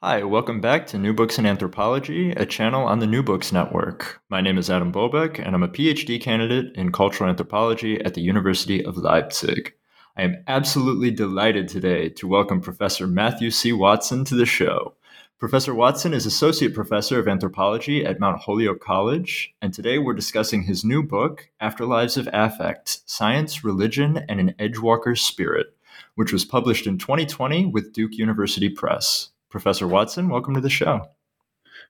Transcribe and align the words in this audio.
Hi, 0.00 0.22
welcome 0.22 0.60
back 0.60 0.86
to 0.88 0.96
New 0.96 1.12
Books 1.12 1.40
in 1.40 1.44
Anthropology, 1.44 2.30
a 2.30 2.46
channel 2.46 2.86
on 2.86 3.00
the 3.00 3.06
New 3.08 3.20
Books 3.20 3.50
Network. 3.50 4.22
My 4.28 4.40
name 4.40 4.56
is 4.56 4.70
Adam 4.70 4.92
Bobek, 4.92 5.44
and 5.44 5.56
I'm 5.56 5.64
a 5.64 5.68
PhD 5.68 6.20
candidate 6.20 6.72
in 6.76 6.92
cultural 6.92 7.28
anthropology 7.28 8.00
at 8.04 8.14
the 8.14 8.20
University 8.20 8.84
of 8.84 8.96
Leipzig. 8.96 9.74
I 10.16 10.22
am 10.22 10.44
absolutely 10.46 11.10
delighted 11.10 11.66
today 11.66 12.10
to 12.10 12.28
welcome 12.28 12.60
Professor 12.60 13.08
Matthew 13.08 13.50
C. 13.50 13.72
Watson 13.72 14.24
to 14.26 14.36
the 14.36 14.46
show. 14.46 14.94
Professor 15.36 15.74
Watson 15.74 16.14
is 16.14 16.26
Associate 16.26 16.72
Professor 16.72 17.18
of 17.18 17.26
Anthropology 17.26 18.06
at 18.06 18.20
Mount 18.20 18.40
Holyoke 18.40 18.80
College, 18.80 19.52
and 19.60 19.74
today 19.74 19.98
we're 19.98 20.14
discussing 20.14 20.62
his 20.62 20.84
new 20.84 21.02
book, 21.02 21.50
Afterlives 21.60 22.16
of 22.16 22.28
Affect 22.32 23.00
Science, 23.10 23.64
Religion, 23.64 24.24
and 24.28 24.38
an 24.38 24.54
Edgewalker's 24.60 25.22
Spirit, 25.22 25.74
which 26.14 26.32
was 26.32 26.44
published 26.44 26.86
in 26.86 26.98
2020 26.98 27.66
with 27.66 27.92
Duke 27.92 28.14
University 28.14 28.68
Press. 28.68 29.30
Professor 29.50 29.88
Watson, 29.88 30.28
welcome 30.28 30.54
to 30.54 30.60
the 30.60 30.68
show. 30.68 31.06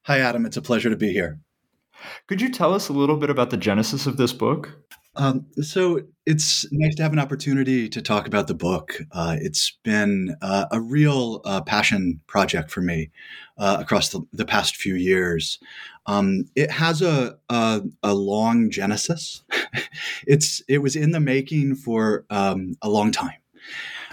Hi, 0.04 0.20
Adam. 0.20 0.46
It's 0.46 0.56
a 0.56 0.62
pleasure 0.62 0.90
to 0.90 0.96
be 0.96 1.12
here. 1.12 1.40
Could 2.28 2.40
you 2.40 2.50
tell 2.50 2.72
us 2.72 2.88
a 2.88 2.92
little 2.92 3.16
bit 3.16 3.30
about 3.30 3.50
the 3.50 3.56
genesis 3.56 4.06
of 4.06 4.16
this 4.16 4.32
book? 4.32 4.78
Um, 5.16 5.46
so 5.60 6.02
it's 6.24 6.64
nice 6.70 6.94
to 6.94 7.02
have 7.02 7.12
an 7.12 7.18
opportunity 7.18 7.88
to 7.88 8.00
talk 8.00 8.28
about 8.28 8.46
the 8.46 8.54
book. 8.54 9.00
Uh, 9.10 9.34
it's 9.40 9.76
been 9.82 10.36
uh, 10.40 10.66
a 10.70 10.80
real 10.80 11.40
uh, 11.44 11.60
passion 11.62 12.20
project 12.28 12.70
for 12.70 12.80
me 12.80 13.10
uh, 13.58 13.78
across 13.80 14.10
the, 14.10 14.20
the, 14.32 14.44
past 14.44 14.76
few 14.76 14.94
years. 14.94 15.58
Um, 16.06 16.44
it 16.54 16.70
has 16.70 17.02
a, 17.02 17.38
a, 17.48 17.82
a 18.04 18.14
long 18.14 18.70
genesis. 18.70 19.42
it's 20.28 20.62
it 20.68 20.78
was 20.78 20.94
in 20.94 21.10
the 21.10 21.18
making 21.18 21.74
for 21.74 22.24
um, 22.30 22.76
a 22.80 22.88
long 22.88 23.10
time. 23.10 23.38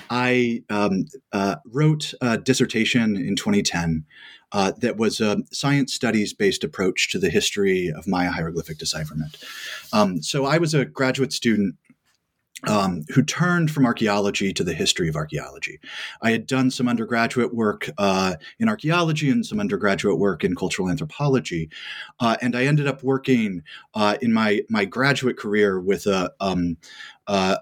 I 0.10 0.64
um, 0.70 1.06
uh, 1.32 1.56
wrote 1.66 2.14
a 2.22 2.38
dissertation 2.38 3.16
in 3.16 3.36
2010 3.36 4.06
uh, 4.52 4.72
that 4.80 4.98
was 4.98 5.20
a 5.20 5.38
science 5.52 5.94
studies 5.94 6.34
based 6.34 6.64
approach 6.64 7.10
to 7.12 7.20
the 7.20 7.30
history 7.30 7.92
of 7.96 8.08
Maya 8.08 8.32
hieroglyphic 8.32 8.78
decipherment. 8.78 9.38
Um, 9.92 10.22
so 10.22 10.46
I 10.46 10.58
was 10.58 10.74
a 10.74 10.86
graduate 10.86 11.34
student 11.34 11.76
um, 12.68 13.04
who 13.14 13.22
turned 13.22 13.70
from 13.70 13.86
archaeology 13.86 14.54
to 14.54 14.64
the 14.64 14.74
history 14.74 15.10
of 15.10 15.16
archaeology. 15.16 15.80
I 16.22 16.32
had 16.32 16.48
done 16.48 16.72
some 16.72 16.88
undergraduate 16.88 17.54
work 17.54 17.90
uh, 17.98 18.36
in 18.60 18.70
archaeology 18.70 19.30
and 19.30 19.46
some 19.46 19.60
undergraduate 19.60 20.18
work 20.18 20.44
in 20.44 20.56
cultural 20.56 20.90
anthropology, 20.90 21.70
uh, 22.20 22.38
and 22.42 22.56
I 22.56 22.64
ended 22.66 22.88
up 22.88 23.04
working 23.04 23.62
uh, 23.94 24.18
in 24.22 24.34
my 24.34 24.62
my 24.70 24.86
graduate 24.86 25.38
career 25.38 25.80
with 25.80 26.08
a, 26.08 26.32
um, 26.40 26.78
a 27.28 27.60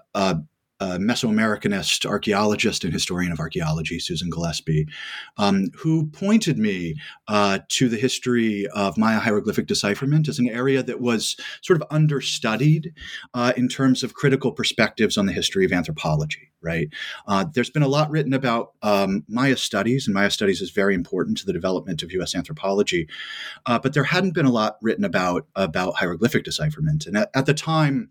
Mesoamericanist 0.98 2.06
archaeologist 2.06 2.84
and 2.84 2.92
historian 2.92 3.32
of 3.32 3.40
archaeology, 3.40 3.98
Susan 3.98 4.30
Gillespie, 4.30 4.86
um, 5.36 5.70
who 5.76 6.06
pointed 6.06 6.58
me 6.58 6.94
uh, 7.28 7.58
to 7.68 7.88
the 7.88 7.96
history 7.96 8.66
of 8.74 8.98
Maya 8.98 9.18
hieroglyphic 9.18 9.66
decipherment 9.66 10.28
as 10.28 10.38
an 10.38 10.48
area 10.48 10.82
that 10.82 11.00
was 11.00 11.36
sort 11.62 11.80
of 11.80 11.86
understudied 11.90 12.92
uh, 13.34 13.52
in 13.56 13.68
terms 13.68 14.02
of 14.02 14.14
critical 14.14 14.52
perspectives 14.52 15.16
on 15.16 15.26
the 15.26 15.32
history 15.32 15.64
of 15.64 15.72
anthropology 15.72 16.50
right? 16.64 16.88
Uh, 17.28 17.44
there's 17.52 17.70
been 17.70 17.82
a 17.82 17.88
lot 17.88 18.10
written 18.10 18.32
about 18.32 18.72
um, 18.82 19.22
Maya 19.28 19.56
studies, 19.56 20.06
and 20.06 20.14
Maya 20.14 20.30
studies 20.30 20.60
is 20.60 20.70
very 20.70 20.94
important 20.94 21.36
to 21.38 21.46
the 21.46 21.52
development 21.52 22.02
of 22.02 22.10
U.S. 22.12 22.34
anthropology. 22.34 23.06
Uh, 23.66 23.78
but 23.78 23.92
there 23.92 24.04
hadn't 24.04 24.34
been 24.34 24.46
a 24.46 24.50
lot 24.50 24.78
written 24.80 25.04
about 25.04 25.46
about 25.54 25.96
hieroglyphic 25.96 26.44
decipherment. 26.44 27.06
And 27.06 27.16
at, 27.16 27.30
at, 27.34 27.46
the 27.46 27.54
time, 27.54 28.10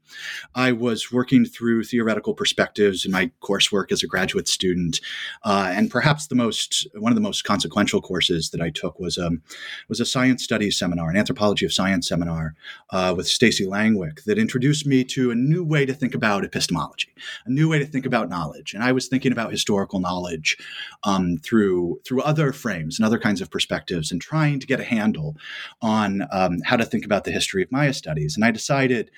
I 0.54 0.72
was 0.72 1.12
working 1.12 1.44
through 1.44 1.84
theoretical 1.84 2.36
perspectives 2.36 2.63
in 3.06 3.12
my 3.12 3.32
coursework 3.42 3.92
as 3.92 4.04
a 4.04 4.08
graduate 4.08 4.48
student, 4.48 5.02
uh, 5.44 5.72
and 5.76 5.92
perhaps 5.92 6.28
the 6.28 6.36
most 6.36 6.88
one 6.96 7.12
of 7.12 7.16
the 7.16 7.22
most 7.22 7.44
consequential 7.44 8.02
courses 8.02 8.50
that 8.52 8.62
I 8.62 8.70
took 8.70 9.00
was 9.00 9.18
um, 9.18 9.42
was 9.90 10.00
a 10.00 10.06
science 10.06 10.44
studies 10.44 10.78
seminar, 10.78 11.10
an 11.10 11.18
anthropology 11.18 11.66
of 11.66 11.74
science 11.74 12.08
seminar 12.08 12.56
uh, 12.92 13.14
with 13.16 13.28
Stacey 13.28 13.66
Langwick 13.66 14.24
that 14.26 14.38
introduced 14.38 14.86
me 14.86 15.04
to 15.06 15.32
a 15.32 15.36
new 15.36 15.64
way 15.64 15.86
to 15.86 15.94
think 15.94 16.16
about 16.16 16.46
epistemology, 16.46 17.10
a 17.46 17.52
new 17.52 17.70
way 17.70 17.80
to 17.80 17.86
think 17.86 18.06
about 18.06 18.30
knowledge 18.30 18.44
knowledge, 18.44 18.74
and 18.74 18.84
I 18.84 18.92
was 18.92 19.08
thinking 19.08 19.32
about 19.32 19.52
historical 19.52 20.00
knowledge 20.00 20.58
um, 21.04 21.38
through 21.38 22.00
through 22.06 22.22
other 22.22 22.54
frames 22.54 23.00
and 23.00 23.06
other 23.06 23.20
kinds 23.20 23.42
of 23.42 23.50
perspectives, 23.50 24.12
and 24.12 24.22
trying 24.22 24.60
to 24.60 24.68
get 24.68 24.80
a 24.80 24.84
handle 24.84 25.36
on 25.82 26.28
um, 26.32 26.60
how 26.66 26.78
to 26.78 26.86
think 26.86 27.06
about 27.06 27.24
the 27.24 27.32
history 27.32 27.64
of 27.64 27.72
Maya 27.72 27.94
studies. 27.94 28.36
And 28.36 28.46
I 28.46 28.52
decided 28.52 29.12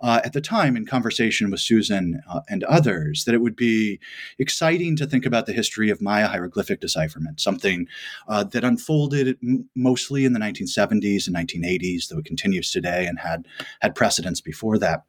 uh, 0.00 0.20
at 0.24 0.32
the 0.32 0.40
time, 0.40 0.76
in 0.76 0.86
conversation 0.86 1.50
with 1.50 1.60
Susan 1.60 2.22
uh, 2.28 2.40
and 2.48 2.64
others, 2.64 2.91
that 3.24 3.34
it 3.34 3.40
would 3.40 3.56
be 3.56 4.00
exciting 4.38 4.96
to 4.96 5.06
think 5.06 5.26
about 5.26 5.46
the 5.46 5.52
history 5.52 5.90
of 5.90 6.00
Maya 6.00 6.26
hieroglyphic 6.28 6.80
decipherment, 6.80 7.40
something 7.40 7.86
uh, 8.28 8.44
that 8.44 8.64
unfolded 8.64 9.38
mostly 9.74 10.24
in 10.24 10.32
the 10.32 10.40
1970s 10.40 11.26
and 11.26 11.36
1980s, 11.36 12.08
though 12.08 12.18
it 12.18 12.24
continues 12.24 12.70
today 12.70 13.06
and 13.06 13.18
had 13.18 13.46
had 13.80 13.94
precedents 13.94 14.40
before 14.40 14.78
that 14.78 15.04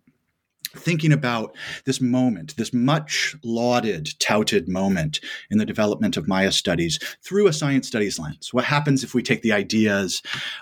thinking 0.75 1.11
about 1.11 1.56
this 1.85 2.01
moment, 2.01 2.56
this 2.57 2.73
much 2.73 3.35
lauded, 3.44 4.09
touted 4.19 4.67
moment 4.67 5.19
in 5.50 5.57
the 5.57 5.66
development 5.66 6.17
of 6.17 6.28
Maya 6.28 6.51
studies 6.51 7.00
through 7.22 7.47
a 7.47 7.53
science 7.53 7.88
studies 7.88 8.19
lens. 8.19 8.53
What 8.53 8.66
happens 8.66 9.03
if 9.03 9.13
we 9.13 9.22
take 9.22 9.41
the 9.41 9.53
ideas 9.53 10.22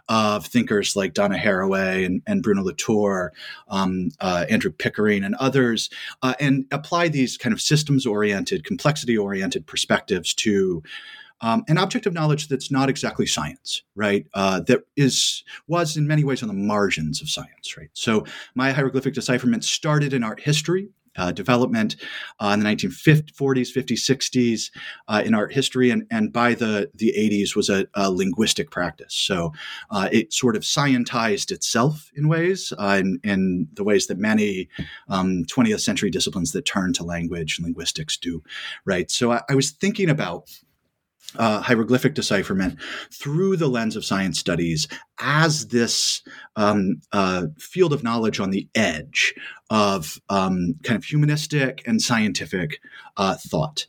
of 0.10 0.46
thinkers 0.46 0.96
like 0.96 1.14
Donna 1.14 1.38
Haraway 1.38 2.06
and, 2.06 2.22
and 2.28 2.44
Bruno 2.44 2.64
Latour, 2.64 3.34
um, 3.70 4.10
uh, 4.20 4.46
Andrew 4.50 4.72
Pickering, 4.72 5.24
and 5.24 5.36
others, 5.36 5.90
uh, 6.22 6.34
and 6.40 6.66
apply 6.72 7.08
these 7.08 7.38
kind 7.38 7.54
of 7.54 7.62
systems 7.62 8.06
oriented, 8.06 8.66
complexity 8.66 9.18
oriented 9.18 9.66
perspectives 9.66 10.34
to 10.36 10.84
um, 11.42 11.64
an 11.68 11.78
object 11.78 12.06
of 12.06 12.14
knowledge 12.14 12.48
that's 12.48 12.72
not 12.72 12.90
exactly 12.90 13.26
science, 13.26 13.84
right? 13.96 14.28
Uh, 14.34 14.60
that 14.62 14.82
is 14.96 15.44
was 15.68 15.98
in 15.98 16.08
many 16.08 16.24
ways 16.24 16.42
on 16.42 16.48
the 16.48 16.54
margins 16.54 17.22
of 17.22 17.30
science, 17.30 17.78
right? 17.78 17.90
So 17.94 18.26
Maya 18.56 18.74
hieroglyphic 18.74 19.14
decipherment 19.14 19.64
started 19.64 20.14
in 20.14 20.24
art 20.24 20.42
history. 20.42 20.90
Uh, 21.18 21.30
development 21.30 21.98
uh, 22.40 22.52
in 22.54 22.62
the 22.62 22.66
1940s, 22.66 23.68
50s, 23.76 24.00
60s 24.00 24.72
uh, 25.10 25.22
in 25.26 25.34
art 25.34 25.52
history, 25.52 25.90
and, 25.90 26.08
and 26.10 26.32
by 26.32 26.54
the, 26.54 26.90
the 26.96 27.14
80s 27.18 27.54
was 27.54 27.70
a, 27.70 27.86
a 27.96 28.10
linguistic 28.10 28.72
practice. 28.72 29.14
So 29.14 29.52
uh, 29.90 30.08
it 30.10 30.32
sort 30.32 30.56
of 30.56 30.62
scientized 30.62 31.52
itself 31.52 32.10
in 32.16 32.30
ways, 32.30 32.72
uh, 32.80 32.98
in, 33.02 33.20
in, 33.26 33.68
the 33.74 33.84
ways 33.84 34.08
that 34.08 34.20
many 34.20 34.70
um, 35.10 35.44
20th 35.54 35.82
century 35.82 36.10
disciplines 36.10 36.54
that 36.54 36.66
turn 36.66 36.94
to 36.94 37.04
language, 37.04 37.58
and 37.58 37.66
linguistics 37.66 38.16
do, 38.16 38.42
right? 38.86 39.12
So 39.12 39.34
I, 39.34 39.42
I 39.50 39.56
was 39.56 39.72
thinking 39.72 40.10
about 40.10 40.50
uh, 41.38 41.62
hieroglyphic 41.62 42.14
decipherment 42.14 42.80
through 43.12 43.58
the 43.58 43.68
lens 43.68 43.96
of 43.96 44.06
science 44.06 44.40
studies 44.40 44.88
as 45.20 45.68
this 45.68 46.22
um, 46.56 47.02
uh, 47.12 47.48
field 47.60 47.94
of 47.94 48.04
knowledge 48.04 48.40
on 48.40 48.52
the 48.52 48.68
edge 48.76 49.34
of 49.70 50.20
um, 50.30 50.76
kind 50.84 50.98
of 50.98 51.04
humanistic 51.04 51.82
and 51.88 52.02
scientific 52.02 52.80
uh, 53.18 53.36
thought. 53.36 53.88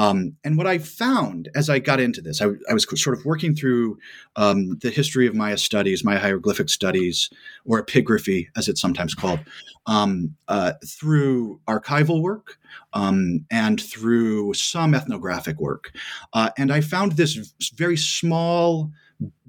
Um, 0.00 0.34
and 0.44 0.56
what 0.56 0.66
I 0.66 0.78
found 0.78 1.50
as 1.54 1.68
I 1.68 1.78
got 1.78 2.00
into 2.00 2.22
this, 2.22 2.40
I, 2.40 2.46
I 2.70 2.72
was 2.72 2.86
sort 2.98 3.18
of 3.18 3.26
working 3.26 3.54
through 3.54 3.98
um, 4.34 4.78
the 4.78 4.88
history 4.88 5.26
of 5.26 5.34
Maya 5.34 5.58
studies, 5.58 6.02
Maya 6.02 6.18
hieroglyphic 6.18 6.70
studies, 6.70 7.28
or 7.66 7.84
epigraphy, 7.84 8.46
as 8.56 8.66
it's 8.66 8.80
sometimes 8.80 9.14
called, 9.14 9.40
um, 9.84 10.34
uh, 10.48 10.72
through 10.86 11.60
archival 11.68 12.22
work 12.22 12.58
um, 12.94 13.44
and 13.50 13.78
through 13.78 14.54
some 14.54 14.94
ethnographic 14.94 15.60
work. 15.60 15.92
Uh, 16.32 16.48
and 16.56 16.72
I 16.72 16.80
found 16.80 17.12
this 17.12 17.52
very 17.74 17.98
small 17.98 18.90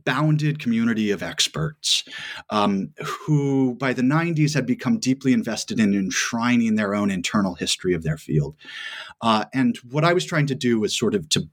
bounded 0.04 0.60
community 0.60 1.12
of 1.12 1.24
experts 1.24 2.04
um, 2.50 2.90
who, 3.04 3.76
by 3.76 3.94
the 3.94 4.02
90s, 4.02 4.54
had 4.54 4.66
become 4.66 5.00
deeply 5.00 5.34
invested 5.34 5.80
in 5.80 5.94
enshrining 5.94 6.76
their 6.76 6.96
own 6.96 7.12
internal 7.12 7.56
history 7.56 7.94
of 7.94 8.04
their 8.04 8.18
field. 8.18 8.56
Uh, 9.22 9.46
and 9.54 9.78
what 9.90 10.06
I 10.06 10.14
was 10.14 10.26
trying 10.26 10.48
to 10.48 10.56
do 10.56 10.80
was 10.80 10.98
sort 10.98 11.16
of 11.16 11.30
to 11.30 11.48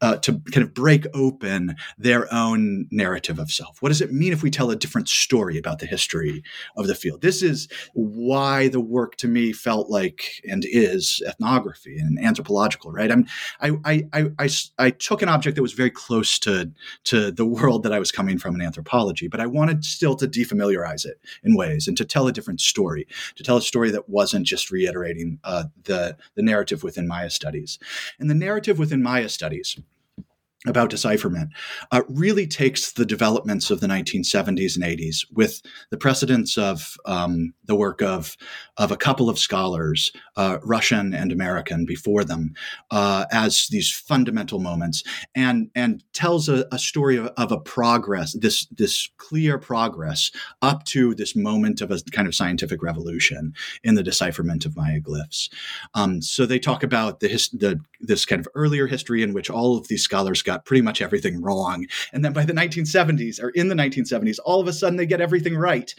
uh, 0.00 0.16
to 0.18 0.40
kind 0.52 0.64
of 0.64 0.74
break 0.74 1.06
open 1.14 1.76
their 1.98 2.32
own 2.32 2.86
narrative 2.90 3.38
of 3.38 3.50
self. 3.50 3.80
What 3.82 3.88
does 3.88 4.00
it 4.00 4.12
mean 4.12 4.32
if 4.32 4.42
we 4.42 4.50
tell 4.50 4.70
a 4.70 4.76
different 4.76 5.08
story 5.08 5.58
about 5.58 5.78
the 5.78 5.86
history 5.86 6.42
of 6.76 6.86
the 6.86 6.94
field? 6.94 7.22
This 7.22 7.42
is 7.42 7.68
why 7.94 8.68
the 8.68 8.80
work 8.80 9.16
to 9.16 9.28
me 9.28 9.52
felt 9.52 9.90
like 9.90 10.42
and 10.48 10.64
is 10.66 11.22
ethnography 11.26 11.98
and 11.98 12.18
anthropological, 12.18 12.92
right? 12.92 13.10
I'm, 13.10 13.26
I, 13.60 13.72
I, 13.84 14.04
I, 14.12 14.30
I, 14.38 14.48
I 14.78 14.90
took 14.90 15.22
an 15.22 15.28
object 15.28 15.56
that 15.56 15.62
was 15.62 15.72
very 15.72 15.90
close 15.90 16.38
to, 16.40 16.70
to 17.04 17.30
the 17.30 17.46
world 17.46 17.82
that 17.82 17.92
I 17.92 17.98
was 17.98 18.12
coming 18.12 18.38
from 18.38 18.54
in 18.54 18.62
anthropology, 18.62 19.28
but 19.28 19.40
I 19.40 19.46
wanted 19.46 19.84
still 19.84 20.16
to 20.16 20.26
defamiliarize 20.26 21.06
it 21.06 21.20
in 21.42 21.56
ways 21.56 21.88
and 21.88 21.96
to 21.96 22.04
tell 22.04 22.28
a 22.28 22.32
different 22.32 22.60
story, 22.60 23.06
to 23.36 23.42
tell 23.42 23.56
a 23.56 23.62
story 23.62 23.90
that 23.90 24.08
wasn't 24.08 24.46
just 24.46 24.70
reiterating 24.70 25.38
uh, 25.44 25.64
the, 25.84 26.16
the 26.34 26.42
narrative 26.42 26.82
within 26.82 27.08
Maya 27.08 27.30
studies. 27.30 27.78
And 28.18 28.28
the 28.30 28.34
narrative 28.34 28.78
within 28.78 29.02
Maya 29.02 29.28
studies 29.28 29.55
studies 29.64 29.95
about 30.66 30.90
decipherment 30.90 31.50
uh, 31.92 32.02
really 32.08 32.46
takes 32.46 32.92
the 32.92 33.06
developments 33.06 33.70
of 33.70 33.80
the 33.80 33.86
1970s 33.86 34.76
and 34.76 34.84
80s 34.84 35.24
with 35.32 35.62
the 35.90 35.96
precedence 35.96 36.58
of 36.58 36.96
um, 37.06 37.54
the 37.64 37.76
work 37.76 38.02
of, 38.02 38.36
of 38.76 38.90
a 38.90 38.96
couple 38.96 39.28
of 39.28 39.38
scholars, 39.38 40.12
uh, 40.36 40.58
Russian 40.62 41.14
and 41.14 41.32
American, 41.32 41.86
before 41.86 42.24
them, 42.24 42.54
uh, 42.90 43.26
as 43.30 43.68
these 43.68 43.90
fundamental 43.90 44.58
moments, 44.58 45.02
and, 45.34 45.70
and 45.74 46.02
tells 46.12 46.48
a, 46.48 46.66
a 46.72 46.78
story 46.78 47.16
of, 47.16 47.26
of, 47.36 47.52
a 47.52 47.60
progress, 47.60 48.32
this, 48.32 48.66
this 48.66 49.08
clear 49.18 49.58
progress 49.58 50.30
up 50.62 50.84
to 50.84 51.14
this 51.14 51.36
moment 51.36 51.80
of 51.80 51.90
a 51.90 52.00
kind 52.12 52.26
of 52.26 52.34
scientific 52.34 52.82
revolution 52.82 53.52
in 53.84 53.94
the 53.94 54.02
decipherment 54.02 54.64
of 54.64 54.76
Maya 54.76 55.00
glyphs. 55.00 55.48
Um, 55.94 56.20
so 56.22 56.46
they 56.46 56.58
talk 56.58 56.82
about 56.82 57.20
the, 57.20 57.28
his, 57.28 57.48
the, 57.50 57.80
this 58.00 58.24
kind 58.24 58.40
of 58.40 58.48
earlier 58.54 58.86
history 58.86 59.22
in 59.22 59.32
which 59.32 59.50
all 59.50 59.76
of 59.76 59.88
these 59.88 60.02
scholars 60.02 60.42
got 60.42 60.55
pretty 60.64 60.82
much 60.82 61.02
everything 61.02 61.40
wrong. 61.40 61.86
And 62.12 62.24
then 62.24 62.32
by 62.32 62.44
the 62.44 62.52
1970s, 62.52 63.42
or 63.42 63.50
in 63.50 63.68
the 63.68 63.74
1970s, 63.74 64.38
all 64.44 64.60
of 64.60 64.68
a 64.68 64.72
sudden 64.72 64.96
they 64.96 65.06
get 65.06 65.20
everything 65.20 65.56
right. 65.56 65.94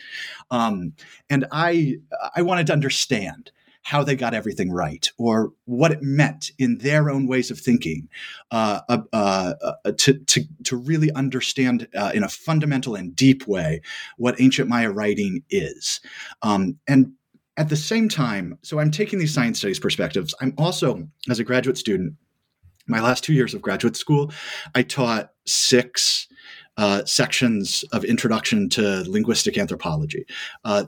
Um, 0.51 0.93
and 1.29 1.45
I, 1.51 1.97
I 2.35 2.41
wanted 2.41 2.67
to 2.67 2.73
understand 2.73 3.51
how 3.87 4.03
they 4.03 4.17
got 4.17 4.33
everything 4.33 4.69
right 4.69 5.09
or 5.17 5.53
what 5.63 5.93
it 5.93 6.01
meant 6.01 6.51
in 6.59 6.77
their 6.79 7.09
own 7.09 7.25
ways 7.25 7.49
of 7.49 7.57
thinking 7.57 8.09
uh, 8.51 8.81
uh, 8.89 8.97
uh, 9.13 9.53
to, 9.97 10.13
to, 10.25 10.43
to 10.65 10.75
really 10.75 11.09
understand 11.13 11.87
uh, 11.95 12.11
in 12.13 12.21
a 12.21 12.27
fundamental 12.27 12.95
and 12.95 13.15
deep 13.15 13.47
way 13.47 13.79
what 14.17 14.41
ancient 14.41 14.67
Maya 14.67 14.91
writing 14.91 15.41
is. 15.49 16.01
Um, 16.41 16.77
and 16.85 17.13
at 17.55 17.69
the 17.69 17.77
same 17.77 18.09
time, 18.09 18.57
so 18.61 18.77
I'm 18.79 18.91
taking 18.91 19.19
these 19.19 19.33
science 19.33 19.59
studies 19.59 19.79
perspectives. 19.79 20.35
I'm 20.41 20.53
also, 20.57 21.07
as 21.29 21.39
a 21.39 21.45
graduate 21.45 21.77
student, 21.77 22.13
my 22.87 23.01
last 23.01 23.23
two 23.23 23.33
years 23.33 23.53
of 23.53 23.61
graduate 23.61 23.95
school, 23.95 24.31
I 24.75 24.83
taught 24.83 25.31
six 25.45 26.27
uh, 26.77 27.03
sections 27.05 27.83
of 27.91 28.05
introduction 28.05 28.69
to 28.69 29.03
linguistic 29.09 29.57
anthropology 29.57 30.25
uh, 30.63 30.83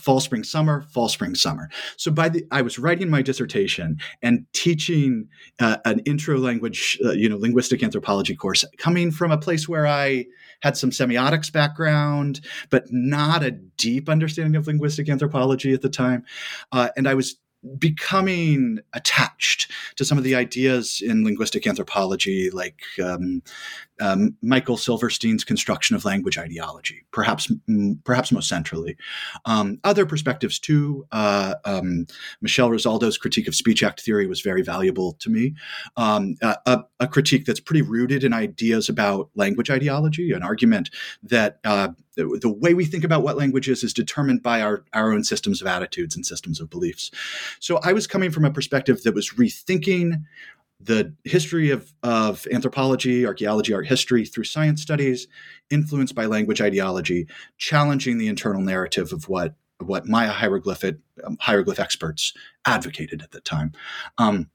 fall 0.00 0.20
spring 0.20 0.42
summer 0.42 0.82
fall 0.90 1.08
spring 1.08 1.34
summer. 1.34 1.68
So 1.96 2.10
by 2.10 2.30
the 2.30 2.46
i 2.50 2.62
was 2.62 2.78
writing 2.78 3.10
my 3.10 3.20
dissertation 3.20 3.98
and 4.22 4.46
teaching 4.54 5.28
uh, 5.60 5.76
an 5.84 6.00
intro 6.00 6.38
language 6.38 6.98
uh, 7.04 7.12
you 7.12 7.28
know 7.28 7.36
linguistic 7.36 7.82
anthropology 7.82 8.34
course 8.34 8.64
coming 8.78 9.10
from 9.10 9.30
a 9.30 9.38
place 9.38 9.68
where 9.68 9.86
i 9.86 10.24
had 10.60 10.76
some 10.78 10.90
semiotics 10.90 11.52
background 11.52 12.40
but 12.70 12.84
not 12.90 13.42
a 13.42 13.50
deep 13.50 14.08
understanding 14.08 14.56
of 14.56 14.66
linguistic 14.66 15.08
anthropology 15.10 15.74
at 15.74 15.82
the 15.82 15.90
time. 15.90 16.24
Uh, 16.72 16.88
and 16.96 17.06
i 17.06 17.12
was 17.12 17.36
becoming 17.78 18.80
attached 18.92 19.70
to 19.96 20.04
some 20.04 20.18
of 20.18 20.24
the 20.24 20.34
ideas 20.34 21.02
in 21.04 21.24
linguistic 21.24 21.66
anthropology, 21.66 22.50
like 22.50 22.82
um, 23.02 23.42
um, 24.00 24.36
Michael 24.42 24.76
Silverstein's 24.76 25.44
construction 25.44 25.96
of 25.96 26.04
language 26.04 26.38
ideology, 26.38 27.04
perhaps 27.12 27.50
perhaps 28.04 28.32
most 28.32 28.48
centrally. 28.48 28.96
Um, 29.44 29.78
other 29.84 30.06
perspectives 30.06 30.58
too. 30.58 31.06
Uh, 31.12 31.54
um, 31.64 32.06
Michelle 32.40 32.70
Rosaldo's 32.70 33.18
critique 33.18 33.48
of 33.48 33.54
speech 33.54 33.82
act 33.82 34.00
theory 34.00 34.26
was 34.26 34.40
very 34.40 34.62
valuable 34.62 35.14
to 35.14 35.30
me. 35.30 35.54
Um, 35.96 36.36
a, 36.42 36.84
a, 37.00 37.08
critique 37.08 37.46
that's 37.46 37.60
pretty 37.60 37.82
rooted 37.82 38.22
in 38.22 38.32
ideas 38.32 38.88
about 38.88 39.30
language 39.34 39.70
ideology, 39.70 40.32
an 40.32 40.42
argument 40.42 40.90
that 41.22 41.58
uh, 41.64 41.88
the, 42.18 42.38
the 42.42 42.52
way 42.52 42.74
we 42.74 42.84
think 42.84 43.04
about 43.04 43.22
what 43.22 43.36
language 43.36 43.68
is 43.68 43.84
is 43.84 43.94
determined 43.94 44.42
by 44.42 44.60
our, 44.60 44.84
our 44.92 45.12
own 45.12 45.22
systems 45.22 45.60
of 45.60 45.68
attitudes 45.68 46.16
and 46.16 46.26
systems 46.26 46.60
of 46.60 46.68
beliefs. 46.68 47.10
So 47.60 47.78
I 47.82 47.92
was 47.92 48.06
coming 48.06 48.30
from 48.30 48.44
a 48.44 48.50
perspective 48.50 49.02
that 49.04 49.14
was 49.14 49.30
rethinking 49.30 50.24
the 50.80 51.14
history 51.24 51.70
of, 51.70 51.92
of 52.02 52.46
anthropology, 52.52 53.26
archaeology, 53.26 53.74
art 53.74 53.86
history 53.86 54.24
through 54.24 54.44
science 54.44 54.80
studies, 54.80 55.26
influenced 55.70 56.14
by 56.14 56.26
language 56.26 56.60
ideology, 56.60 57.26
challenging 57.56 58.18
the 58.18 58.28
internal 58.28 58.62
narrative 58.62 59.12
of 59.12 59.28
what 59.28 59.54
what 59.80 60.08
Maya 60.08 60.30
hieroglyphic 60.30 60.98
um, 61.22 61.36
hieroglyph 61.40 61.78
experts 61.78 62.32
advocated 62.66 63.22
at 63.22 63.30
the 63.30 63.40
time. 63.40 63.72
Um, 64.18 64.50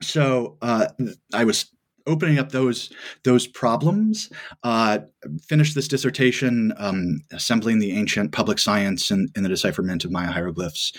so 0.00 0.56
uh, 0.62 0.86
I 1.34 1.44
was 1.44 1.70
opening 2.08 2.38
up 2.38 2.50
those 2.50 2.90
those 3.24 3.46
problems. 3.46 4.30
Uh, 4.64 4.98
finished 5.42 5.74
this 5.74 5.88
dissertation 5.88 6.72
um, 6.78 7.20
assembling 7.32 7.78
the 7.78 7.92
ancient 7.92 8.32
public 8.32 8.58
science 8.58 9.10
in, 9.10 9.28
the 9.34 9.48
decipherment 9.48 10.04
of 10.04 10.10
Maya 10.10 10.30
hieroglyphs, 10.30 10.92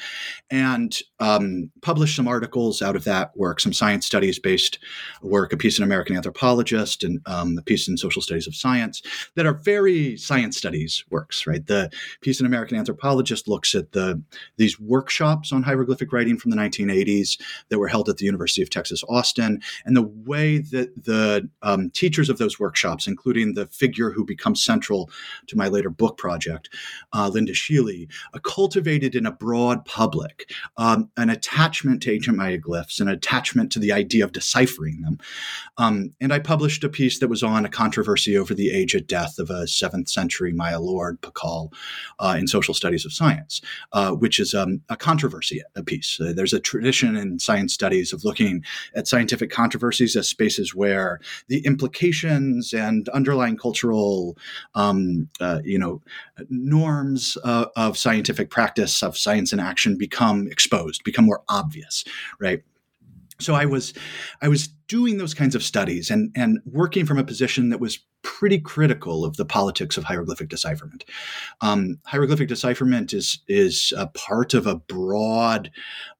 and 0.50 1.00
um, 1.20 1.72
published 1.82 2.16
some 2.16 2.28
articles 2.28 2.82
out 2.82 2.96
of 2.96 3.04
that 3.04 3.36
work, 3.36 3.60
some 3.60 3.74
science 3.74 4.06
studies 4.06 4.40
based 4.40 4.80
work, 5.22 5.54
a 5.54 5.58
piece 5.58 5.78
in 5.78 5.84
American 5.84 6.16
Anthropologist 6.16 7.04
and 7.04 7.20
um, 7.26 7.58
a 7.58 7.62
piece 7.62 7.88
in 7.88 7.98
Social 7.98 8.22
Studies 8.22 8.48
of 8.48 8.56
Science 8.56 9.02
that 9.36 9.46
are 9.46 9.54
very 9.54 10.18
science 10.18 10.58
studies 10.58 11.04
works. 11.10 11.48
Right, 11.48 11.66
the 11.66 11.90
piece 12.22 12.40
in 12.40 12.46
American 12.46 12.78
Anthropologist 12.78 13.48
looks 13.48 13.74
at 13.76 13.92
the 13.92 14.22
these 14.58 14.80
workshops 14.80 15.52
on 15.52 15.64
hieroglyphic 15.64 16.14
writing 16.14 16.38
from 16.38 16.52
the 16.52 16.58
1980s 16.58 17.40
that 17.70 17.80
were 17.80 17.88
held 17.88 18.10
at 18.10 18.18
the 18.18 18.26
University 18.26 18.62
of 18.62 18.70
Texas 18.70 19.04
Austin, 19.10 19.62
and 19.86 19.96
the 19.96 20.04
way 20.04 20.60
that 20.60 20.99
the 21.06 21.50
um, 21.62 21.90
teachers 21.92 22.30
of 22.30 22.38
those 22.38 22.60
workshops, 22.60 23.08
including 23.08 23.54
the 23.54 23.68
figure 23.68 24.12
who 24.12 24.26
becomes 24.26 24.64
central 24.64 25.10
to 25.48 25.58
my 25.58 25.68
later 25.68 25.90
book 25.90 26.18
project, 26.18 26.70
uh, 27.14 27.30
Linda 27.30 27.54
Schele, 27.54 28.08
uh, 28.34 28.40
cultivated 28.40 29.16
in 29.16 29.26
a 29.26 29.32
broad 29.32 29.86
public 29.86 30.52
um, 30.78 31.10
an 31.18 31.30
attachment 31.30 32.02
to 32.04 32.12
ancient 32.12 32.38
Maya 32.38 32.58
glyphs, 32.58 33.00
an 33.00 33.08
attachment 33.08 33.72
to 33.72 33.80
the 33.80 33.92
idea 33.92 34.24
of 34.24 34.32
deciphering 34.32 35.02
them. 35.02 35.18
Um, 35.78 36.14
and 36.20 36.34
I 36.34 36.40
published 36.40 36.84
a 36.84 36.90
piece 36.90 37.20
that 37.20 37.28
was 37.28 37.44
on 37.44 37.66
a 37.66 37.70
controversy 37.70 38.38
over 38.38 38.54
the 38.54 38.72
age 38.72 38.96
of 38.96 39.08
death 39.08 39.40
of 39.40 39.50
a 39.50 39.68
seventh 39.68 40.10
century 40.10 40.52
Maya 40.54 40.80
lord, 40.80 41.22
Pakal, 41.22 41.72
uh, 42.20 42.36
in 42.38 42.48
Social 42.48 42.74
Studies 42.74 43.06
of 43.06 43.14
Science, 43.14 43.62
uh, 43.94 44.12
which 44.12 44.40
is 44.40 44.54
um, 44.54 44.82
a 44.90 44.96
controversy 44.96 45.62
piece. 45.86 46.20
Uh, 46.20 46.34
there's 46.36 46.54
a 46.54 46.60
tradition 46.60 47.16
in 47.16 47.40
science 47.40 47.74
studies 47.74 48.14
of 48.14 48.24
looking 48.24 48.64
at 48.96 49.08
scientific 49.08 49.50
controversies 49.50 50.16
as 50.16 50.28
spaces 50.28 50.76
where 50.80 51.20
the 51.50 51.60
implications 51.66 52.74
and 52.74 53.10
underlying 53.10 53.58
cultural, 53.58 54.38
um, 54.76 55.30
uh, 55.42 55.60
you 55.66 55.78
know, 55.78 56.02
norms 56.50 57.38
uh, 57.44 57.66
of 57.76 57.98
scientific 57.98 58.50
practice 58.50 59.04
of 59.04 59.18
science 59.18 59.52
and 59.52 59.60
action 59.60 59.98
become 59.98 60.48
exposed, 60.48 61.04
become 61.04 61.26
more 61.26 61.44
obvious, 61.50 62.06
right? 62.40 62.64
So 63.42 63.54
I 63.54 63.66
was, 63.66 63.94
I 64.42 64.48
was 64.48 64.68
doing 64.88 65.18
those 65.18 65.34
kinds 65.34 65.56
of 65.56 65.64
studies 65.64 66.10
and, 66.10 66.32
and 66.36 66.60
working 66.66 67.06
from 67.06 67.18
a 67.18 67.24
position 67.24 67.70
that 67.70 67.80
was 67.80 68.00
pretty 68.22 68.60
critical 68.60 69.26
of 69.26 69.38
the 69.38 69.46
politics 69.46 69.98
of 69.98 70.04
hieroglyphic 70.04 70.50
decipherment. 70.50 71.06
Um, 71.62 72.00
hieroglyphic 72.06 72.48
decipherment 72.48 73.14
is 73.14 73.40
is 73.48 73.94
a 73.98 74.08
part 74.08 74.54
of 74.54 74.68
a 74.68 74.76
broad 74.76 75.72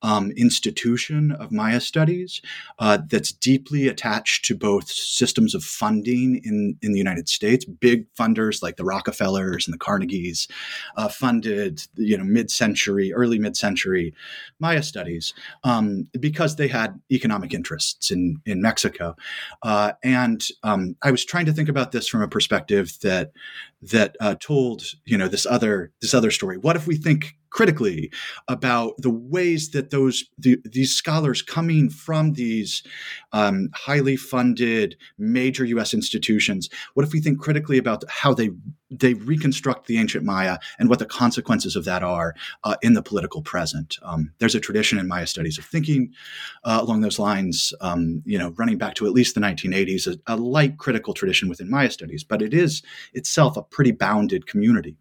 um, 0.02 0.32
institution 0.32 1.32
of 1.34 1.52
Maya 1.52 1.80
studies 1.82 2.42
uh, 2.80 3.00
that's 3.10 3.32
deeply 3.32 3.88
attached 3.88 4.46
to 4.46 4.56
both 4.56 4.90
systems 4.90 5.54
of 5.54 5.64
funding 5.64 6.42
in, 6.44 6.78
in 6.82 6.94
the 6.94 6.98
United 6.98 7.28
States. 7.28 7.66
Big 7.66 8.12
funders 8.14 8.64
like 8.64 8.78
the 8.78 8.86
Rockefellers 8.86 9.68
and 9.68 9.74
the 9.74 9.78
Carnegies 9.78 10.48
uh, 10.96 11.10
funded, 11.10 11.86
you 11.96 12.18
know, 12.18 12.24
mid-century, 12.24 13.14
early 13.14 13.40
mid-century 13.40 14.14
Maya 14.60 14.84
studies 14.84 15.34
um, 15.64 16.08
because 16.20 16.56
they 16.56 16.68
had 16.68 17.00
economic 17.12 17.54
interests 17.54 18.12
in 18.12 18.42
in 18.46 18.62
Mexico. 18.62 19.16
Uh, 19.64 19.94
and 20.04 20.48
um, 20.64 20.96
I 21.02 21.12
was 21.12 21.26
trying 21.26 21.46
to 21.46 21.54
think 21.54 21.70
about 21.70 21.89
this 21.92 22.08
from 22.08 22.22
a 22.22 22.28
perspective 22.28 22.98
that 23.02 23.32
that 23.82 24.16
uh, 24.20 24.36
told 24.40 24.84
you 25.06 25.18
know 25.18 25.28
this 25.28 25.46
other 25.46 25.92
this 26.02 26.14
other 26.14 26.32
story. 26.32 26.58
What 26.58 26.76
if 26.76 26.88
we 26.88 26.98
think 26.98 27.36
critically 27.50 28.12
about 28.48 28.96
the 28.98 29.10
ways 29.10 29.72
that 29.72 29.90
those 29.90 30.26
the, 30.38 30.58
these 30.66 30.96
scholars 30.96 31.42
coming 31.42 31.90
from 31.90 32.34
these 32.34 32.84
um, 33.32 33.70
highly 33.74 34.16
funded 34.16 34.96
major 35.18 35.66
U.S. 35.66 35.94
institutions? 35.94 36.70
What 36.94 37.06
if 37.06 37.14
we 37.14 37.20
think 37.20 37.40
critically 37.40 37.78
about 37.78 38.04
how 38.10 38.34
they 38.34 38.52
they 38.92 39.14
reconstruct 39.14 39.86
the 39.86 40.00
ancient 40.00 40.26
Maya 40.26 40.58
and 40.80 40.90
what 40.90 40.98
the 40.98 41.06
consequences 41.06 41.76
of 41.76 41.86
that 41.86 42.02
are 42.02 42.34
uh, 42.64 42.76
in 42.82 42.94
the 42.94 43.04
political 43.04 43.42
present? 43.42 43.98
Um, 44.04 44.32
there's 44.40 44.56
a 44.56 44.60
tradition 44.60 44.98
in 44.98 45.08
Maya 45.08 45.28
studies 45.28 45.58
of 45.58 45.66
thinking 45.66 46.14
uh, 46.64 46.80
along 46.82 47.02
those 47.02 47.20
lines. 47.20 47.74
Um, 47.82 48.24
you 48.26 48.38
know, 48.38 48.50
running 48.58 48.78
back 48.78 48.96
to 48.96 49.06
at 49.06 49.14
least 49.14 49.36
the 49.36 49.42
1980s, 49.42 50.08
a, 50.08 50.34
a 50.34 50.36
light 50.36 50.78
critical 50.78 51.14
tradition 51.14 51.50
within 51.50 51.70
Maya 51.70 51.92
studies, 51.92 52.24
but 52.24 52.42
it 52.42 52.54
is 52.54 52.82
itself 53.14 53.58
a 53.58 53.62
pretty 53.62 53.92
bounded 53.92 54.48
community. 54.48 54.98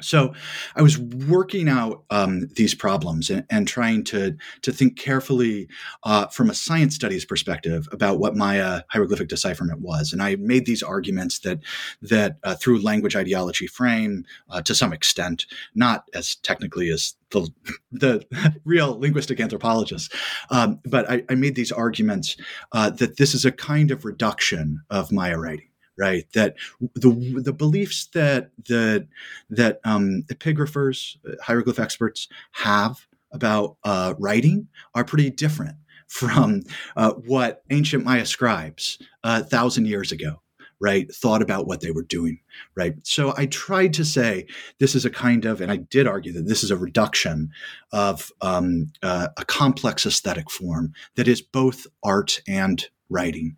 So 0.00 0.34
I 0.76 0.82
was 0.82 0.98
working 0.98 1.68
out 1.68 2.04
um, 2.10 2.48
these 2.56 2.74
problems 2.74 3.30
and, 3.30 3.44
and, 3.50 3.68
trying 3.68 4.02
to 4.04 4.36
to 4.62 4.72
think 4.72 4.98
carefully 4.98 5.68
uh, 6.02 6.26
from 6.28 6.50
a 6.50 6.54
science 6.54 6.94
studies 6.94 7.24
perspective 7.24 7.88
about 7.92 8.18
what 8.18 8.34
Maya 8.34 8.82
hieroglyphic 8.88 9.28
decipherment 9.28 9.80
was, 9.80 10.12
and 10.12 10.22
I 10.22 10.36
made 10.36 10.66
these 10.66 10.82
arguments 10.82 11.40
that 11.40 11.60
that 12.02 12.38
uh, 12.42 12.54
through 12.56 12.82
language 12.82 13.16
ideology 13.16 13.66
frame 13.66 14.24
uh, 14.48 14.62
to 14.62 14.74
some 14.74 14.92
extent, 14.92 15.46
not 15.74 16.04
as 16.14 16.36
technically 16.36 16.90
as 16.90 17.14
the 17.30 17.48
the 17.92 18.24
real 18.64 18.98
linguistic 18.98 19.40
anthropologists, 19.40 20.08
um, 20.50 20.80
but 20.84 21.08
I, 21.10 21.22
I, 21.28 21.34
made 21.34 21.54
these 21.54 21.72
arguments 21.72 22.36
uh, 22.72 22.90
that 22.90 23.16
this 23.16 23.34
is 23.34 23.44
a 23.44 23.52
kind 23.52 23.90
of 23.90 24.04
reduction 24.04 24.80
of 24.90 25.12
Maya 25.12 25.38
writing 25.38 25.69
right? 26.00 26.26
That 26.32 26.56
the 26.94 27.10
the 27.44 27.52
beliefs 27.52 28.06
that 28.14 28.50
the 28.66 29.06
that 29.50 29.80
um, 29.84 30.24
epigraphers, 30.32 31.18
uh, 31.28 31.36
hieroglyph 31.42 31.78
experts 31.78 32.26
have 32.52 33.06
about 33.32 33.76
uh, 33.84 34.14
writing 34.18 34.68
are 34.94 35.04
pretty 35.04 35.30
different 35.30 35.76
from 36.08 36.62
uh, 36.96 37.12
what 37.26 37.62
ancient 37.70 38.04
Maya 38.04 38.26
scribes 38.26 38.98
a 39.22 39.28
uh, 39.28 39.42
thousand 39.42 39.86
years 39.86 40.10
ago, 40.10 40.40
right, 40.80 41.12
thought 41.14 41.42
about 41.42 41.66
what 41.66 41.82
they 41.82 41.90
were 41.92 42.02
doing, 42.02 42.40
right? 42.74 42.94
So 43.04 43.34
I 43.36 43.46
tried 43.46 43.92
to 43.94 44.04
say 44.04 44.46
this 44.78 44.94
is 44.94 45.04
a 45.04 45.10
kind 45.10 45.44
of, 45.44 45.60
and 45.60 45.70
I 45.70 45.76
did 45.76 46.08
argue 46.08 46.32
that 46.32 46.48
this 46.48 46.64
is 46.64 46.70
a 46.70 46.76
reduction 46.76 47.50
of 47.92 48.32
um, 48.40 48.90
uh, 49.02 49.28
a 49.36 49.44
complex 49.44 50.04
aesthetic 50.06 50.50
form 50.50 50.94
that 51.14 51.28
is 51.28 51.42
both 51.42 51.86
art 52.02 52.40
and 52.48 52.88
writing 53.10 53.56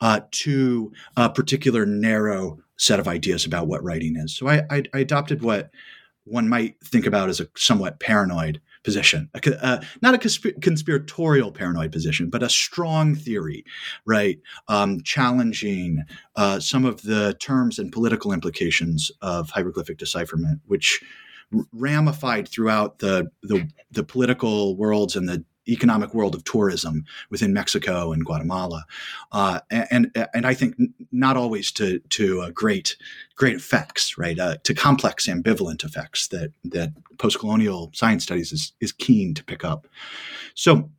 uh, 0.00 0.20
to 0.30 0.92
a 1.16 1.28
particular 1.30 1.86
narrow 1.86 2.58
set 2.76 3.00
of 3.00 3.08
ideas 3.08 3.44
about 3.44 3.66
what 3.66 3.82
writing 3.82 4.16
is. 4.16 4.36
So 4.36 4.48
I, 4.48 4.62
I, 4.70 4.82
I 4.94 4.98
adopted 5.00 5.42
what 5.42 5.70
one 6.24 6.48
might 6.48 6.76
think 6.84 7.06
about 7.06 7.28
as 7.28 7.40
a 7.40 7.48
somewhat 7.56 7.98
paranoid 7.98 8.60
position, 8.82 9.28
a, 9.34 9.64
uh, 9.64 9.82
not 10.00 10.14
a 10.14 10.18
consp- 10.18 10.62
conspiratorial 10.62 11.52
paranoid 11.52 11.92
position, 11.92 12.30
but 12.30 12.42
a 12.42 12.48
strong 12.48 13.14
theory, 13.14 13.64
right? 14.06 14.38
Um, 14.68 15.02
challenging 15.02 16.04
uh, 16.36 16.60
some 16.60 16.84
of 16.84 17.02
the 17.02 17.36
terms 17.40 17.78
and 17.78 17.92
political 17.92 18.32
implications 18.32 19.10
of 19.20 19.50
hieroglyphic 19.50 19.98
decipherment, 19.98 20.60
which 20.66 21.02
ramified 21.72 22.48
throughout 22.48 23.00
the, 23.00 23.30
the, 23.42 23.68
the 23.90 24.04
political 24.04 24.76
worlds 24.76 25.16
and 25.16 25.28
the 25.28 25.44
economic 25.70 26.14
world 26.14 26.34
of 26.34 26.44
tourism 26.44 27.04
within 27.30 27.52
Mexico 27.52 28.12
and 28.12 28.24
Guatemala, 28.24 28.84
uh, 29.32 29.60
and 29.70 30.10
and 30.34 30.46
I 30.46 30.54
think 30.54 30.76
not 31.12 31.36
always 31.36 31.72
to 31.72 31.98
to 31.98 32.42
uh, 32.42 32.50
great 32.50 32.96
great 33.36 33.56
effects, 33.56 34.18
right? 34.18 34.38
Uh, 34.38 34.56
to 34.64 34.74
complex 34.74 35.26
ambivalent 35.26 35.84
effects 35.84 36.28
that 36.28 36.52
that 36.64 36.92
post 37.18 37.38
colonial 37.38 37.90
science 37.94 38.24
studies 38.24 38.52
is 38.52 38.72
is 38.80 38.92
keen 38.92 39.34
to 39.34 39.44
pick 39.44 39.64
up. 39.64 39.86
So 40.54 40.90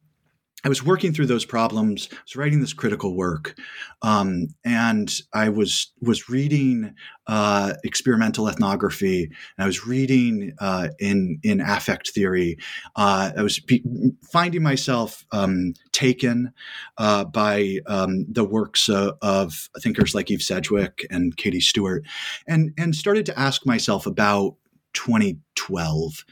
I 0.64 0.70
was 0.70 0.84
working 0.84 1.12
through 1.14 1.26
those 1.26 1.46
problems. 1.46 2.08
I 2.12 2.18
was 2.24 2.36
writing 2.36 2.62
this 2.62 2.74
critical 2.74 3.16
work, 3.16 3.58
um, 4.02 4.50
and 4.64 5.12
I 5.34 5.50
was 5.50 5.92
was 6.02 6.30
reading 6.30 6.94
uh, 7.28 7.74
experimental 7.84 8.48
ethnography, 8.48 9.24
and 9.24 9.64
I 9.64 9.66
was 9.66 9.88
reading 9.88 10.54
uh, 10.60 10.90
in 11.00 11.40
in 11.44 11.62
affect 11.62 12.12
theory. 12.12 12.58
Uh, 12.96 13.32
I 13.36 13.42
was 13.42 13.60
be- 13.60 13.84
finding 14.32 14.62
myself 14.62 15.26
um, 15.32 15.74
taken 15.92 16.54
uh, 16.98 17.26
by 17.26 17.80
um, 17.88 18.26
the 18.30 18.46
works 18.46 18.88
of, 18.88 19.18
of 19.22 19.70
thinkers 19.80 20.14
like 20.14 20.30
Eve 20.30 20.44
Sedgwick 20.44 21.06
and 21.10 21.36
Katie 21.38 21.60
Stewart, 21.60 22.06
and 22.48 22.72
and 22.78 22.96
started 22.96 23.26
to 23.26 23.40
ask 23.40 23.66
myself 23.66 24.06
about 24.06 24.56
2012 24.94 26.26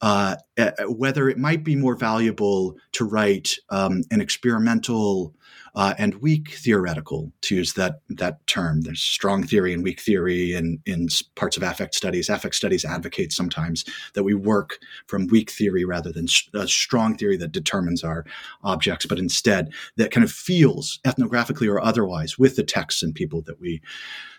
uh, 0.00 0.36
whether 0.88 1.28
it 1.28 1.38
might 1.38 1.64
be 1.64 1.76
more 1.76 1.96
valuable 1.96 2.76
to 2.92 3.04
write 3.04 3.54
um, 3.70 4.02
an 4.10 4.20
experimental 4.20 5.34
uh, 5.74 5.94
and 5.98 6.16
weak 6.16 6.50
theoretical, 6.50 7.30
to 7.42 7.54
use 7.54 7.74
that 7.74 8.00
that 8.08 8.44
term. 8.46 8.80
There's 8.80 9.00
strong 9.00 9.44
theory 9.44 9.72
and 9.72 9.84
weak 9.84 10.00
theory 10.00 10.54
in, 10.54 10.80
in 10.86 11.08
parts 11.36 11.56
of 11.56 11.62
affect 11.62 11.94
studies. 11.94 12.28
Affect 12.28 12.54
studies 12.54 12.84
advocate 12.84 13.32
sometimes 13.32 13.84
that 14.14 14.24
we 14.24 14.34
work 14.34 14.78
from 15.06 15.28
weak 15.28 15.50
theory 15.50 15.84
rather 15.84 16.10
than 16.10 16.26
a 16.54 16.66
strong 16.66 17.16
theory 17.16 17.36
that 17.36 17.52
determines 17.52 18.02
our 18.02 18.24
objects, 18.64 19.06
but 19.06 19.18
instead 19.18 19.72
that 19.96 20.10
kind 20.10 20.24
of 20.24 20.32
feels 20.32 20.98
ethnographically 21.06 21.70
or 21.70 21.80
otherwise 21.80 22.38
with 22.38 22.56
the 22.56 22.64
texts 22.64 23.02
and 23.02 23.14
people 23.14 23.42
that 23.42 23.60
we 23.60 23.80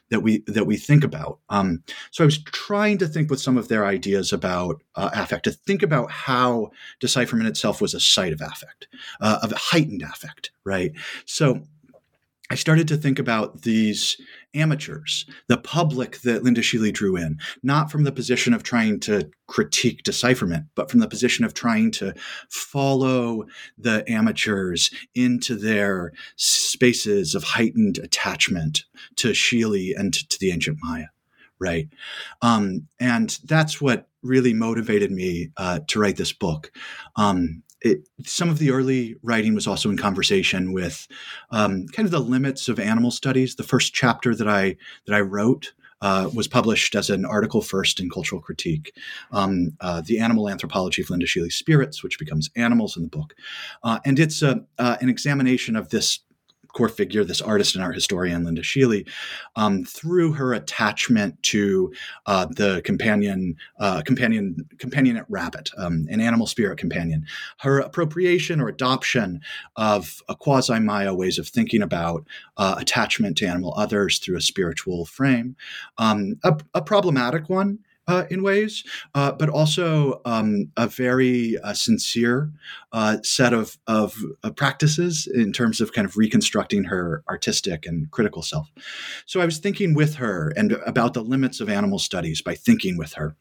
that 0.10 0.22
we 0.22 0.44
that 0.48 0.66
we 0.66 0.76
think 0.76 1.04
about. 1.04 1.40
Um, 1.50 1.84
so 2.12 2.24
I 2.24 2.26
was 2.26 2.42
trying 2.44 2.98
to 3.00 3.08
think 3.08 3.30
with 3.30 3.42
some 3.42 3.58
of 3.58 3.68
their 3.68 3.86
ideas 3.86 4.34
about 4.34 4.82
uh, 4.96 5.10
affect, 5.14 5.44
to 5.46 5.52
think 5.52 5.84
about 5.84 6.09
how 6.10 6.72
decipherment 7.00 7.50
itself 7.50 7.82
was 7.82 7.94
a 7.94 8.00
site 8.00 8.34
of 8.34 8.42
affect, 8.42 8.88
uh, 9.22 9.40
of 9.42 9.52
heightened 9.52 10.02
affect, 10.02 10.52
right? 10.66 10.92
So 11.26 11.64
I 12.52 12.56
started 12.56 12.88
to 12.88 12.98
think 12.98 13.20
about 13.20 13.62
these 13.62 14.20
amateurs, 14.56 15.28
the 15.48 15.58
public 15.58 16.22
that 16.22 16.44
Linda 16.44 16.62
Schele 16.62 16.92
drew 16.92 17.16
in, 17.16 17.38
not 17.62 17.92
from 17.92 18.06
the 18.06 18.12
position 18.12 18.56
of 18.56 18.64
trying 18.64 19.00
to 19.02 19.30
critique 19.46 20.02
decipherment, 20.02 20.66
but 20.74 20.90
from 20.90 21.00
the 21.00 21.08
position 21.08 21.46
of 21.46 21.54
trying 21.54 21.92
to 21.92 22.16
follow 22.50 23.46
the 23.78 24.04
amateurs 24.10 24.90
into 25.14 25.56
their 25.56 26.12
spaces 26.38 27.36
of 27.36 27.44
heightened 27.44 28.00
attachment 28.00 28.86
to 29.18 29.30
Schele 29.30 29.94
and 29.96 30.14
to 30.14 30.40
the 30.40 30.52
ancient 30.52 30.80
Maya. 30.82 31.06
Right. 31.60 31.90
Um, 32.42 32.88
and 33.00 33.38
that's 33.44 33.82
what 33.82 34.08
really 34.22 34.54
motivated 34.54 35.12
me 35.12 35.52
uh, 35.58 35.80
to 35.88 36.00
write 36.00 36.18
this 36.18 36.34
book. 36.34 36.72
Um, 37.16 37.64
it, 37.82 38.08
some 38.26 38.50
of 38.50 38.60
the 38.60 38.72
early 38.72 39.16
writing 39.24 39.56
was 39.56 39.68
also 39.68 39.90
in 39.90 39.98
conversation 39.98 40.74
with 40.74 41.08
um, 41.52 41.88
kind 41.88 42.06
of 42.06 42.12
the 42.12 42.20
limits 42.20 42.68
of 42.68 42.80
animal 42.80 43.12
studies. 43.12 43.56
The 43.56 43.64
first 43.64 43.94
chapter 43.94 44.36
that 44.36 44.48
I 44.48 44.76
that 45.06 45.16
I 45.16 45.22
wrote 45.22 45.74
uh, 46.02 46.30
was 46.34 46.48
published 46.48 46.96
as 46.96 47.10
an 47.10 47.26
article 47.26 47.62
first 47.62 48.00
in 48.00 48.10
Cultural 48.10 48.42
Critique, 48.42 48.96
um, 49.32 49.78
uh, 49.82 50.02
the 50.02 50.20
animal 50.20 50.50
anthropology 50.50 51.02
of 51.02 51.10
Linda 51.10 51.28
Schele's 51.28 51.56
spirits, 51.56 52.04
which 52.04 52.20
becomes 52.20 52.50
animals 52.56 52.96
in 52.96 53.04
the 53.04 53.10
book, 53.10 53.36
uh, 53.84 54.00
and 54.06 54.20
it's 54.20 54.42
a, 54.42 54.64
uh, 54.78 54.98
an 55.02 55.10
examination 55.10 55.76
of 55.76 55.90
this 55.90 56.20
core 56.80 56.88
figure, 56.88 57.26
this 57.26 57.42
artist 57.42 57.76
and 57.76 57.84
art 57.84 57.94
historian, 57.94 58.46
Linda 58.46 58.62
Schele, 58.62 59.06
um, 59.58 59.84
through 59.84 60.32
her 60.32 60.54
attachment 60.54 61.42
to 61.44 61.92
uh, 62.26 62.46
the 62.46 62.82
companion, 62.86 63.58
uh, 63.82 64.02
companion, 64.04 64.66
companionate 64.78 65.26
rabbit, 65.28 65.72
um, 65.78 66.08
an 66.10 66.22
animal 66.22 66.48
spirit 66.48 66.80
companion, 66.80 67.26
her 67.60 67.80
appropriation 67.80 68.62
or 68.62 68.70
adoption 68.70 69.42
of 69.76 70.22
a 70.30 70.36
quasi 70.36 70.80
Maya 70.80 71.14
ways 71.14 71.38
of 71.38 71.50
thinking 71.50 71.82
about 71.82 72.26
uh, 72.56 72.76
attachment 72.78 73.38
to 73.40 73.46
animal 73.46 73.74
others 73.76 74.18
through 74.20 74.38
a 74.38 74.42
spiritual 74.42 75.06
frame, 75.06 75.58
um, 75.98 76.36
a, 76.46 76.58
a, 76.74 76.82
problematic 76.82 77.50
one 77.50 77.80
uh, 78.10 78.26
in 78.32 78.42
ways, 78.42 78.84
uh, 79.14 79.32
but 79.32 79.50
also 79.50 80.20
um, 80.26 80.72
a 80.76 80.88
very 80.88 81.58
uh, 81.60 81.74
sincere 81.74 82.52
uh, 82.92 83.18
set 83.24 83.54
of, 83.54 83.78
of 83.88 84.18
practices 84.56 85.28
in 85.28 85.54
terms 85.54 85.80
of 85.80 85.94
kind 85.94 86.06
of 86.06 86.18
reconstructing 86.18 86.86
her 86.86 87.24
artistic 87.30 87.86
and 87.86 88.10
critical 88.10 88.42
self. 88.42 88.68
So 89.28 89.42
I 89.42 89.46
was 89.46 89.60
thinking 89.60 89.94
with 89.94 90.16
her 90.16 90.52
and 90.58 90.72
about 90.88 91.14
the 91.14 91.22
limits 91.22 91.60
of 91.60 91.70
animal 91.70 92.00
studies 92.00 92.42
by 92.42 92.56
thinking 92.56 92.98
with 92.98 93.14
her. 93.14 93.36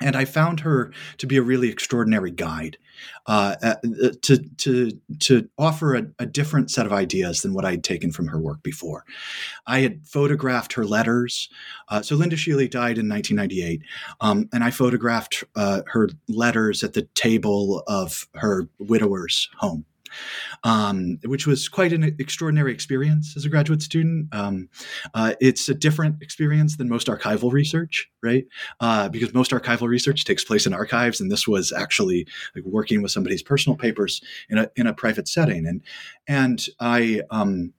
And 0.00 0.16
I 0.16 0.24
found 0.24 0.60
her 0.60 0.92
to 1.18 1.26
be 1.26 1.36
a 1.36 1.42
really 1.42 1.68
extraordinary 1.68 2.30
guide 2.30 2.78
uh, 3.26 3.56
uh, 3.62 3.74
to, 4.22 4.38
to, 4.58 4.90
to 5.20 5.48
offer 5.58 5.94
a, 5.94 6.06
a, 6.18 6.26
different 6.26 6.70
set 6.70 6.86
of 6.86 6.92
ideas 6.92 7.42
than 7.42 7.54
what 7.54 7.64
I 7.64 7.72
had 7.72 7.84
taken 7.84 8.12
from 8.12 8.26
her 8.28 8.38
work 8.38 8.62
before. 8.62 9.04
I 9.66 9.80
had 9.80 10.06
photographed 10.06 10.72
her 10.74 10.84
letters. 10.84 11.48
Uh, 11.88 12.02
so 12.02 12.16
Linda 12.16 12.36
Schele 12.36 12.70
died 12.70 12.98
in 12.98 13.08
1998, 13.08 13.82
um, 14.20 14.48
and 14.52 14.64
I 14.64 14.70
photographed 14.70 15.44
uh, 15.56 15.82
her 15.88 16.10
letters 16.28 16.82
at 16.82 16.94
the 16.94 17.02
table 17.14 17.82
of 17.86 18.26
her 18.34 18.68
widower's 18.78 19.48
home 19.56 19.84
um, 20.64 21.18
which 21.24 21.46
was 21.46 21.68
quite 21.68 21.92
an 21.92 22.04
extraordinary 22.18 22.72
experience 22.72 23.36
as 23.36 23.44
a 23.44 23.48
graduate 23.48 23.82
student. 23.82 24.28
Um, 24.32 24.68
uh, 25.14 25.34
it's 25.40 25.68
a 25.68 25.74
different 25.74 26.22
experience 26.22 26.76
than 26.76 26.88
most 26.88 27.06
archival 27.06 27.52
research, 27.52 28.10
right? 28.22 28.46
Uh, 28.80 29.08
because 29.08 29.34
most 29.34 29.50
archival 29.50 29.88
research 29.88 30.24
takes 30.24 30.44
place 30.44 30.66
in 30.66 30.72
archives, 30.72 31.20
and 31.20 31.30
this 31.30 31.46
was 31.46 31.72
actually 31.72 32.26
like 32.54 32.64
working 32.64 33.02
with 33.02 33.12
somebody's 33.12 33.42
personal 33.42 33.76
papers 33.76 34.20
in 34.48 34.58
a 34.58 34.70
in 34.76 34.86
a 34.86 34.94
private 34.94 35.28
setting. 35.28 35.66
And 35.66 35.82
and 36.26 36.66
I. 36.80 37.22
Um, 37.30 37.72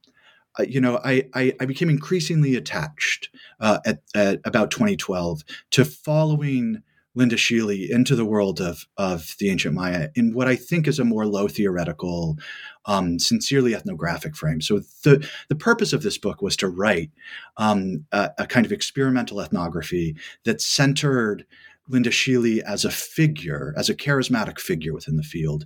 you 0.67 0.81
know, 0.81 0.99
I, 1.05 1.23
I, 1.33 1.53
I, 1.61 1.65
became 1.65 1.89
increasingly 1.89 2.55
attached 2.57 3.29
uh, 3.61 3.79
at, 3.85 4.01
at, 4.13 4.41
about 4.43 4.69
2012 4.69 5.43
to 5.71 5.85
following 5.85 6.83
Linda 7.13 7.35
Schele 7.35 7.89
into 7.89 8.15
the 8.15 8.25
world 8.25 8.61
of, 8.61 8.85
of 8.97 9.35
the 9.39 9.49
ancient 9.49 9.75
Maya 9.75 10.09
in 10.15 10.33
what 10.33 10.47
I 10.47 10.55
think 10.55 10.87
is 10.87 10.99
a 10.99 11.03
more 11.03 11.25
low 11.25 11.47
theoretical, 11.47 12.37
um, 12.85 13.19
sincerely 13.19 13.75
ethnographic 13.75 14.35
frame. 14.35 14.61
So 14.61 14.81
the 15.03 15.27
the 15.49 15.55
purpose 15.55 15.93
of 15.93 16.03
this 16.03 16.17
book 16.17 16.41
was 16.41 16.55
to 16.57 16.69
write 16.69 17.11
um, 17.57 18.05
a, 18.11 18.31
a, 18.39 18.47
kind 18.47 18.65
of 18.65 18.71
experimental 18.71 19.41
ethnography 19.41 20.15
that 20.45 20.61
centered 20.61 21.45
Linda 21.87 22.09
Schele 22.09 22.61
as 22.61 22.85
a 22.85 22.91
figure, 22.91 23.73
as 23.77 23.89
a 23.89 23.95
charismatic 23.95 24.59
figure 24.59 24.93
within 24.93 25.17
the 25.17 25.23
field. 25.23 25.65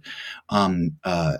Um, 0.49 0.97
uh, 1.03 1.37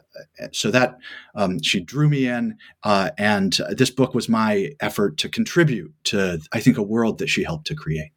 so 0.52 0.70
that 0.72 0.98
um, 1.34 1.62
she 1.62 1.80
drew 1.80 2.08
me 2.08 2.28
in, 2.28 2.58
uh, 2.84 3.10
and 3.18 3.58
this 3.70 3.90
book 3.90 4.14
was 4.14 4.30
my 4.30 4.72
effort 4.80 5.18
to 5.18 5.30
contribute 5.30 5.94
to, 6.06 6.40
I 6.54 6.60
think, 6.60 6.78
a 6.78 6.84
world 6.84 7.18
that 7.18 7.30
she 7.30 7.44
helped 7.44 7.68
to 7.68 7.76
create. 7.76 8.12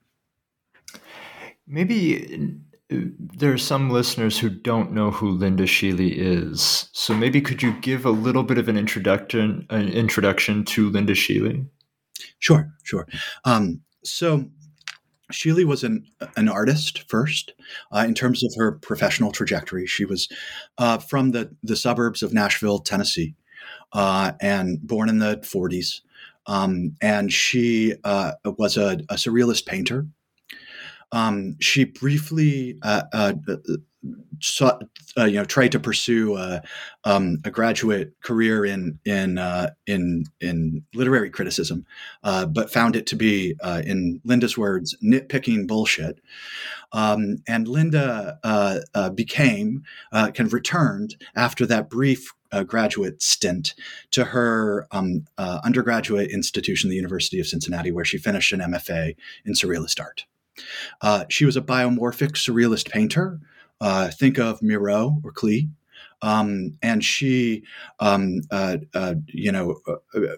Maybe 1.69 2.59
uh, 2.91 2.97
there 3.19 3.53
are 3.53 3.59
some 3.59 3.91
listeners 3.91 4.39
who 4.39 4.49
don't 4.49 4.93
know 4.93 5.11
who 5.11 5.31
Linda 5.31 5.65
Schele 5.65 6.11
is. 6.11 6.89
So 6.93 7.15
maybe 7.15 7.41
could 7.41 7.63
you 7.63 7.73
give 7.81 8.07
a 8.07 8.11
little 8.11 8.43
bit 8.43 8.59
of 8.59 8.69
an 8.69 8.77
introduction 8.77 9.67
an 9.71 9.89
introduction 9.89 10.65
to 10.67 10.89
Linda 10.91 11.13
Schele? 11.13 11.67
Sure, 12.39 12.73
sure. 12.83 13.07
Um, 13.45 13.83
so 14.05 14.47
Schele 15.33 15.65
was 15.65 15.85
an 15.85 16.07
an 16.37 16.49
artist 16.49 17.05
first, 17.09 17.53
uh, 17.93 18.05
in 18.07 18.15
terms 18.15 18.43
of 18.43 18.53
her 18.57 18.73
professional 18.73 19.33
trajectory. 19.33 19.87
She 19.87 20.05
was 20.05 20.29
uh, 20.79 20.99
from 20.99 21.33
the 21.33 21.55
the 21.63 21.77
suburbs 21.77 22.23
of 22.23 22.33
Nashville, 22.33 22.79
Tennessee, 22.79 23.35
uh, 23.93 24.33
and 24.41 24.81
born 24.81 25.09
in 25.09 25.19
the 25.19 25.37
40s. 25.39 26.01
Um, 26.47 26.97
and 27.03 27.31
she 27.31 27.95
uh, 28.05 28.33
was 28.45 28.79
a, 28.79 29.01
a 29.11 29.17
surrealist 29.17 29.67
painter. 29.67 30.07
Um, 31.13 31.57
she 31.61 31.85
briefly 31.85 32.79
uh, 32.83 33.03
uh, 33.13 33.33
sought, 34.41 34.85
uh, 35.17 35.25
you 35.25 35.37
know, 35.37 35.45
tried 35.45 35.73
to 35.73 35.81
pursue 35.81 36.37
a, 36.37 36.63
um, 37.05 37.39
a 37.45 37.51
graduate 37.51 38.13
career 38.23 38.65
in 38.65 38.99
in 39.05 39.39
uh, 39.39 39.71
in 39.87 40.25
in 40.41 40.85
literary 40.95 41.31
criticism, 41.31 41.87
uh, 42.23 42.47
but 42.47 42.73
found 42.73 42.95
it 42.95 43.07
to 43.07 43.17
be, 43.17 43.55
uh, 43.63 43.83
in 43.85 44.21
Linda's 44.25 44.57
words, 44.57 44.97
nitpicking 45.03 45.67
bullshit. 45.67 46.21
Um, 46.93 47.39
and 47.47 47.69
Linda 47.69 48.39
became 49.15 49.83
kind 50.13 50.41
of 50.41 50.53
returned 50.53 51.17
after 51.35 51.67
that 51.67 51.91
brief 51.91 52.33
uh, 52.53 52.63
graduate 52.63 53.23
stint 53.23 53.75
to 54.11 54.25
her 54.25 54.87
um, 54.91 55.27
uh, 55.37 55.61
undergraduate 55.65 56.31
institution, 56.31 56.91
the 56.91 56.97
University 56.97 57.41
of 57.41 57.47
Cincinnati, 57.47 57.91
where 57.91 58.05
she 58.05 58.19
finished 58.19 58.53
an 58.53 58.61
MFA 58.61 59.17
in 59.45 59.53
surrealist 59.53 60.01
art. 60.01 60.25
Uh, 61.01 61.25
she 61.29 61.45
was 61.45 61.57
a 61.57 61.63
biomorphic 61.63 62.33
surrealist 62.33 62.91
painter. 62.91 63.41
Uh, 63.81 64.09
think 64.09 64.39
of 64.39 64.63
Miro 64.63 65.21
or 65.25 65.33
Klee. 65.33 65.69
Um, 66.23 66.77
and 66.83 67.05
she, 67.05 67.63
um, 68.01 68.41
uh, 68.51 68.79
uh 68.95 69.15
you 69.29 69.53
know, 69.53 69.81
uh, 69.87 70.19
uh, 70.19 70.37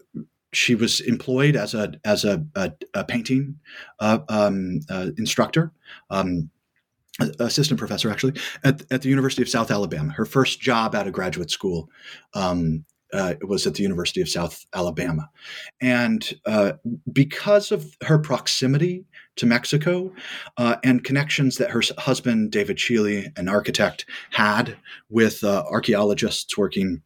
she 0.52 0.74
was 0.74 1.00
employed 1.00 1.56
as 1.56 1.74
a 1.74 1.92
as 2.04 2.24
a, 2.24 2.44
a, 2.54 2.72
a 2.92 3.04
painting 3.04 3.56
um, 4.00 4.80
instructor. 5.16 5.72
Um, 6.10 6.50
assistant 7.38 7.78
professor 7.78 8.10
actually 8.10 8.32
at, 8.64 8.82
at 8.90 9.02
the 9.02 9.08
University 9.08 9.42
of 9.42 9.48
South 9.48 9.70
Alabama. 9.70 10.12
Her 10.12 10.24
first 10.24 10.60
job 10.60 10.94
out 10.94 11.06
of 11.06 11.12
graduate 11.12 11.50
school 11.50 11.90
um, 12.34 12.84
uh, 13.12 13.34
was 13.42 13.66
at 13.66 13.74
the 13.74 13.82
University 13.82 14.20
of 14.20 14.28
South 14.28 14.64
Alabama. 14.74 15.28
And 15.80 16.32
uh, 16.46 16.72
because 17.12 17.72
of 17.72 17.96
her 18.02 18.18
proximity 18.18 19.04
to 19.36 19.46
Mexico 19.46 20.12
uh, 20.56 20.76
and 20.84 21.04
connections 21.04 21.56
that 21.56 21.70
her 21.70 21.82
husband, 21.98 22.52
David 22.52 22.76
Schele, 22.76 23.36
an 23.38 23.48
architect, 23.48 24.06
had 24.30 24.76
with 25.08 25.42
uh, 25.44 25.64
archaeologists 25.70 26.56
working 26.56 27.02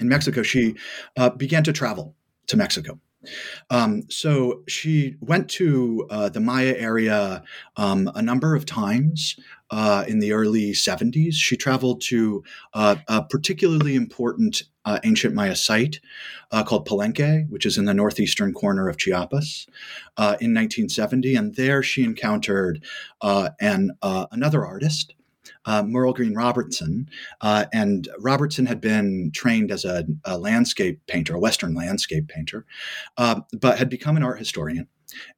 in 0.00 0.08
Mexico, 0.08 0.42
she 0.42 0.74
uh, 1.16 1.30
began 1.30 1.62
to 1.64 1.72
travel 1.72 2.16
to 2.48 2.56
Mexico. 2.56 2.98
Um, 3.70 4.02
so 4.10 4.62
she 4.68 5.16
went 5.20 5.48
to 5.50 6.06
uh, 6.10 6.28
the 6.28 6.40
Maya 6.40 6.74
area 6.76 7.42
um, 7.76 8.10
a 8.14 8.22
number 8.22 8.54
of 8.54 8.66
times 8.66 9.36
uh, 9.70 10.04
in 10.06 10.18
the 10.18 10.32
early 10.32 10.72
70s. 10.72 11.34
She 11.34 11.56
traveled 11.56 12.02
to 12.02 12.44
uh, 12.74 12.96
a 13.08 13.22
particularly 13.22 13.96
important 13.96 14.64
uh, 14.84 14.98
ancient 15.04 15.34
Maya 15.34 15.56
site 15.56 16.00
uh, 16.50 16.64
called 16.64 16.86
Palenque, 16.86 17.48
which 17.48 17.64
is 17.64 17.78
in 17.78 17.84
the 17.84 17.94
northeastern 17.94 18.52
corner 18.52 18.88
of 18.88 18.98
Chiapas, 18.98 19.66
uh, 20.16 20.36
in 20.40 20.52
1970. 20.52 21.36
And 21.36 21.54
there 21.54 21.82
she 21.82 22.04
encountered 22.04 22.84
an, 23.22 23.92
another 24.02 24.66
artist 24.66 25.14
uh, 25.64 25.82
Merle 25.82 26.12
Greene 26.12 26.34
Robertson. 26.34 27.08
Uh, 27.40 27.66
and 27.72 28.08
Robertson 28.18 28.66
had 28.66 28.80
been 28.80 29.30
trained 29.34 29.70
as 29.70 29.84
a, 29.84 30.04
a 30.24 30.38
landscape 30.38 31.00
painter, 31.06 31.34
a 31.34 31.40
Western 31.40 31.74
landscape 31.74 32.28
painter, 32.28 32.64
uh, 33.16 33.40
but 33.52 33.78
had 33.78 33.88
become 33.88 34.16
an 34.16 34.22
art 34.22 34.38
historian 34.38 34.88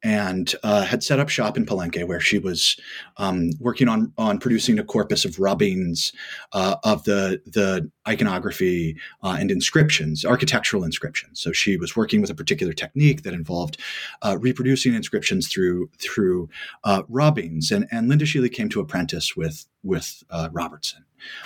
and 0.03 0.55
uh, 0.63 0.85
had 0.85 1.03
set 1.03 1.19
up 1.19 1.29
shop 1.29 1.57
in 1.57 1.67
Palenque, 1.67 2.07
where 2.07 2.21
she 2.21 2.39
was 2.39 2.77
um, 3.17 3.51
working 3.61 3.89
on 3.89 4.13
on 4.19 4.39
producing 4.39 4.79
a 4.79 4.85
corpus 4.85 5.25
of 5.25 5.39
rubbings 5.39 6.13
uh, 6.53 6.77
of 6.85 7.05
the 7.05 7.41
the 7.47 7.91
iconography 8.07 8.97
uh, 9.23 9.37
and 9.39 9.51
inscriptions, 9.51 10.25
architectural 10.25 10.85
inscriptions. 10.85 11.41
So 11.41 11.53
she 11.53 11.77
was 11.77 11.97
working 11.97 12.21
with 12.21 12.31
a 12.31 12.35
particular 12.35 12.73
technique 12.73 13.23
that 13.23 13.35
involved 13.35 13.81
uh, 14.23 14.37
reproducing 14.41 14.95
inscriptions 14.95 15.49
through 15.49 15.91
through 15.99 16.49
uh, 16.85 17.03
rubbings. 17.09 17.71
And 17.71 17.87
and 17.91 18.09
Linda 18.09 18.25
Schele 18.25 18.53
came 18.53 18.69
to 18.71 18.81
apprentice 18.81 19.37
with 19.37 19.67
with 19.83 20.23
uh, 20.31 20.49
Robertson. 20.53 21.05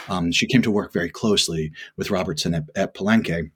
Um, 0.09 0.33
she 0.33 0.47
came 0.47 0.63
to 0.63 0.71
work 0.71 0.93
very 0.93 1.11
closely 1.11 1.73
with 1.97 2.11
Robertson 2.11 2.55
at, 2.55 2.65
at 2.75 2.95
Palenque. 2.95 3.51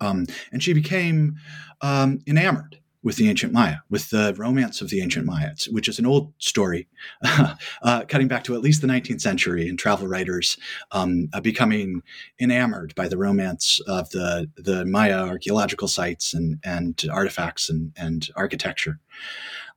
Um, 0.00 0.26
and 0.52 0.62
she 0.62 0.72
became 0.72 1.36
um, 1.80 2.20
enamored 2.26 2.78
with 3.02 3.16
the 3.16 3.28
ancient 3.28 3.52
Maya, 3.52 3.76
with 3.90 4.10
the 4.10 4.34
romance 4.36 4.80
of 4.80 4.90
the 4.90 5.00
ancient 5.00 5.24
Maya, 5.24 5.52
which 5.70 5.88
is 5.88 5.98
an 5.98 6.06
old 6.06 6.32
story, 6.38 6.88
uh, 7.82 8.04
cutting 8.08 8.28
back 8.28 8.44
to 8.44 8.54
at 8.54 8.60
least 8.60 8.80
the 8.80 8.88
19th 8.88 9.20
century, 9.20 9.68
and 9.68 9.78
travel 9.78 10.08
writers 10.08 10.56
um, 10.92 11.28
uh, 11.32 11.40
becoming 11.40 12.02
enamored 12.40 12.94
by 12.94 13.08
the 13.08 13.16
romance 13.16 13.80
of 13.86 14.10
the 14.10 14.50
the 14.56 14.84
Maya 14.84 15.26
archaeological 15.26 15.88
sites 15.88 16.34
and 16.34 16.58
and 16.64 17.04
artifacts 17.12 17.70
and 17.70 17.92
and 17.96 18.28
architecture. 18.36 18.98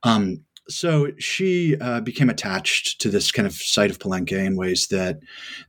Um, 0.02 0.44
so 0.68 1.10
she 1.18 1.76
uh, 1.78 2.00
became 2.00 2.30
attached 2.30 3.00
to 3.00 3.10
this 3.10 3.32
kind 3.32 3.46
of 3.46 3.54
site 3.54 3.90
of 3.90 3.98
Palenque 3.98 4.32
in 4.32 4.56
ways 4.56 4.88
that 4.88 5.20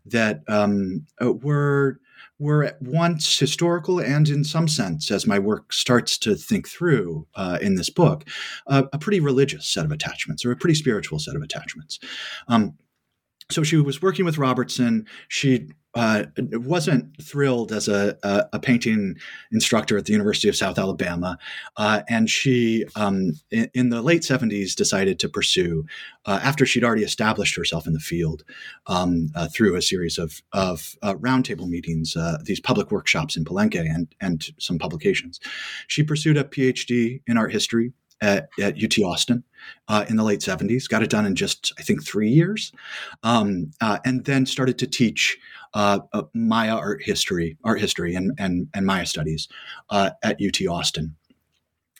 that 0.05 0.41
um, 0.47 1.05
uh, 1.21 1.33
were 1.33 1.99
were 2.39 2.63
at 2.63 2.81
once 2.81 3.39
historical 3.39 3.99
and, 3.99 4.27
in 4.27 4.43
some 4.43 4.67
sense, 4.67 5.11
as 5.11 5.27
my 5.27 5.39
work 5.39 5.71
starts 5.71 6.17
to 6.19 6.35
think 6.35 6.67
through 6.67 7.27
uh, 7.35 7.57
in 7.61 7.75
this 7.75 7.89
book, 7.89 8.27
uh, 8.67 8.83
a 8.91 8.97
pretty 8.97 9.19
religious 9.19 9.65
set 9.65 9.85
of 9.85 9.91
attachments 9.91 10.43
or 10.43 10.51
a 10.51 10.55
pretty 10.55 10.75
spiritual 10.75 11.19
set 11.19 11.35
of 11.35 11.41
attachments. 11.41 11.99
Um, 12.47 12.75
so 13.53 13.63
she 13.63 13.77
was 13.77 14.01
working 14.01 14.25
with 14.25 14.37
Robertson. 14.37 15.05
She 15.27 15.69
uh, 15.95 16.23
wasn't 16.53 17.21
thrilled 17.21 17.71
as 17.71 17.87
a, 17.87 18.17
a, 18.23 18.45
a, 18.53 18.59
painting 18.59 19.15
instructor 19.51 19.95
at 19.95 20.05
the 20.05 20.11
University 20.11 20.49
of 20.49 20.55
South 20.55 20.79
Alabama, 20.79 21.37
uh, 21.77 22.01
and 22.09 22.31
she, 22.31 22.83
um, 22.95 23.33
in, 23.51 23.69
in, 23.75 23.89
the 23.89 24.01
late 24.01 24.23
'70s, 24.23 24.73
decided 24.73 25.19
to 25.19 25.29
pursue 25.29 25.85
uh, 26.25 26.39
after 26.41 26.65
she'd 26.65 26.83
already 26.83 27.03
established 27.03 27.55
herself 27.55 27.85
in 27.85 27.93
the 27.93 27.99
field 27.99 28.43
um, 28.87 29.29
uh, 29.35 29.47
through 29.47 29.75
a 29.75 29.83
series 29.83 30.17
of 30.17 30.41
of 30.51 30.95
uh, 31.03 31.13
roundtable 31.13 31.69
meetings, 31.69 32.15
uh, 32.15 32.39
these 32.43 32.59
public 32.59 32.89
workshops 32.89 33.37
in 33.37 33.45
Palenque, 33.45 33.79
and 33.79 34.15
and 34.19 34.47
some 34.57 34.79
publications. 34.79 35.39
She 35.87 36.01
pursued 36.01 36.37
a 36.37 36.43
PhD 36.43 37.21
in 37.27 37.37
art 37.37 37.51
history 37.51 37.93
at, 38.23 38.49
at 38.59 38.81
UT 38.81 38.97
Austin 39.03 39.43
uh, 39.89 40.05
in 40.07 40.15
the 40.15 40.23
late 40.23 40.39
70s, 40.39 40.89
got 40.89 41.03
it 41.03 41.09
done 41.09 41.25
in 41.25 41.35
just, 41.35 41.73
I 41.77 41.83
think, 41.83 42.03
three 42.03 42.29
years, 42.29 42.71
um, 43.21 43.71
uh, 43.81 43.99
and 44.05 44.23
then 44.25 44.45
started 44.45 44.79
to 44.79 44.87
teach 44.87 45.37
uh, 45.73 45.99
uh 46.13 46.23
Maya 46.33 46.75
art 46.75 47.03
history, 47.03 47.57
art 47.63 47.81
history 47.81 48.15
and, 48.15 48.31
and, 48.37 48.67
and 48.73 48.85
Maya 48.85 49.05
studies 49.05 49.49
uh, 49.89 50.11
at 50.23 50.39
UT 50.41 50.65
Austin. 50.67 51.15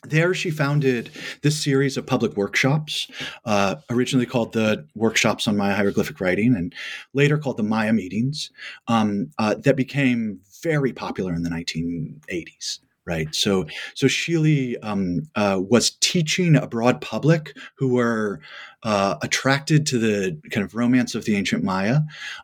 There, 0.05 0.33
she 0.33 0.51
founded 0.51 1.11
this 1.43 1.61
series 1.61 1.95
of 1.95 2.05
public 2.05 2.35
workshops, 2.35 3.09
uh, 3.45 3.75
originally 3.89 4.25
called 4.25 4.51
the 4.51 4.85
Workshops 4.95 5.47
on 5.47 5.55
Maya 5.55 5.75
Hieroglyphic 5.75 6.19
Writing, 6.19 6.55
and 6.55 6.75
later 7.13 7.37
called 7.37 7.55
the 7.55 7.63
Maya 7.63 7.93
Meetings, 7.93 8.51
um, 8.89 9.31
that 9.39 9.77
became 9.77 10.41
very 10.61 10.91
popular 10.91 11.33
in 11.33 11.43
the 11.43 11.49
1980s 11.49 12.79
right 13.05 13.33
so 13.33 13.65
so 13.95 14.07
Schele 14.07 14.75
um, 14.83 15.27
uh, 15.35 15.59
was 15.61 15.91
teaching 16.01 16.55
a 16.55 16.67
broad 16.67 17.01
public 17.01 17.55
who 17.75 17.89
were 17.89 18.39
uh, 18.83 19.15
attracted 19.21 19.85
to 19.87 19.97
the 19.97 20.39
kind 20.51 20.63
of 20.63 20.75
romance 20.75 21.15
of 21.15 21.25
the 21.25 21.35
ancient 21.35 21.63
Maya, 21.63 22.01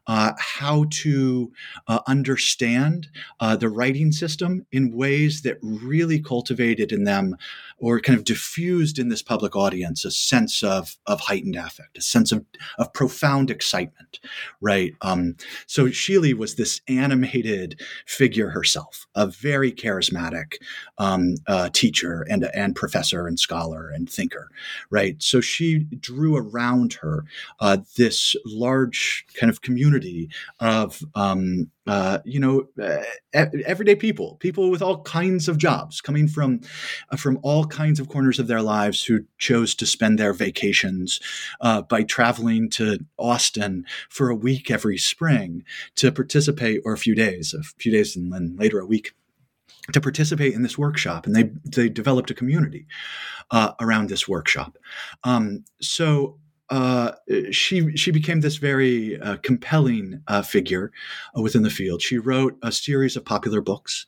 uh, 0.07 0.31
how 0.37 0.85
to 0.89 1.51
uh, 1.87 1.99
understand 2.07 3.07
uh, 3.39 3.55
the 3.55 3.69
writing 3.69 4.11
system 4.11 4.65
in 4.71 4.93
ways 4.93 5.41
that 5.41 5.57
really 5.61 6.19
cultivated 6.19 6.91
in 6.91 7.03
them 7.03 7.35
or 7.79 7.99
kind 7.99 8.17
of 8.17 8.25
diffused 8.25 8.99
in 8.99 9.09
this 9.09 9.21
public 9.21 9.55
audience 9.55 10.03
a 10.05 10.11
sense 10.11 10.63
of, 10.63 10.97
of 11.05 11.21
heightened 11.21 11.55
affect, 11.55 11.97
a 11.97 12.01
sense 12.01 12.31
of, 12.31 12.45
of 12.77 12.91
profound 12.93 13.49
excitement, 13.49 14.19
right? 14.61 14.93
Um, 15.01 15.35
so 15.65 15.85
Schele 15.85 16.33
was 16.33 16.55
this 16.55 16.81
animated 16.87 17.81
figure 18.05 18.49
herself, 18.49 19.07
a 19.15 19.27
very 19.27 19.71
charismatic 19.71 20.55
um, 20.97 21.35
uh, 21.47 21.69
teacher 21.71 22.25
and, 22.29 22.43
and 22.53 22.75
professor 22.75 23.27
and 23.27 23.39
scholar 23.39 23.89
and 23.89 24.09
thinker, 24.09 24.49
right? 24.89 25.21
So 25.21 25.41
she 25.41 25.79
drew 25.79 26.28
grew 26.29 26.37
around 26.37 26.93
her 26.93 27.25
uh, 27.59 27.77
this 27.97 28.35
large 28.45 29.25
kind 29.39 29.49
of 29.49 29.61
community 29.61 30.29
of 30.59 31.03
um, 31.15 31.69
uh, 31.87 32.19
you 32.23 32.39
know 32.39 32.67
uh, 32.81 33.03
everyday 33.33 33.95
people, 33.95 34.37
people 34.39 34.69
with 34.69 34.81
all 34.81 35.01
kinds 35.03 35.47
of 35.47 35.57
jobs, 35.57 36.01
coming 36.01 36.27
from 36.27 36.61
uh, 37.11 37.15
from 37.15 37.39
all 37.41 37.65
kinds 37.65 37.99
of 37.99 38.09
corners 38.09 38.39
of 38.39 38.47
their 38.47 38.61
lives, 38.61 39.03
who 39.03 39.25
chose 39.37 39.73
to 39.75 39.85
spend 39.85 40.19
their 40.19 40.33
vacations 40.33 41.19
uh, 41.61 41.81
by 41.81 42.03
traveling 42.03 42.69
to 42.69 42.99
Austin 43.17 43.85
for 44.09 44.29
a 44.29 44.35
week 44.35 44.69
every 44.69 44.97
spring 44.97 45.63
to 45.95 46.11
participate, 46.11 46.81
or 46.85 46.93
a 46.93 46.97
few 46.97 47.15
days, 47.15 47.53
a 47.53 47.63
few 47.63 47.91
days, 47.91 48.15
and 48.15 48.31
then 48.31 48.55
later 48.57 48.79
a 48.79 48.85
week 48.85 49.13
to 49.93 50.01
participate 50.01 50.53
in 50.53 50.61
this 50.61 50.77
workshop, 50.77 51.25
and 51.25 51.35
they 51.35 51.51
they 51.65 51.89
developed 51.89 52.31
a 52.31 52.35
community 52.35 52.85
uh, 53.51 53.73
around 53.79 54.09
this 54.09 54.27
workshop. 54.27 54.77
Um, 55.23 55.63
so 55.81 56.39
uh, 56.69 57.13
she 57.51 57.95
she 57.97 58.11
became 58.11 58.41
this 58.41 58.57
very 58.57 59.19
uh, 59.19 59.37
compelling 59.37 60.21
uh, 60.27 60.43
figure 60.43 60.91
uh, 61.35 61.41
within 61.41 61.63
the 61.63 61.69
field. 61.69 62.01
She 62.01 62.17
wrote 62.19 62.57
a 62.61 62.71
series 62.71 63.15
of 63.15 63.25
popular 63.25 63.59
books, 63.59 64.05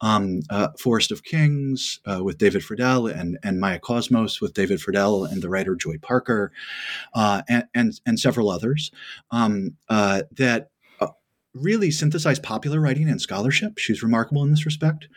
um, 0.00 0.40
uh, 0.50 0.68
"Forest 0.78 1.12
of 1.12 1.22
Kings" 1.22 2.00
uh, 2.10 2.24
with 2.24 2.38
David 2.38 2.62
Freidel 2.62 3.06
and 3.06 3.38
and 3.44 3.60
Maya 3.60 3.78
Cosmos 3.78 4.40
with 4.40 4.54
David 4.54 4.80
Freidel 4.80 5.30
and 5.30 5.40
the 5.40 5.48
writer 5.48 5.76
Joy 5.76 5.98
Parker, 5.98 6.50
and, 7.14 7.64
and, 7.74 8.00
and 8.04 8.18
several 8.18 8.50
others 8.50 8.90
um, 9.30 9.76
that 9.88 10.70
really 11.54 11.90
synthesized 11.90 12.42
popular 12.42 12.80
writing 12.80 13.08
and 13.08 13.20
scholarship. 13.20 13.78
She's 13.78 14.02
remarkable 14.02 14.42
in 14.44 14.50
this 14.50 14.64
respect. 14.64 15.08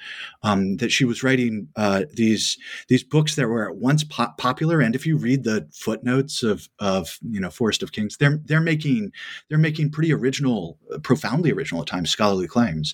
Um, 0.41 0.77
that 0.77 0.91
she 0.91 1.05
was 1.05 1.23
writing 1.23 1.67
uh, 1.75 2.03
these 2.11 2.57
these 2.87 3.03
books 3.03 3.35
that 3.35 3.47
were 3.47 3.69
at 3.69 3.75
once 3.75 4.03
po- 4.03 4.33
popular, 4.37 4.79
and 4.81 4.95
if 4.95 5.05
you 5.05 5.17
read 5.17 5.43
the 5.43 5.67
footnotes 5.71 6.43
of 6.43 6.69
of 6.79 7.19
you 7.29 7.39
know 7.39 7.49
Forest 7.49 7.83
of 7.83 7.91
Kings, 7.91 8.17
they're 8.17 8.39
they're 8.45 8.61
making 8.61 9.11
they're 9.49 9.57
making 9.57 9.91
pretty 9.91 10.13
original, 10.13 10.79
profoundly 11.03 11.51
original 11.51 11.81
at 11.81 11.87
times 11.87 12.09
scholarly 12.09 12.47
claims. 12.47 12.93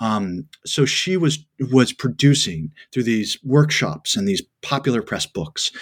Um, 0.00 0.48
so 0.64 0.84
she 0.84 1.16
was 1.16 1.44
was 1.72 1.92
producing 1.92 2.72
through 2.92 3.02
these 3.02 3.38
workshops 3.42 4.16
and 4.16 4.28
these 4.28 4.42
popular 4.62 5.02
press 5.02 5.26
books 5.26 5.72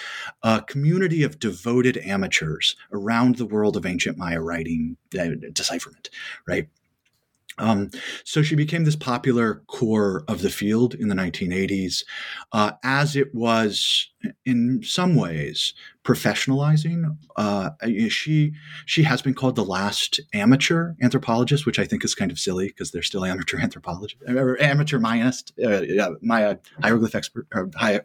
a 0.43 0.61
community 0.61 1.23
of 1.23 1.39
devoted 1.39 1.97
amateurs 1.97 2.75
around 2.91 3.35
the 3.35 3.45
world 3.45 3.77
of 3.77 3.85
ancient 3.85 4.17
Maya 4.17 4.41
writing 4.41 4.97
uh, 5.19 5.29
decipherment, 5.53 6.09
right? 6.47 6.67
Um, 7.59 7.89
so 8.23 8.41
she 8.43 8.55
became 8.55 8.83
this 8.83 8.95
popular 8.95 9.63
core 9.67 10.23
of 10.27 10.41
the 10.41 10.49
field 10.49 10.93
in 10.93 11.07
the 11.07 11.15
1980s, 11.15 12.03
uh, 12.51 12.73
as 12.83 13.15
it 13.15 13.33
was 13.33 14.09
in 14.45 14.83
some 14.83 15.15
ways 15.15 15.73
professionalizing. 16.07 17.17
Uh, 17.35 17.71
she 18.07 18.53
she 18.85 19.03
has 19.03 19.21
been 19.21 19.33
called 19.33 19.57
the 19.57 19.65
last 19.65 20.21
amateur 20.33 20.93
anthropologist, 21.01 21.65
which 21.65 21.79
I 21.79 21.85
think 21.85 22.05
is 22.05 22.15
kind 22.15 22.31
of 22.31 22.39
silly 22.39 22.67
because 22.67 22.91
they're 22.91 23.03
still 23.03 23.25
amateur 23.25 23.59
anthropologists, 23.61 24.17
amateur 24.25 24.99
Mayanist, 24.99 25.51
uh, 25.61 26.11
Maya 26.21 26.57
hieroglyph 26.81 27.13
expert, 27.13 27.45
or 27.53 27.69
uh, 27.81 27.99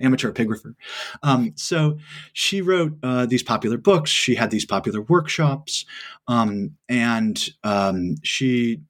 amateur 0.00 0.32
epigrapher. 0.32 0.74
Um, 1.22 1.52
so 1.54 1.98
she 2.32 2.60
wrote 2.60 2.98
uh, 3.04 3.26
these 3.26 3.44
popular 3.44 3.78
books. 3.78 4.10
She 4.10 4.34
had 4.34 4.50
these 4.50 4.66
popular 4.66 5.02
workshops, 5.02 5.86
um, 6.26 6.72
and 6.88 7.48
um, 7.62 8.16
she. 8.24 8.80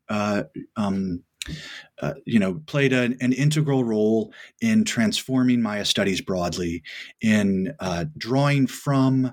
Uh, 2.03 2.15
you 2.27 2.39
know, 2.39 2.61
played 2.67 2.93
an, 2.93 3.17
an, 3.23 3.33
integral 3.33 3.83
role 3.83 4.31
in 4.61 4.85
transforming 4.85 5.63
Maya 5.63 5.85
studies 5.85 6.21
broadly, 6.21 6.83
in 7.23 7.75
uh, 7.81 8.05
drawing 8.19 8.67
from 8.67 9.33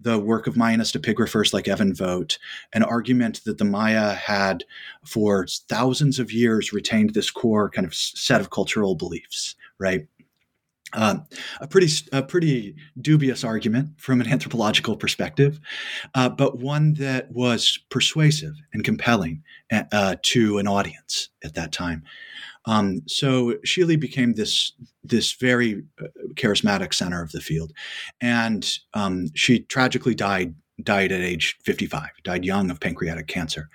the 0.00 0.18
work 0.18 0.46
of 0.46 0.54
Mayanist 0.54 1.00
epigraphers 1.00 1.52
like 1.52 1.66
Evon 1.66 1.94
Vogt, 1.94 2.38
an 2.72 2.82
argument 2.82 3.42
that 3.44 3.58
the 3.58 3.64
Maya 3.64 4.12
had 4.12 4.64
for 5.04 5.46
thousands 5.68 6.18
of 6.18 6.30
years 6.30 6.72
retained 6.72 7.14
this 7.14 7.30
core 7.30 7.70
kind 7.70 7.86
of 7.86 7.94
set 7.94 8.40
of 8.40 8.50
cultural 8.50 8.94
beliefs, 8.94 9.56
right? 9.78 10.06
Uh, 10.94 11.16
a 11.60 11.66
pretty 11.66 11.88
a 12.12 12.22
pretty 12.22 12.76
dubious 13.00 13.42
argument 13.44 14.00
from 14.00 14.20
an 14.20 14.28
anthropological 14.32 14.96
perspective, 14.96 15.60
uh, 16.14 16.28
but 16.28 16.58
one 16.58 16.94
that 16.94 17.30
was 17.32 17.78
persuasive 17.90 18.54
and 18.72 18.84
compelling 18.84 19.42
uh, 19.72 20.16
to 20.22 20.58
an 20.58 20.68
audience 20.68 21.30
at 21.42 21.54
that 21.54 21.72
time. 21.72 22.04
Um, 22.66 23.02
so 23.06 23.54
Schele 23.66 23.98
became 23.98 24.34
this 24.34 24.72
this 25.02 25.32
very 25.32 25.82
uh, 26.00 26.06
charismatic 26.34 26.94
center 26.94 27.22
of 27.22 27.32
the 27.32 27.40
field, 27.40 27.72
and 28.20 28.66
um, 28.94 29.26
she 29.34 29.60
tragically 29.60 30.14
died 30.14 30.54
died 30.82 31.12
at 31.12 31.20
age 31.20 31.56
55, 31.62 32.08
died 32.24 32.44
young 32.44 32.70
of 32.70 32.80
pancreatic 32.80 33.26
cancer. 33.26 33.68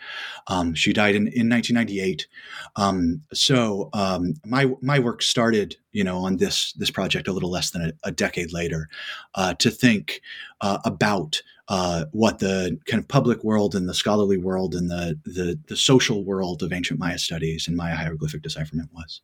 Um, 0.47 0.73
she 0.73 0.91
died 0.91 1.15
in, 1.15 1.27
in 1.27 1.49
1998. 1.49 2.27
Um, 2.75 3.21
so 3.33 3.89
um, 3.93 4.33
my 4.45 4.71
my 4.81 4.99
work 4.99 5.21
started, 5.21 5.77
you 5.91 6.03
know, 6.03 6.17
on 6.17 6.37
this 6.37 6.73
this 6.73 6.91
project 6.91 7.27
a 7.27 7.33
little 7.33 7.51
less 7.51 7.71
than 7.71 7.81
a, 7.81 7.91
a 8.03 8.11
decade 8.11 8.51
later, 8.51 8.89
uh, 9.35 9.53
to 9.55 9.71
think 9.71 10.21
uh, 10.61 10.79
about 10.83 11.41
uh, 11.69 12.05
what 12.11 12.39
the 12.39 12.77
kind 12.85 13.01
of 13.01 13.07
public 13.07 13.43
world 13.43 13.75
and 13.75 13.87
the 13.87 13.93
scholarly 13.93 14.37
world 14.37 14.75
and 14.75 14.89
the, 14.89 15.17
the 15.23 15.59
the 15.67 15.77
social 15.77 16.25
world 16.25 16.63
of 16.63 16.73
ancient 16.73 16.99
Maya 16.99 17.17
studies 17.17 17.67
and 17.67 17.77
Maya 17.77 17.95
hieroglyphic 17.95 18.41
decipherment 18.41 18.89
was. 18.93 19.21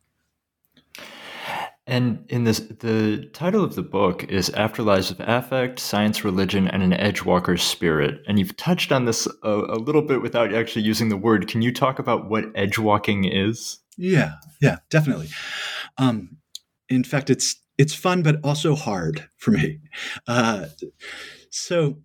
And 1.88 2.24
in 2.28 2.42
this, 2.42 2.58
the 2.58 3.28
title 3.32 3.62
of 3.62 3.76
the 3.76 3.82
book 3.82 4.24
is 4.24 4.50
Afterlives 4.50 5.12
of 5.12 5.20
Affect, 5.20 5.78
Science, 5.78 6.24
Religion, 6.24 6.66
and 6.66 6.82
an 6.82 6.90
Edgewalker's 6.90 7.62
Spirit. 7.62 8.22
And 8.26 8.40
you've 8.40 8.56
touched 8.56 8.90
on 8.90 9.04
this 9.04 9.28
a, 9.44 9.50
a, 9.50 9.78
little 9.78 10.02
bit 10.02 10.20
without 10.20 10.52
actually 10.52 10.82
using 10.82 11.10
the 11.10 11.16
word. 11.16 11.46
Can 11.46 11.62
you 11.62 11.72
talk 11.72 12.00
about 12.00 12.28
what 12.28 12.52
edgewalking 12.54 13.30
is? 13.32 13.78
Yeah, 13.96 14.32
yeah, 14.60 14.78
definitely. 14.90 15.28
Um, 15.96 16.38
in 16.88 17.04
fact, 17.04 17.30
it's 17.30 17.56
it's 17.78 17.94
fun, 17.94 18.22
but 18.22 18.40
also 18.42 18.74
hard 18.74 19.28
for 19.36 19.52
me. 19.52 19.80
Uh, 20.26 20.66
so, 21.50 21.98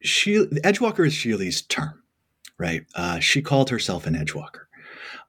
she, 0.00 0.36
Edgewalker 0.36 1.06
is 1.06 1.12
Schele's 1.12 1.62
term, 1.62 2.02
right? 2.58 2.86
Uh, 2.94 3.18
she 3.18 3.42
called 3.42 3.70
herself 3.70 4.06
an 4.06 4.14
Edgewalker. 4.14 4.66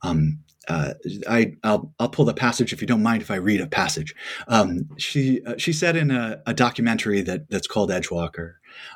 Um, 0.02 0.40
uh, 0.68 0.94
I 1.30 1.54
I'll 1.64 1.94
I'll 2.00 2.10
pull 2.10 2.26
the 2.26 2.34
passage 2.34 2.74
if 2.74 2.82
you 2.82 2.88
don't 2.88 3.04
mind 3.04 3.22
if 3.22 3.32
I 3.32 3.36
read 3.36 3.62
a 3.62 3.68
passage. 3.68 4.16
Um, 4.48 4.90
she 4.98 5.42
uh, 5.46 5.56
she 5.58 5.74
said 5.74 5.96
in 5.96 6.12
a, 6.12 6.42
a, 6.46 6.54
documentary 6.54 7.22
that 7.22 7.50
that's 7.50 7.68
called 7.68 7.90
Edgewalker, 7.90 8.54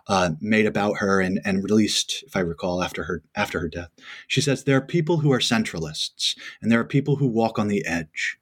uh, 0.07 0.31
made 0.39 0.65
about 0.65 0.97
her 0.97 1.21
and 1.21 1.39
and 1.45 1.63
released, 1.63 2.23
if 2.27 2.35
I 2.35 2.41
recall, 2.41 2.81
after 2.81 3.03
her 3.03 3.23
after 3.35 3.59
her 3.59 3.69
death. 3.69 3.89
She 4.27 4.41
says 4.41 4.63
there 4.63 4.77
are 4.77 4.81
people 4.81 5.17
who 5.17 5.31
are 5.31 5.39
centralists 5.39 6.35
and 6.61 6.71
there 6.71 6.79
are 6.79 6.85
people 6.85 7.17
who 7.17 7.27
walk 7.27 7.59
on 7.59 7.67
the 7.67 7.85
edge. 7.85 8.37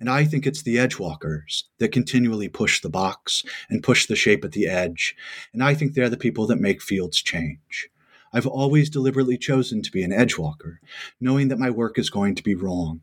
And 0.00 0.10
I 0.10 0.24
think 0.24 0.46
it's 0.46 0.62
the 0.62 0.76
edgewalkers 0.76 1.64
that 1.78 1.92
continually 1.92 2.48
push 2.48 2.80
the 2.80 2.88
box 2.88 3.44
and 3.70 3.84
push 3.84 4.06
the 4.06 4.16
shape 4.16 4.44
at 4.44 4.50
the 4.50 4.66
edge. 4.66 5.14
And 5.52 5.62
I 5.62 5.74
think 5.74 5.94
they're 5.94 6.08
the 6.08 6.16
people 6.16 6.46
that 6.48 6.60
make 6.60 6.82
fields 6.82 7.22
change. 7.22 7.88
I've 8.32 8.46
always 8.46 8.90
deliberately 8.90 9.36
chosen 9.36 9.82
to 9.82 9.92
be 9.92 10.02
an 10.02 10.10
edgewalker, 10.10 10.78
knowing 11.20 11.48
that 11.48 11.58
my 11.58 11.70
work 11.70 11.98
is 11.98 12.10
going 12.10 12.34
to 12.36 12.42
be 12.42 12.54
wrong. 12.54 13.02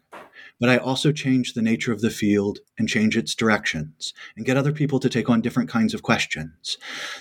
But 0.59 0.69
I 0.69 0.77
also 0.77 1.11
change 1.11 1.53
the 1.53 1.61
nature 1.61 1.93
of 1.93 2.01
the 2.01 2.09
field 2.09 2.59
and 2.77 2.89
change 2.89 3.15
its 3.15 3.35
directions 3.35 4.13
and 4.35 4.45
get 4.45 4.57
other 4.57 4.73
people 4.73 4.99
to 4.99 5.09
take 5.09 5.29
on 5.29 5.41
different 5.41 5.69
kinds 5.69 5.93
of 5.93 6.03
questions 6.03 6.77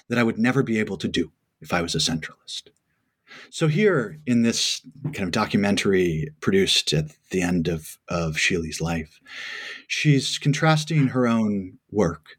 that 0.09 0.19
I 0.19 0.23
would 0.23 0.39
never 0.39 0.63
be 0.63 0.79
able 0.79 0.97
to 0.99 1.09
do 1.09 1.33
if 1.61 1.73
I 1.73 1.83
was 1.83 1.95
a 1.95 1.99
centralist. 1.99 2.71
So 3.51 3.69
here 3.69 4.19
in 4.27 4.43
this 4.43 4.81
kind 5.05 5.21
of 5.21 5.31
documentary 5.31 6.31
produced 6.41 6.93
at 6.93 7.07
the 7.31 7.43
end 7.43 7.69
of, 7.69 7.99
of 8.09 8.39
Schele's 8.39 8.81
life, 8.81 9.21
she's 9.87 10.39
contrasting 10.39 11.09
her 11.09 11.27
own 11.27 11.79
work 11.91 12.37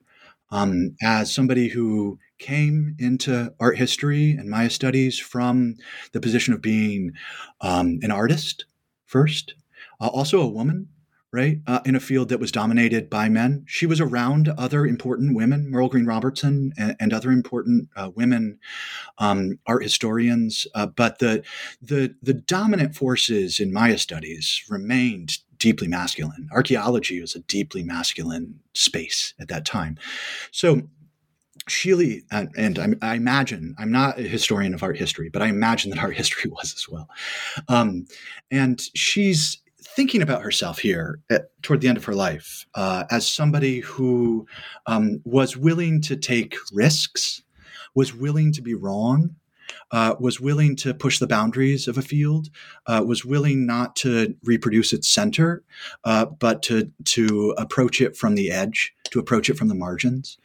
um, 0.52 0.96
as 1.02 1.34
somebody 1.34 1.70
who 1.70 2.20
came 2.40 2.96
into 2.98 3.54
art 3.60 3.78
history 3.78 4.32
and 4.32 4.50
Maya 4.50 4.70
studies 4.70 5.20
from 5.20 5.76
the 6.14 6.22
position 6.22 6.54
of 6.54 6.62
being 6.62 7.14
um, 7.62 8.00
an 8.02 8.12
artist 8.12 8.66
first, 9.06 9.54
uh, 10.02 10.08
also 10.08 10.42
a 10.42 10.48
woman, 10.48 10.88
right, 11.32 11.60
uh, 11.68 11.80
in 11.86 11.96
a 11.96 12.00
field 12.00 12.30
that 12.30 12.40
was 12.40 12.52
dominated 12.52 13.10
by 13.10 13.30
men. 13.30 13.64
She 13.68 13.86
was 13.86 14.02
around 14.02 14.50
other 14.50 14.86
important 14.86 15.36
women, 15.36 15.70
Merle 15.70 15.90
Greene 15.90 16.06
Robertson, 16.06 16.74
and, 16.78 16.96
and 17.00 17.14
other 17.14 17.32
important 17.32 17.90
uh, 17.96 18.10
women 18.16 18.60
um, 19.20 19.60
art 19.68 19.84
historians. 19.84 20.66
Uh, 20.74 20.88
but 20.88 21.20
the 21.20 21.44
the 21.82 22.16
the 22.22 22.34
dominant 22.34 22.96
forces 22.96 23.60
in 23.60 23.72
Maya 23.72 23.98
studies 23.98 24.64
remained 24.70 25.38
deeply 25.60 25.88
masculine. 25.88 26.50
Archaeology 26.52 27.22
was 27.22 27.36
a 27.36 27.40
deeply 27.42 27.84
masculine 27.84 28.60
space 28.74 29.34
at 29.40 29.50
that 29.50 29.66
time. 29.66 29.98
So 30.52 30.84
Schele, 31.70 32.22
and, 32.32 32.50
and 32.58 32.80
I, 33.02 33.12
I, 33.12 33.16
imagine, 33.16 33.76
I'm 33.78 33.92
not 33.92 34.20
a 34.20 34.24
historian 34.24 34.74
of 34.74 34.84
art 34.84 34.98
history, 34.98 35.30
but 35.30 35.42
I 35.42 35.48
imagine 35.48 35.92
that 35.92 36.00
art 36.00 36.16
history 36.24 36.50
was 36.50 36.74
as 36.74 36.88
well. 36.90 37.10
Um, 37.68 38.06
and 38.52 38.82
she's 38.96 39.62
thinking 39.82 40.22
about 40.22 40.42
herself 40.42 40.80
here 40.80 41.20
at, 41.30 41.50
toward 41.62 41.82
the 41.82 41.88
end 41.88 41.98
of 41.98 42.06
her 42.06 42.14
life 42.14 42.66
uh, 42.76 43.06
as 43.12 43.30
somebody 43.30 43.80
who 43.80 44.46
um, 44.86 45.22
was 45.24 45.58
willing 45.58 46.02
to 46.02 46.16
take 46.16 46.56
risks, 46.72 47.42
was 47.96 48.14
willing 48.14 48.52
to 48.54 48.62
be 48.62 48.74
wrong, 48.74 49.36
uh, 49.92 50.16
was 50.20 50.40
willing 50.40 50.76
to 50.78 50.94
push 50.94 51.20
the 51.20 51.28
boundaries 51.28 51.88
of 51.88 51.98
a 51.98 52.02
field, 52.02 52.50
uh, 52.88 53.04
was 53.06 53.26
willing 53.26 53.66
not 53.66 53.96
to 53.98 54.36
reproduce 54.44 54.94
its 54.94 55.08
center, 55.08 55.64
uh, 56.04 56.26
but 56.26 56.62
to 56.64 56.92
to 57.06 57.54
approach 57.58 58.02
it 58.02 58.16
from 58.16 58.36
the 58.36 58.52
edge, 58.52 58.94
to 59.06 59.20
approach 59.20 59.50
it 59.50 59.58
from 59.58 59.68
the 59.68 59.76
margins. 59.76 60.38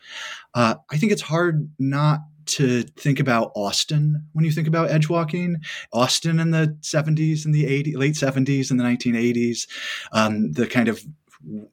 Uh, 0.55 0.77
I 0.91 0.97
think 0.97 1.13
it's 1.13 1.23
hard 1.23 1.71
not 1.79 2.21
to 2.47 2.83
think 2.83 3.21
about 3.21 3.53
Austin 3.55 4.27
when 4.33 4.45
you 4.45 4.53
think 4.53 4.69
about 4.69 4.91
edge 4.91 5.09
walking. 5.09 5.57
Austin 5.93 6.39
in 6.39 6.51
the 6.51 6.77
70s 6.83 7.45
and 7.45 7.55
the 7.55 7.65
80s, 7.65 7.97
late 7.97 8.15
70s 8.15 8.71
and 8.71 8.79
the 8.79 8.85
1980s, 8.85 9.67
um, 10.13 10.53
the 10.53 10.67
kind 10.67 10.89
of 10.89 11.03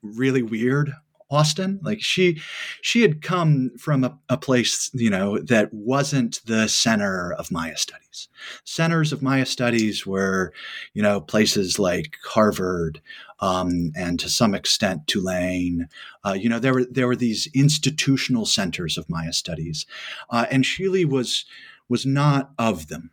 really 0.01 0.43
weird 0.43 0.93
Austin. 1.31 1.79
Like 1.81 2.01
she, 2.01 2.41
she 2.81 3.01
had 3.01 3.21
come 3.21 3.71
from 3.79 4.03
a, 4.03 4.19
a, 4.29 4.37
place, 4.37 4.91
you 4.93 5.09
know, 5.09 5.39
that 5.39 5.73
wasn't 5.73 6.41
the 6.45 6.67
center 6.67 7.33
of 7.33 7.51
Maya 7.51 7.77
studies. 7.77 8.27
Centers 8.65 9.13
of 9.13 9.21
Maya 9.21 9.45
studies 9.45 10.05
were, 10.05 10.53
you 10.93 11.01
know, 11.01 11.21
places 11.21 11.79
like 11.79 12.17
Harvard 12.25 13.01
um, 13.41 13.91
and 13.95 14.19
to 14.19 14.29
some 14.29 14.53
extent 14.53 15.07
Tulane. 15.07 15.87
Uh, 16.23 16.33
you 16.33 16.47
know, 16.49 16.59
there 16.59 16.73
were 16.73 16.85
there 16.85 17.07
were 17.07 17.15
these 17.15 17.47
institutional 17.53 18.45
centers 18.45 18.97
of 18.97 19.09
Maya 19.09 19.33
studies, 19.33 19.85
uh, 20.29 20.45
and 20.51 20.63
Schele 20.63 21.05
was 21.05 21.45
was 21.89 22.05
not 22.05 22.51
of 22.57 22.87
them. 22.87 23.11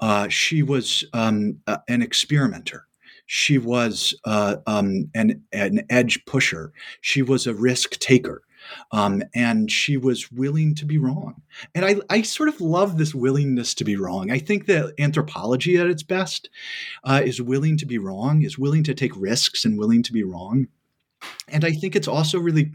Uh, 0.00 0.28
she 0.28 0.62
was 0.62 1.04
um, 1.12 1.60
an 1.88 2.02
experimenter 2.02 2.86
she 3.26 3.58
was 3.58 4.14
uh, 4.24 4.56
um, 4.66 5.10
an, 5.14 5.42
an 5.52 5.84
edge 5.90 6.24
pusher. 6.26 6.72
She 7.00 7.22
was 7.22 7.46
a 7.46 7.54
risk 7.54 7.98
taker. 7.98 8.42
Um, 8.92 9.24
and 9.34 9.70
she 9.70 9.96
was 9.96 10.30
willing 10.30 10.76
to 10.76 10.86
be 10.86 10.96
wrong. 10.96 11.42
And 11.74 11.84
I, 11.84 11.96
I 12.08 12.22
sort 12.22 12.48
of 12.48 12.60
love 12.60 12.96
this 12.96 13.12
willingness 13.12 13.74
to 13.74 13.84
be 13.84 13.96
wrong. 13.96 14.30
I 14.30 14.38
think 14.38 14.66
that 14.66 14.94
anthropology 15.00 15.78
at 15.78 15.88
its 15.88 16.04
best 16.04 16.48
uh, 17.02 17.22
is 17.24 17.42
willing 17.42 17.76
to 17.78 17.86
be 17.86 17.98
wrong, 17.98 18.42
is 18.42 18.58
willing 18.58 18.84
to 18.84 18.94
take 18.94 19.16
risks 19.16 19.64
and 19.64 19.76
willing 19.76 20.04
to 20.04 20.12
be 20.12 20.22
wrong. 20.22 20.68
And 21.48 21.64
I 21.64 21.72
think 21.72 21.94
it's 21.94 22.08
also 22.08 22.38
really, 22.38 22.72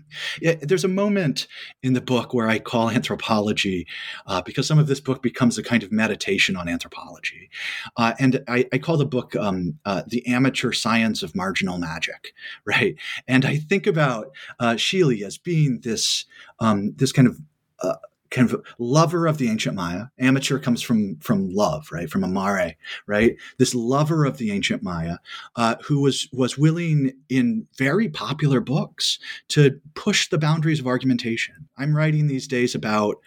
there's 0.61 0.83
a 0.83 0.89
moment 0.89 1.47
in 1.81 1.93
the 1.93 2.01
book 2.01 2.33
where 2.33 2.47
I 2.47 2.59
call 2.59 2.89
anthropology, 2.89 3.87
uh, 4.25 4.41
because 4.41 4.67
some 4.67 4.79
of 4.79 4.87
this 4.87 4.99
book 4.99 5.21
becomes 5.21 5.57
a 5.57 5.63
kind 5.63 5.83
of 5.83 5.91
meditation 5.91 6.55
on 6.55 6.67
anthropology. 6.67 7.49
Uh, 7.95 8.13
and 8.19 8.43
I, 8.47 8.65
I, 8.71 8.77
call 8.77 8.97
the 8.97 9.05
book 9.05 9.35
um, 9.35 9.79
uh, 9.85 10.03
The 10.07 10.25
Amateur 10.27 10.71
Science 10.71 11.23
of 11.23 11.35
Marginal 11.35 11.77
Magic, 11.77 12.33
right? 12.65 12.95
And 13.27 13.45
I 13.45 13.57
think 13.57 13.87
about 13.87 14.31
uh, 14.59 14.73
Schele 14.73 15.23
as 15.23 15.37
being 15.37 15.79
this, 15.81 16.25
um, 16.59 16.93
this 16.95 17.11
kind 17.11 17.27
of 17.27 17.39
uh, 17.81 17.95
kind 18.29 18.51
of 18.51 18.65
lover 18.79 19.27
of 19.27 19.37
the 19.37 19.49
ancient 19.49 19.75
Maya. 19.75 20.05
Amateur 20.19 20.59
comes 20.59 20.81
from 20.81 21.17
from 21.17 21.49
love, 21.49 21.89
right? 21.91 22.09
From 22.09 22.23
amare, 22.23 22.75
right? 23.05 23.35
This 23.57 23.73
lover 23.73 24.25
of 24.25 24.37
the 24.37 24.51
ancient 24.51 24.83
Maya, 24.83 25.17
uh, 25.55 25.75
who 25.83 26.01
was 26.01 26.27
was 26.31 26.57
willing 26.57 27.13
in 27.29 27.67
very 27.77 28.09
popular 28.09 28.59
books 28.59 29.19
to 29.49 29.79
push 29.93 30.29
the 30.29 30.37
boundaries 30.37 30.79
of 30.79 30.87
argumentation. 30.87 31.67
I'm 31.77 31.95
writing 31.95 32.27
these 32.27 32.47
days 32.47 32.75
about 32.75 33.17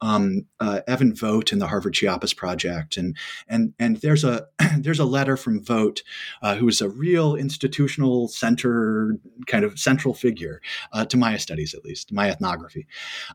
um, 0.00 0.46
uh, 0.58 0.80
Evon 0.88 1.14
Vogt 1.14 1.52
and 1.52 1.60
the 1.60 1.66
Harvard 1.66 1.94
Chiapas 1.94 2.34
Project, 2.34 2.96
and 2.96 3.16
and 3.48 3.74
and 3.78 3.96
there's 3.98 4.24
a 4.24 4.46
there's 4.78 4.98
a 4.98 5.04
letter 5.04 5.36
from 5.36 5.62
Vogt, 5.62 6.02
uh, 6.42 6.56
who 6.56 6.68
is 6.68 6.80
a 6.80 6.88
real 6.88 7.34
institutional 7.34 8.28
center 8.28 9.16
kind 9.46 9.64
of 9.64 9.78
central 9.78 10.14
figure 10.14 10.60
uh, 10.92 11.04
to 11.04 11.16
Maya 11.16 11.38
studies, 11.38 11.74
at 11.74 11.84
least 11.84 12.12
Maya 12.12 12.32
ethnography, 12.32 12.86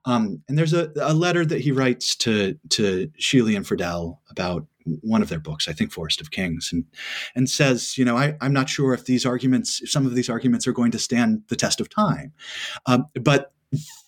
um, 0.06 0.42
and 0.48 0.58
there's 0.58 0.74
a, 0.74 0.92
a 1.02 1.14
letter 1.14 1.46
that 1.46 1.62
he 1.62 1.72
writes 1.72 2.16
to 2.18 2.58
to 2.70 3.10
Schele 3.20 3.56
and 3.56 3.66
Freidel 3.66 4.20
about 4.30 4.66
one 5.02 5.22
of 5.22 5.30
their 5.30 5.40
books, 5.40 5.68
I 5.68 5.74
think 5.74 5.92
Forest 5.92 6.22
of 6.22 6.32
Kings, 6.32 6.70
and 6.72 6.86
and 7.36 7.50
says, 7.50 7.98
you 7.98 8.06
know, 8.06 8.18
I, 8.18 8.36
I'm 8.42 8.54
not 8.54 8.70
sure 8.70 8.94
if 8.94 9.06
these 9.06 9.26
arguments, 9.26 9.82
if 9.82 9.92
some 9.92 10.06
of 10.06 10.16
these 10.16 10.30
arguments 10.30 10.68
are 10.68 10.74
going 10.74 10.92
to 10.92 11.00
stand 11.00 11.44
the 11.50 11.56
test 11.56 11.82
of 11.82 11.90
time, 11.90 12.34
um, 12.86 13.06
but 13.16 13.54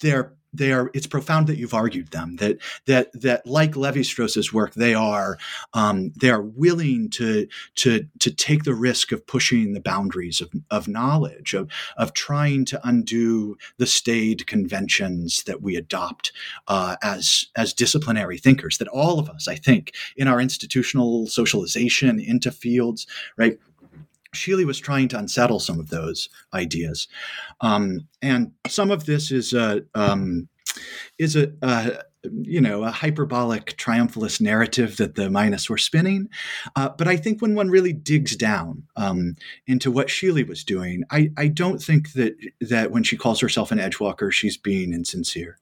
they're 0.02 0.34
they 0.58 0.72
are 0.72 0.92
it's 0.94 1.08
profound 1.08 1.48
that 1.48 1.58
you've 1.58 1.74
argued 1.74 2.12
them 2.12 2.36
that 2.38 2.58
that 2.86 3.10
that 3.14 3.46
like 3.46 3.76
Levi-Strauss's 3.76 4.52
work 4.52 4.74
they 4.74 4.94
are 4.94 5.38
um, 5.74 6.12
they 6.20 6.30
are 6.30 6.42
willing 6.42 7.10
to 7.12 7.48
to 7.76 8.08
to 8.20 8.32
take 8.32 8.64
the 8.64 8.74
risk 8.74 9.12
of 9.12 9.26
pushing 9.26 9.74
the 9.74 9.80
boundaries 9.80 10.42
of, 10.42 10.50
of 10.72 10.88
knowledge 10.88 11.54
of 11.54 11.70
of 11.98 12.14
trying 12.14 12.66
to 12.66 12.88
undo 12.88 13.58
the 13.78 13.86
staid 13.86 14.48
conventions 14.48 15.44
that 15.44 15.62
we 15.62 15.76
adopt 15.76 16.32
uh, 16.68 16.96
as 17.02 17.48
as 17.56 17.74
disciplinary 17.74 18.38
thinkers 18.38 18.78
that 18.78 18.88
all 18.88 19.20
of 19.20 19.30
us 19.30 19.48
I 19.48 19.56
think 19.56 19.94
in 20.16 20.28
our 20.28 20.42
institutional 20.42 21.28
socialization 21.28 22.20
into 22.20 22.52
fields 22.52 23.08
right 23.38 23.60
Schele 24.38 24.66
was 24.66 24.80
trying 24.80 25.08
to 25.10 25.20
unsettle 25.20 25.60
some 25.60 25.80
of 25.80 25.90
those 25.90 26.30
ideas, 26.54 27.08
um, 27.62 28.08
and 28.22 28.52
some 28.68 28.92
of 28.92 29.06
this 29.06 29.32
is 29.32 29.54
a 29.54 29.84
um, 29.96 30.48
is 31.18 31.36
a, 31.36 31.52
a 31.62 32.04
you 32.32 32.62
know 32.62 32.84
a 32.84 32.92
hyperbolic 32.92 33.78
triumphalist 33.78 34.42
narrative 34.42 34.98
that 34.98 35.16
the 35.16 35.30
Mayanists 35.30 35.70
were 35.70 35.78
spinning. 35.78 36.30
Uh, 36.76 36.90
but 36.90 37.08
I 37.08 37.18
think 37.18 37.42
when 37.42 37.56
one 37.56 37.70
really 37.70 37.94
digs 37.94 38.36
down 38.36 38.84
um, 38.96 39.36
into 39.66 39.92
what 39.92 40.08
Schele 40.08 40.48
was 40.48 40.64
doing, 40.64 41.04
I, 41.12 41.32
I 41.38 41.48
don't 41.48 41.82
think 41.82 42.14
that 42.14 42.36
that 42.62 42.92
when 42.92 43.04
she 43.04 43.18
calls 43.18 43.40
herself 43.40 43.72
an 43.72 43.80
edgewalker, 43.80 44.32
she's 44.32 44.58
being 44.58 44.94
insincere. 44.94 45.60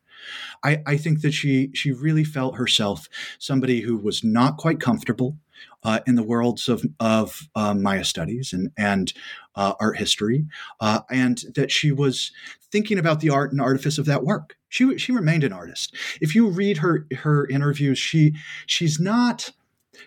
I, 0.63 0.82
I 0.86 0.97
think 0.97 1.21
that 1.21 1.34
she 1.34 1.71
she 1.73 1.91
really 1.91 2.23
felt 2.23 2.58
herself 2.58 3.08
somebody 3.39 3.82
who 3.82 3.97
was 3.97 4.23
not 4.23 4.58
quite 4.58 4.80
comfortable 4.80 5.38
uh, 5.84 5.99
in 6.08 6.15
the 6.15 6.23
worlds 6.23 6.67
of, 6.67 6.84
of 6.99 7.47
uh, 7.56 7.73
Maya 7.73 8.04
studies 8.04 8.54
and, 8.54 8.71
and 8.78 9.13
uh, 9.56 9.73
art 9.80 9.97
history, 9.97 10.45
uh, 10.80 11.01
and 11.10 11.43
that 11.56 11.71
she 11.71 11.91
was 11.91 12.32
thinking 12.71 12.97
about 12.97 13.19
the 13.19 13.30
art 13.30 13.51
and 13.51 13.62
artifice 13.62 13.97
of 13.97 14.06
that 14.06 14.23
work. 14.23 14.58
She, 14.67 14.97
she 14.97 15.12
remained 15.12 15.43
an 15.43 15.54
artist. 15.54 15.95
If 16.19 16.36
you 16.36 16.49
read 16.49 16.78
her 16.80 17.08
her 17.19 17.47
interviews, 17.47 17.97
she 17.97 18.36
she's 18.65 18.99
not 18.99 19.51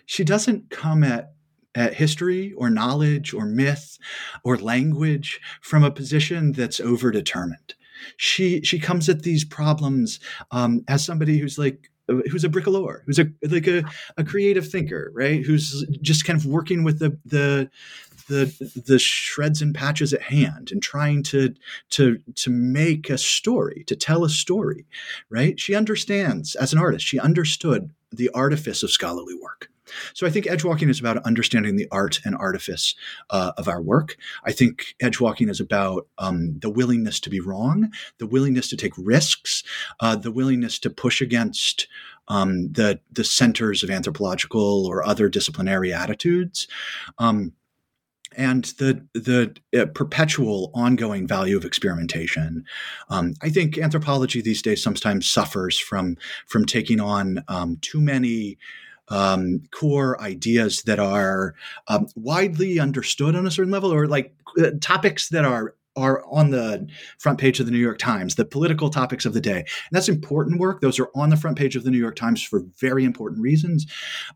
she 0.05 0.23
doesn't 0.23 0.69
come 0.69 1.03
at 1.03 1.33
at 1.75 1.95
history 1.95 2.51
or 2.53 2.69
knowledge 2.69 3.33
or 3.33 3.45
myth 3.45 3.97
or 4.43 4.57
language 4.57 5.39
from 5.61 5.83
a 5.83 5.91
position 5.91 6.51
that's 6.51 6.79
overdetermined. 6.79 7.73
She 8.17 8.61
she 8.61 8.79
comes 8.79 9.09
at 9.09 9.23
these 9.23 9.43
problems 9.45 10.19
um, 10.51 10.83
as 10.87 11.05
somebody 11.05 11.37
who's 11.37 11.57
like 11.57 11.89
who's 12.07 12.43
a 12.43 12.49
bricoleur, 12.49 13.01
who's 13.05 13.19
a 13.19 13.29
like 13.43 13.67
a, 13.67 13.83
a 14.17 14.23
creative 14.23 14.67
thinker, 14.67 15.11
right? 15.13 15.45
Who's 15.45 15.85
just 16.01 16.25
kind 16.25 16.39
of 16.39 16.45
working 16.45 16.83
with 16.83 16.99
the 16.99 17.17
the 17.25 17.69
the 18.29 18.81
the 18.87 18.99
shreds 18.99 19.61
and 19.61 19.75
patches 19.75 20.13
at 20.13 20.21
hand 20.21 20.71
and 20.71 20.81
trying 20.81 21.23
to 21.23 21.53
to 21.89 22.19
to 22.35 22.49
make 22.49 23.09
a 23.09 23.17
story, 23.17 23.83
to 23.87 23.95
tell 23.95 24.23
a 24.23 24.29
story, 24.29 24.85
right? 25.29 25.59
She 25.59 25.75
understands 25.75 26.55
as 26.55 26.71
an 26.71 26.79
artist, 26.79 27.05
she 27.05 27.19
understood 27.19 27.89
the 28.11 28.29
artifice 28.33 28.83
of 28.83 28.91
scholarly 28.91 29.35
work. 29.35 29.69
So 30.13 30.27
I 30.27 30.29
think 30.29 30.45
edgewalking 30.45 30.89
is 30.89 30.99
about 30.99 31.25
understanding 31.25 31.75
the 31.75 31.87
art 31.91 32.19
and 32.23 32.35
artifice 32.35 32.93
uh, 33.31 33.53
of 33.57 33.67
our 33.67 33.81
work. 33.81 34.17
I 34.45 34.51
think 34.51 34.95
edgewalking 35.01 35.49
is 35.49 35.59
about 35.59 36.07
um, 36.19 36.59
the 36.59 36.69
willingness 36.69 37.19
to 37.21 37.29
be 37.31 37.39
wrong, 37.39 37.91
the 38.19 38.27
willingness 38.27 38.69
to 38.69 38.77
take 38.77 38.93
risks, 38.97 39.63
uh, 39.99 40.15
the 40.15 40.31
willingness 40.31 40.77
to 40.79 40.91
push 40.91 41.21
against 41.21 41.87
um, 42.27 42.71
the 42.71 42.99
the 43.11 43.23
centers 43.23 43.83
of 43.83 43.89
anthropological 43.89 44.85
or 44.85 45.03
other 45.03 45.27
disciplinary 45.29 45.91
attitudes. 45.91 46.67
Um, 47.17 47.53
and 48.35 48.65
the 48.77 49.05
the 49.13 49.55
uh, 49.77 49.85
perpetual 49.93 50.71
ongoing 50.73 51.27
value 51.27 51.57
of 51.57 51.65
experimentation. 51.65 52.65
Um, 53.09 53.33
I 53.41 53.49
think 53.49 53.77
anthropology 53.77 54.41
these 54.41 54.61
days 54.61 54.81
sometimes 54.83 55.29
suffers 55.29 55.79
from 55.79 56.17
from 56.47 56.65
taking 56.65 56.99
on 56.99 57.43
um, 57.47 57.77
too 57.81 58.01
many. 58.01 58.57
Um, 59.11 59.63
core 59.71 60.21
ideas 60.21 60.83
that 60.83 60.99
are 60.99 61.55
um, 61.87 62.05
widely 62.13 62.79
understood 62.79 63.35
on 63.35 63.47
a 63.47 63.49
certain 63.49 63.71
level, 63.71 63.91
or 63.91 64.05
like 64.05 64.35
uh, 64.59 64.69
topics 64.81 65.29
that 65.29 65.45
are 65.45 65.73
are 65.95 66.23
on 66.31 66.51
the 66.51 66.87
front 67.17 67.39
page 67.39 67.59
of 67.59 67.65
the 67.65 67.71
New 67.71 67.79
York 67.79 67.97
Times, 67.97 68.35
the 68.35 68.45
political 68.45 68.89
topics 68.89 69.25
of 69.25 69.33
the 69.33 69.41
day. 69.41 69.59
And 69.59 69.91
that's 69.91 70.09
important 70.09 70.59
work. 70.59 70.81
Those 70.81 70.99
are 70.99 71.09
on 71.15 71.29
the 71.29 71.37
front 71.37 71.57
page 71.57 71.75
of 71.75 71.83
the 71.83 71.91
New 71.91 71.97
York 71.97 72.15
Times 72.15 72.41
for 72.41 72.61
very 72.77 73.03
important 73.03 73.41
reasons. 73.41 73.85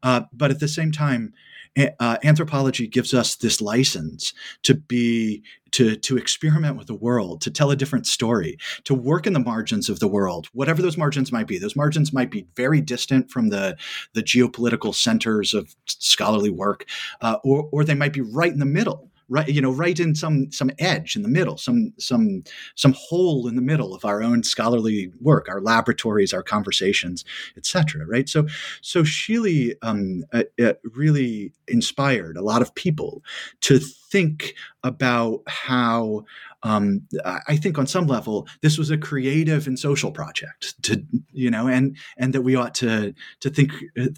Uh, 0.02 0.22
but 0.34 0.52
at 0.52 0.60
the 0.60 0.68
same 0.68 0.92
time, 0.92 1.34
uh, 1.78 2.18
anthropology 2.24 2.88
gives 2.88 3.14
us 3.14 3.36
this 3.36 3.62
license 3.62 4.34
to 4.64 4.76
be 4.76 5.44
to 5.72 5.96
to 5.96 6.18
experiment 6.18 6.78
with 6.78 6.88
the 6.88 6.94
world 6.94 7.42
to 7.42 7.50
tell 7.50 7.72
a 7.72 7.76
different 7.76 8.06
story 8.06 8.58
to 8.84 8.94
work 8.94 9.26
in 9.26 9.34
the 9.34 9.40
margins 9.40 9.90
of 9.90 10.00
the 10.00 10.08
world 10.08 10.48
whatever 10.54 10.82
those 10.82 10.98
margins 10.98 11.32
might 11.32 11.48
be. 11.48 11.58
Those 11.58 11.76
margins 11.76 12.14
might 12.14 12.30
be 12.30 12.46
very 12.56 12.80
distant 12.80 13.32
from 13.32 13.50
the 13.50 13.76
the 14.14 14.24
geopolitical 14.24 14.94
centers 14.94 15.54
of 15.54 15.76
scholarly 15.86 16.52
work 16.52 16.86
uh, 17.22 17.38
or 17.44 17.70
or 17.72 17.84
they 17.84 17.96
might 17.96 18.14
be 18.14 18.22
right 18.22 18.52
in 18.52 18.60
the 18.60 18.66
middle 18.66 19.12
right 19.30 19.48
you 19.48 19.62
know 19.62 19.72
right 19.72 20.00
in 20.00 20.14
some 20.16 20.52
some 20.52 20.70
edge 20.80 21.16
in 21.16 21.22
the 21.22 21.30
middle 21.30 21.58
some 21.58 21.94
some 21.98 22.44
some 22.76 22.94
hole 22.94 23.48
in 23.48 23.56
the 23.56 23.62
middle 23.62 23.94
of 23.94 24.06
our 24.06 24.22
own 24.22 24.44
scholarly 24.44 25.12
work 25.20 25.48
our 25.50 25.62
laboratories 25.62 26.34
our 26.34 26.44
conversations 26.44 27.26
etc 27.58 28.04
right? 28.06 28.30
So 28.30 28.48
so 28.82 29.04
Schele 29.04 29.76
um, 29.82 30.24
uh, 30.32 30.44
uh, 30.62 30.74
really 30.84 31.54
inspired 31.68 32.38
a 32.38 32.42
lot 32.42 32.62
of 32.62 32.74
people 32.76 33.24
to 33.62 33.80
think 34.13 34.54
about 34.84 35.41
how 35.47 36.23
um, 36.62 37.02
I 37.47 37.58
think 37.58 37.80
on 37.80 37.88
some 37.88 38.06
level 38.06 38.47
this 38.62 38.78
was 38.78 38.91
a 38.91 38.97
creative 38.97 39.65
and 39.65 39.78
social 39.78 40.12
project 40.12 40.82
to 40.84 41.04
you 41.32 41.49
know 41.49 41.67
and 41.67 41.97
and 42.15 42.32
that 42.32 42.43
we 42.43 42.56
ought 42.56 42.76
to 42.76 43.15
to 43.39 43.49
think 43.49 43.71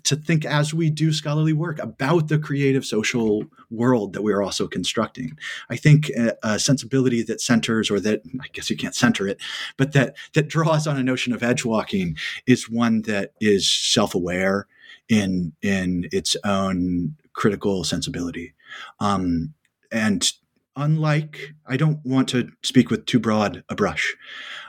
to 0.04 0.16
think 0.18 0.44
as 0.44 0.74
we 0.74 0.90
do 0.90 1.14
scholarly 1.14 1.54
work 1.54 1.80
about 1.80 2.28
the 2.28 2.38
creative 2.38 2.86
social 2.86 3.46
world 3.72 4.12
that 4.14 4.22
we 4.22 4.34
are 4.34 4.44
also 4.44 4.68
constructing. 4.68 5.40
I 5.70 5.78
think 5.78 6.10
a, 6.10 6.36
a 6.44 6.60
sensibility 6.60 7.24
that 7.24 7.40
centers 7.40 7.90
or 7.90 8.02
that 8.02 8.22
I 8.42 8.48
guess 8.52 8.70
you 8.70 8.76
can't 8.76 8.94
center 8.94 9.26
it, 9.30 9.40
but 9.78 9.94
that 9.94 10.18
that 10.34 10.50
draws 10.50 10.88
on 10.88 10.98
a 10.98 11.04
notion 11.04 11.32
of 11.32 11.42
edge 11.42 11.64
walking 11.64 12.18
is 12.46 12.70
one 12.70 13.04
that 13.04 13.32
is 13.40 13.68
self 13.68 14.14
aware 14.14 14.68
in 15.08 15.54
in 15.62 16.10
its 16.12 16.36
own 16.44 17.16
critical 17.34 17.84
sensibility. 17.84 18.54
Um, 19.00 19.55
and 19.92 20.32
unlike, 20.76 21.54
I 21.66 21.78
don't 21.78 22.00
want 22.06 22.30
to 22.30 22.50
speak 22.64 22.90
with 22.90 23.06
too 23.06 23.20
broad 23.20 23.64
a 23.70 23.76
brush, 23.76 24.16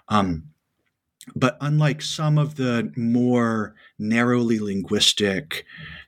um, 0.09 0.45
but 1.35 1.57
unlike 1.61 2.03
some 2.03 2.39
of 2.39 2.57
the 2.57 2.93
more 2.97 3.75
narrowly 3.99 4.59
linguistic 4.59 5.65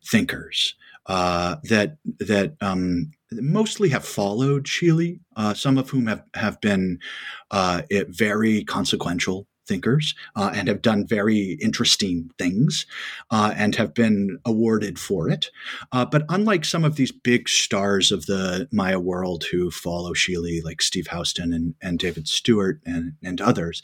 thinkers 0.07 0.75
uh, 1.07 1.57
that 1.64 1.97
that 2.21 2.55
um, 2.61 3.11
mostly 3.33 3.88
have 3.88 4.05
followed 4.05 4.64
Schele, 4.64 5.21
uh, 5.37 5.55
some 5.55 5.79
of 5.79 5.90
whom 5.90 6.07
have 6.07 6.23
have 6.35 6.61
been 6.61 7.01
uh, 7.51 7.83
very 7.90 8.64
consequential 8.64 9.47
thinkers 9.68 10.14
uh, 10.35 10.50
and 10.54 10.66
have 10.66 10.83
done 10.83 11.07
very 11.07 11.59
interesting 11.61 12.31
things 12.38 12.87
uh, 13.31 13.52
and 13.57 13.76
have 13.76 13.94
been 13.94 14.38
awarded 14.44 14.98
for 14.98 15.28
it. 15.28 15.50
Uh, 15.92 16.04
but 16.04 16.24
unlike 16.28 16.64
some 16.64 16.85
of 16.85 16.96
these 16.96 17.12
big 17.12 17.48
stars 17.48 18.11
of 18.11 18.26
the 18.26 18.68
Maya 18.72 18.98
world 18.98 19.44
who 19.52 19.70
follow 19.70 20.14
Schele, 20.14 20.64
like 20.64 20.83
Steve 20.83 21.09
Houston 21.09 21.52
and, 21.52 21.74
and 21.81 21.98
David 21.98 22.26
Stuart 22.26 22.81
and, 22.85 23.12
and 23.22 23.40
others, 23.40 23.83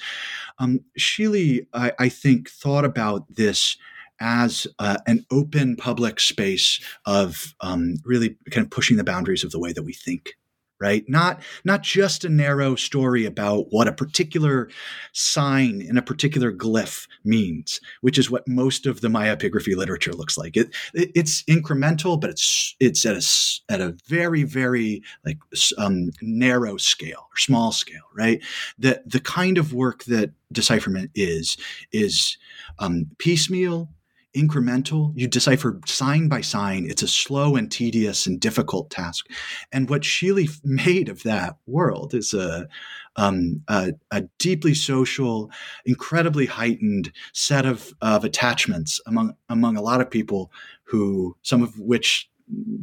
um, 0.58 0.80
Schele, 0.98 1.66
I, 1.72 1.92
I 1.98 2.08
think, 2.08 2.50
thought 2.50 2.84
about 2.84 3.26
this 3.28 3.76
as 4.20 4.66
uh, 4.78 4.96
an 5.06 5.26
open 5.30 5.76
public 5.76 6.20
space 6.20 6.80
of 7.04 7.54
um, 7.60 7.96
really 8.04 8.36
kind 8.50 8.64
of 8.64 8.70
pushing 8.70 8.96
the 8.96 9.04
boundaries 9.04 9.44
of 9.44 9.50
the 9.50 9.58
way 9.58 9.72
that 9.72 9.82
we 9.82 9.92
think 9.92 10.34
right? 10.80 11.04
Not 11.08 11.42
not 11.64 11.82
just 11.82 12.24
a 12.24 12.28
narrow 12.28 12.74
story 12.74 13.24
about 13.24 13.66
what 13.70 13.88
a 13.88 13.92
particular 13.92 14.68
sign 15.12 15.80
in 15.80 15.96
a 15.96 16.02
particular 16.02 16.52
glyph 16.52 17.06
means 17.24 17.80
which 18.00 18.18
is 18.18 18.30
what 18.30 18.46
most 18.48 18.86
of 18.86 19.00
the 19.00 19.08
maya 19.08 19.36
epigraphy 19.36 19.76
literature 19.76 20.12
looks 20.12 20.36
like. 20.36 20.56
It, 20.56 20.74
it 20.92 21.10
it's 21.14 21.42
incremental 21.44 22.20
but 22.20 22.30
it's 22.30 22.74
it's 22.80 23.06
at 23.06 23.16
a 23.16 23.72
at 23.72 23.80
a 23.80 23.96
very 24.06 24.42
very 24.42 25.02
like 25.24 25.38
um, 25.78 26.10
narrow 26.20 26.76
scale 26.76 27.28
or 27.30 27.36
small 27.36 27.72
scale 27.72 28.02
right? 28.14 28.42
That 28.78 29.08
the 29.08 29.20
kind 29.20 29.58
of 29.58 29.72
work 29.72 30.04
that 30.04 30.30
decipherment 30.52 31.10
is 31.14 31.56
is 31.92 32.36
um, 32.78 33.06
piecemeal 33.18 33.88
incremental. 34.34 35.12
You 35.14 35.28
decipher 35.28 35.80
sign 35.86 36.28
by 36.28 36.40
sign. 36.40 36.86
It's 36.88 37.02
a 37.02 37.08
slow 37.08 37.56
and 37.56 37.70
tedious 37.70 38.26
and 38.26 38.40
difficult 38.40 38.90
task. 38.90 39.26
And 39.72 39.88
what 39.88 40.02
Schele 40.02 40.48
made 40.64 41.08
of 41.08 41.22
that 41.22 41.56
world 41.66 42.14
is 42.14 42.34
a, 42.34 42.68
um, 43.16 43.62
a, 43.68 43.92
a, 44.10 44.22
deeply 44.38 44.74
social, 44.74 45.50
incredibly 45.84 46.46
heightened 46.46 47.12
set 47.32 47.64
of, 47.64 47.92
of 48.00 48.24
attachments 48.24 49.00
among 49.06 49.34
among 49.48 49.76
a 49.76 49.82
lot 49.82 50.00
of 50.00 50.10
people 50.10 50.50
who 50.84 51.36
some 51.42 51.62
of 51.62 51.78
which 51.78 52.28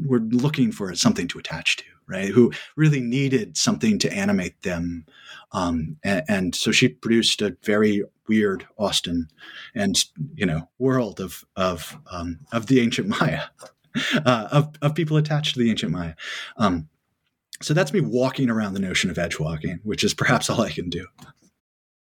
were 0.05 0.19
looking 0.19 0.71
for 0.71 0.95
something 0.95 1.27
to 1.27 1.39
attach 1.39 1.77
to, 1.77 1.85
right? 2.11 2.29
Who 2.29 2.51
really 2.75 2.99
needed 2.99 3.57
something 3.57 3.97
to 3.99 4.13
animate 4.13 4.61
them. 4.61 5.05
Um, 5.53 5.97
and, 6.03 6.23
and, 6.27 6.55
so 6.55 6.71
she 6.71 6.89
produced 6.89 7.41
a 7.41 7.55
very 7.63 8.03
weird 8.27 8.65
Austin 8.77 9.27
and 9.75 10.01
you 10.35 10.45
know 10.45 10.69
world 10.79 11.19
of 11.19 11.43
of 11.57 11.97
um, 12.09 12.39
of 12.53 12.67
the 12.67 12.79
ancient 12.79 13.07
Maya, 13.19 13.41
uh, 14.25 14.47
of 14.51 14.73
of 14.81 14.95
people 14.95 15.17
attached 15.17 15.55
to 15.55 15.59
the 15.59 15.69
ancient 15.69 15.91
Maya. 15.91 16.13
Um, 16.57 16.87
so 17.61 17.73
that's 17.73 17.93
me 17.93 18.01
walking 18.01 18.49
around 18.49 18.73
the 18.73 18.79
notion 18.79 19.09
of 19.09 19.17
edge 19.17 19.39
walking, 19.39 19.79
which 19.83 20.03
is 20.03 20.13
perhaps 20.13 20.49
all 20.49 20.61
I 20.61 20.71
can 20.71 20.89
do. 20.89 21.05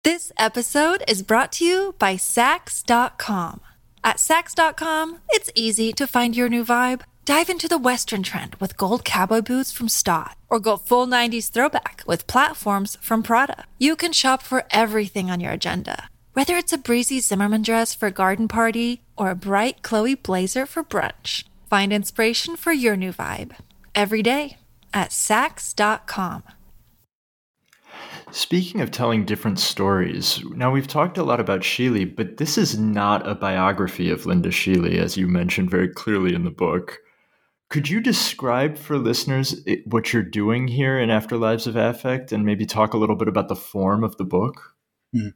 This 0.05 0.33
episode 0.39 1.03
is 1.09 1.23
brought 1.23 1.53
to 1.53 1.65
you 1.65 1.95
by 1.99 2.15
Saks.com. 2.15 3.61
At 4.05 4.17
Saks.com, 4.17 5.19
it's 5.31 5.51
easy 5.55 5.93
to 5.93 6.07
find 6.07 6.37
your 6.37 6.49
new 6.49 6.65
vibe. 6.65 7.03
Dive 7.29 7.51
into 7.51 7.69
the 7.69 7.77
Western 7.77 8.23
trend 8.23 8.55
with 8.55 8.79
gold 8.79 9.05
cowboy 9.05 9.43
boots 9.43 9.71
from 9.71 9.91
Staud, 9.91 10.35
or 10.49 10.59
go 10.59 10.79
full 10.79 11.07
90s 11.07 11.51
throwback 11.51 12.03
with 12.07 12.27
platforms 12.27 12.97
from 13.03 13.23
Prada. 13.23 13.67
You 13.77 13.97
can 13.97 14.15
shop 14.15 14.43
for 14.43 14.65
everything 14.71 15.31
on 15.31 15.39
your 15.39 15.53
agenda, 15.53 16.09
whether 16.33 16.57
it's 16.57 16.73
a 16.73 16.79
breezy 16.79 17.21
Zimmermann 17.21 17.61
dress 17.61 17.95
for 17.95 18.07
a 18.07 18.11
garden 18.11 18.49
party 18.49 19.03
or 19.15 19.29
a 19.29 19.35
bright 19.35 19.83
Chloe 19.83 20.15
blazer 20.15 20.65
for 20.65 20.83
brunch. 20.83 21.45
Find 21.69 21.93
inspiration 21.93 22.57
for 22.57 22.73
your 22.73 22.97
new 22.97 23.13
vibe 23.13 23.55
every 23.95 24.23
day 24.23 24.57
at 24.95 25.11
Saks.com. 25.11 26.45
Speaking 28.31 28.81
of 28.81 28.91
telling 28.91 29.27
different 29.27 29.59
stories, 29.59 30.43
now 30.55 30.71
we've 30.71 30.89
talked 30.89 31.19
a 31.19 31.25
lot 31.25 31.41
about 31.41 31.61
Schele, 31.61 32.07
but 32.17 32.39
this 32.39 32.57
is 32.57 32.79
not 32.79 33.29
a 33.29 33.35
biography 33.35 34.11
of 34.11 34.25
Linda 34.25 34.49
Schele, 34.49 34.97
as 34.97 35.19
you 35.19 35.29
mentioned 35.29 35.71
very 35.71 35.89
clearly 35.89 36.35
in 36.35 36.45
the 36.45 36.51
book. 36.51 37.01
Could 37.71 37.91
you 37.91 38.01
describe 38.01 38.79
for 38.79 38.97
listeners 38.99 39.61
what 39.85 40.13
you're 40.13 40.23
doing 40.23 40.69
here 40.69 40.99
in 40.99 41.11
Afterlives 41.11 41.67
of 41.67 41.77
Affect 41.77 42.33
and 42.33 42.47
maybe 42.47 42.65
talk 42.65 42.95
a 42.95 42.97
little 42.99 43.17
bit 43.17 43.29
about 43.29 43.49
the 43.49 43.57
form 43.57 44.03
of 44.05 44.17
the 44.17 44.25
book? 44.25 44.75
Mm. 45.15 45.35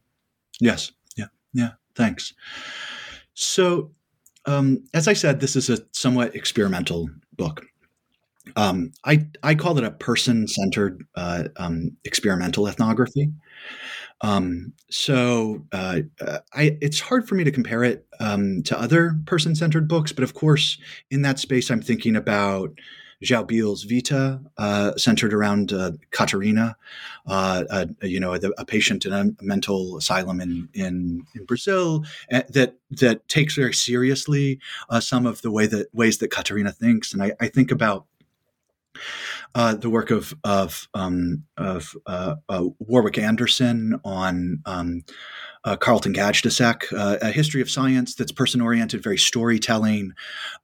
Yes. 0.61 0.93
Yeah. 1.17 1.27
Yeah. 1.53 1.73
Thanks. 1.95 2.33
So, 3.35 3.91
um, 4.47 4.85
as 4.95 5.09
I 5.09 5.13
said, 5.13 5.41
this 5.41 5.57
is 5.57 5.69
a 5.71 5.79
somewhat 5.93 6.35
experimental 6.35 7.11
book. 7.37 7.67
um, 8.57 8.93
I 9.05 9.27
I 9.43 9.55
call 9.55 9.79
it 9.79 9.85
a 9.85 9.91
person 9.91 10.49
centered 10.49 11.05
uh, 11.15 11.45
um, 11.57 11.97
experimental 12.05 12.67
ethnography. 12.69 13.33
Um, 14.21 14.73
so 14.91 15.67
uh, 15.73 16.01
uh, 16.21 16.39
I, 16.55 16.79
it's 16.81 17.01
hard 17.01 17.29
for 17.29 17.35
me 17.35 17.45
to 17.45 17.51
compare 17.51 17.83
it 17.83 18.07
um, 18.21 18.63
to 18.65 18.81
other 18.81 19.19
person 19.27 19.55
centered 19.55 19.89
books, 19.89 20.13
but 20.13 20.23
of 20.23 20.35
course, 20.35 20.79
in 21.11 21.23
that 21.23 21.39
space, 21.39 21.71
I'm 21.71 21.83
thinking 21.83 22.15
about 22.15 22.79
João 23.23 23.49
Biehl's 23.49 23.85
Vita, 23.85 24.41
uh, 24.59 24.97
centered 24.97 25.33
around 25.33 25.73
uh, 25.73 25.93
Catarina, 26.11 26.77
uh, 27.27 27.87
you 28.03 28.19
know, 28.19 28.35
a, 28.35 28.41
a, 28.59 28.65
patient 28.65 29.07
in 29.07 29.13
a 29.13 29.27
mental 29.41 29.97
asylum 29.97 30.41
in 30.41 30.69
in, 30.75 31.25
in 31.35 31.45
Brazil 31.45 32.05
eh, 32.31 32.43
that 32.51 32.75
that 32.91 33.29
takes 33.29 33.55
very 33.55 33.75
seriously 33.75 34.59
uh, 34.91 35.01
some 35.01 35.25
of 35.25 35.43
the 35.43 35.51
way 35.51 35.67
that 35.67 35.87
ways 35.95 36.19
that 36.19 36.31
Catarina 36.31 36.73
thinks, 36.73 37.13
and 37.13 37.23
I, 37.23 37.33
I 37.41 37.49
think 37.49 37.71
about 37.71 38.07
uh, 39.55 39.75
the 39.75 39.91
work 39.91 40.11
of 40.11 40.35
of, 40.45 40.89
um, 40.95 41.45
of 41.57 41.95
uh, 42.07 42.37
uh, 42.49 42.65
Warwick 42.79 43.19
Anderson 43.19 44.01
on 44.05 44.63
um, 44.67 45.05
uh, 45.65 45.77
Carleton 45.77 46.13
Gajdusek, 46.13 46.93
uh, 46.93 47.19
a 47.23 47.31
history 47.31 47.61
of 47.61 47.71
science 47.71 48.15
that's 48.15 48.33
person 48.33 48.61
oriented, 48.61 49.03
very 49.03 49.19
storytelling, 49.19 50.13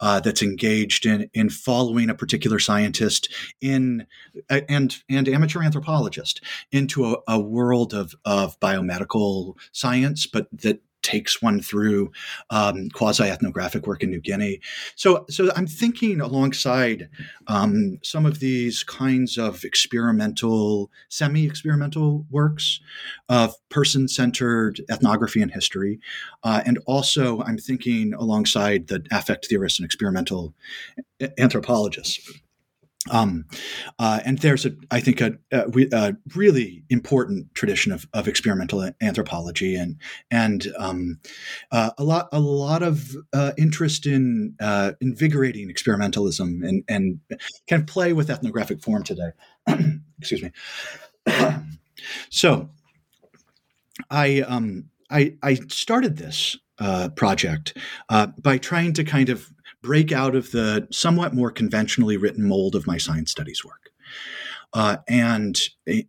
uh, 0.01 0.21
that's 0.21 0.43
engaged 0.43 1.07
in 1.07 1.31
in 1.35 1.51
following 1.51 2.11
a 2.11 2.15
particular 2.15 2.59
scientist 2.59 3.33
in 3.61 4.07
and 4.51 5.03
and 5.09 5.29
amateur 5.29 5.63
anthropologist 5.63 6.43
into 6.73 7.07
a, 7.07 7.17
a 7.29 7.39
world 7.39 7.95
of 7.95 8.15
of 8.25 8.59
biomedical 8.61 9.55
science, 9.73 10.27
but 10.27 10.49
that 10.53 10.81
takes 11.03 11.41
one 11.41 11.61
through 11.61 12.11
um, 12.51 12.89
quasi 12.91 13.25
ethnographic 13.25 13.87
work 13.87 14.03
in 14.03 14.11
New 14.11 14.21
Guinea. 14.21 14.61
So, 14.97 15.25
so 15.31 15.51
I'm 15.57 15.67
thinking 15.67 16.21
alongside 16.21 17.09
um, 17.47 17.99
some 18.03 18.27
of 18.27 18.41
these 18.41 18.83
kinds 18.83 19.39
of 19.39 19.65
experimental, 19.65 20.91
semi 21.09 21.47
experimental 21.47 22.27
works 22.31 22.81
of 23.29 23.55
person 23.69 24.09
centered 24.09 24.81
ethnography 24.91 25.43
and 25.43 25.51
history. 25.51 26.01
Uh, 26.43 26.63
and 26.67 26.79
also, 26.87 27.43
I'm 27.43 27.59
thinking 27.59 28.15
alongside 28.15 28.89
the 28.89 29.05
affect 29.11 29.47
theorists 29.47 29.79
and 29.79 29.87
experimental 29.87 30.55
anthropologists. 31.39 32.21
Um, 33.11 33.47
uh, 33.99 34.21
and 34.25 34.39
there's 34.39 34.67
a, 34.67 34.73
I 34.91 35.01
think, 35.01 35.21
a, 35.21 35.39
a, 35.53 36.17
really 36.35 36.85
important 36.91 37.55
tradition 37.55 37.93
of, 37.93 38.07
of, 38.13 38.29
experimental 38.29 38.91
anthropology, 39.01 39.75
and 39.75 39.97
and 40.31 40.67
um, 40.79 41.21
uh, 41.71 41.91
a 41.99 42.05
lot 42.05 42.29
a 42.33 42.41
lot 42.41 42.83
of 42.83 43.17
uh, 43.33 43.53
interest 43.57 44.07
in 44.07 44.55
uh, 44.61 44.93
invigorating 45.01 45.69
experimentalism 45.69 46.67
and 46.67 46.85
and 46.89 47.21
can 47.67 47.85
play 47.85 48.13
with 48.13 48.31
ethnographic 48.31 48.83
form 48.83 49.03
today. 49.03 49.31
Excuse 50.19 50.43
me. 50.43 50.53
so, 52.31 52.71
I 54.11 54.41
um 54.41 54.91
I 55.11 55.35
I 55.43 55.55
started 55.69 56.17
this 56.17 56.57
uh, 56.79 57.09
project 57.11 57.77
uh, 58.09 58.29
by 58.41 58.59
trying 58.59 58.93
to 58.95 59.05
kind 59.05 59.29
of 59.29 59.53
break 59.83 60.13
out 60.13 60.35
of 60.35 60.51
the 60.51 60.87
somewhat 60.91 61.35
more 61.35 61.51
conventionally 61.51 62.17
written 62.17 62.47
mold 62.49 62.75
of 62.75 62.87
my 62.87 62.99
science 62.99 63.31
studies 63.31 63.65
work. 63.65 63.91
Uh, 64.75 64.99
and 65.09 65.61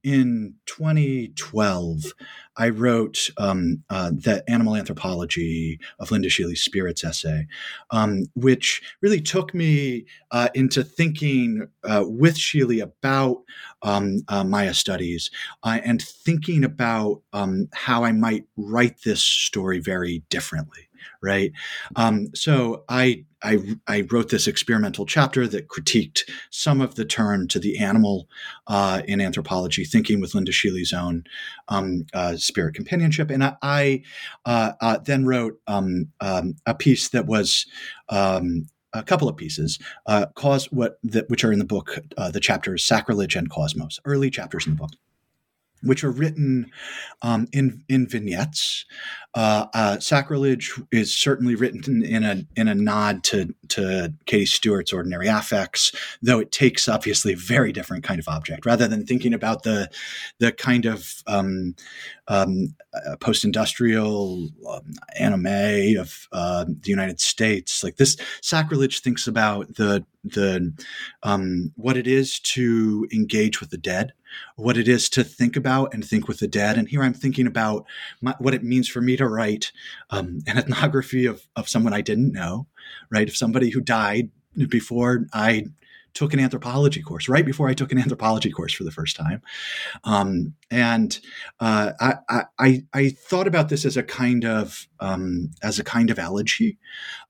in 0.03 0.55
2012, 0.65 2.13
I 2.60 2.70
wrote 2.70 3.30
um, 3.38 3.84
uh, 3.89 4.12
the 4.12 4.43
Animal 4.49 4.76
Anthropology 4.76 5.80
of 5.99 6.12
Linda 6.12 6.28
Schele's 6.28 6.62
Spirits 6.62 7.05
essay, 7.05 7.47
um, 7.91 8.26
which 8.36 8.82
really 9.01 9.22
took 9.22 9.53
me 9.53 10.05
uh, 10.32 10.49
into 10.53 10.84
thinking 10.84 11.68
uh, 11.86 12.03
with 12.05 12.36
Schele 12.36 12.84
about 12.84 13.43
um, 13.82 14.20
uh, 14.28 14.43
Maya 14.43 14.74
studies 14.74 15.32
uh, 15.64 15.80
and 15.86 16.01
thinking 16.01 16.66
about 16.66 17.22
um, 17.32 17.70
how 17.74 18.03
I 18.03 18.12
might 18.12 18.43
write 18.57 19.03
this 19.03 19.24
story 19.24 19.80
very 19.80 20.24
differently 20.30 20.89
right? 21.22 21.51
Um, 21.95 22.28
so 22.34 22.84
I, 22.89 23.26
I, 23.41 23.78
I 23.88 24.07
wrote 24.12 24.30
this 24.30 24.47
experimental 24.47 25.05
chapter 25.05 25.47
that 25.47 25.68
critiqued 25.68 26.22
some 26.49 26.82
of 26.82 26.95
the 26.95 27.05
turn 27.05 27.47
to 27.49 27.60
the 27.60 27.78
animal 27.78 28.28
uh, 28.68 29.01
in 29.05 29.22
anthropology, 29.22 29.86
thinking 29.86 30.20
with 30.20 30.36
Linda 30.36 30.51
Schele's 30.51 30.93
own 30.93 31.24
um, 31.68 32.05
uh, 32.14 32.36
spirit 32.50 32.76
companionship, 32.76 33.30
and 33.30 33.43
I, 33.43 33.56
I 33.62 34.04
uh, 34.45 34.74
uh 34.82 34.97
then 35.00 35.26
wrote 35.26 35.60
um, 35.68 36.08
um, 36.20 36.56
a 36.66 36.76
piece 36.76 37.10
that 37.10 37.26
was 37.26 37.66
um, 38.10 38.68
a 38.93 39.04
couple 39.04 39.30
of 39.30 39.38
pieces, 39.38 39.80
uh, 40.08 40.26
cause 40.36 40.66
what 40.72 41.00
that 41.04 41.30
which 41.30 41.43
are 41.43 41.54
in 41.54 41.60
the 41.60 41.66
book, 41.66 41.97
uh, 42.18 42.32
the 42.32 42.39
chapters 42.39 42.84
sacrilege 42.84 43.36
and 43.36 43.50
cosmos, 43.50 44.00
early 44.06 44.30
chapters 44.30 44.66
in 44.66 44.74
the 44.74 44.80
book 44.80 44.91
which 45.84 46.03
are 46.03 46.11
written 46.11 46.71
um, 47.21 47.47
in 47.51 47.84
in 47.89 48.07
vignettes. 48.07 48.86
Uh, 49.36 49.67
uh, 49.75 49.99
Sacrilege 49.99 50.73
is 50.91 51.13
certainly 51.13 51.53
written 51.53 52.03
in 52.03 52.23
a 52.23 52.43
in 52.55 52.67
a 52.67 52.75
nod 52.75 53.23
to 53.25 53.53
to 53.69 54.13
Katie 54.25 54.45
Stewart's 54.45 54.91
Ordinary 54.91 55.27
Affects, 55.27 55.91
though 56.21 56.39
it 56.39 56.51
takes 56.51 56.89
obviously 56.89 57.34
a 57.34 57.38
very 57.38 57.71
different 57.71 58.03
kind 58.03 58.19
of 58.19 58.27
object. 58.27 58.65
Rather 58.65 58.88
than 58.88 59.05
thinking 59.05 59.34
about 59.34 59.63
the 59.63 59.89
the 60.39 60.51
kind 60.51 60.86
of 60.86 61.23
um, 61.27 61.75
um, 62.27 62.75
uh, 62.93 63.15
post-industrial 63.17 64.49
um, 64.67 64.93
anime 65.17 65.97
of 65.99 66.27
uh, 66.32 66.65
the 66.65 66.89
United 66.89 67.19
States, 67.19 67.84
like 67.84 67.97
this, 67.97 68.17
Sacrilege 68.41 69.01
thinks 69.01 69.27
about 69.27 69.75
the 69.75 70.05
the 70.23 70.73
um, 71.21 71.71
what 71.75 71.97
it 71.97 72.07
is 72.07 72.39
to 72.39 73.07
engage 73.13 73.59
with 73.59 73.69
the 73.69 73.77
dead 73.77 74.13
what 74.55 74.77
it 74.77 74.88
is 74.88 75.09
to 75.09 75.23
think 75.23 75.55
about 75.55 75.93
and 75.93 76.05
think 76.05 76.27
with 76.27 76.39
the 76.39 76.47
dead. 76.47 76.77
And 76.77 76.88
here 76.88 77.03
I'm 77.03 77.13
thinking 77.13 77.47
about 77.47 77.86
my, 78.21 78.36
what 78.39 78.53
it 78.53 78.63
means 78.63 78.88
for 78.88 79.01
me 79.01 79.17
to 79.17 79.27
write 79.27 79.71
um, 80.09 80.41
an 80.47 80.57
ethnography 80.57 81.25
of, 81.25 81.47
of 81.55 81.69
someone 81.69 81.93
I 81.93 82.01
didn't 82.01 82.34
know, 82.34 82.67
right? 83.09 83.27
Of 83.27 83.38
somebody 83.38 83.69
who 83.69 83.82
died 83.82 84.30
before 84.69 85.25
I 85.34 85.65
took 86.14 86.34
an 86.34 86.39
anthropology 86.39 87.01
course 87.01 87.30
right 87.30 87.45
before 87.45 87.70
I 87.70 87.74
took 87.74 87.91
an 87.91 87.99
anthropology 87.99 88.51
course 88.51 88.74
for 88.74 88.84
the 88.84 88.91
first 88.91 89.16
time, 89.16 89.41
um, 90.03 90.53
and 90.72 91.20
uh, 91.60 91.91
I, 91.99 92.43
I, 92.60 92.84
I 92.93 93.10
thought 93.10 93.47
about 93.47 93.70
this 93.70 93.86
as 93.86 93.97
a 93.97 94.03
kind 94.03 94.45
of 94.45 94.88
um, 94.99 95.51
as 95.64 95.80
a 95.80 95.84
kind 95.84 96.10
of 96.10 96.20
elegy, 96.20 96.78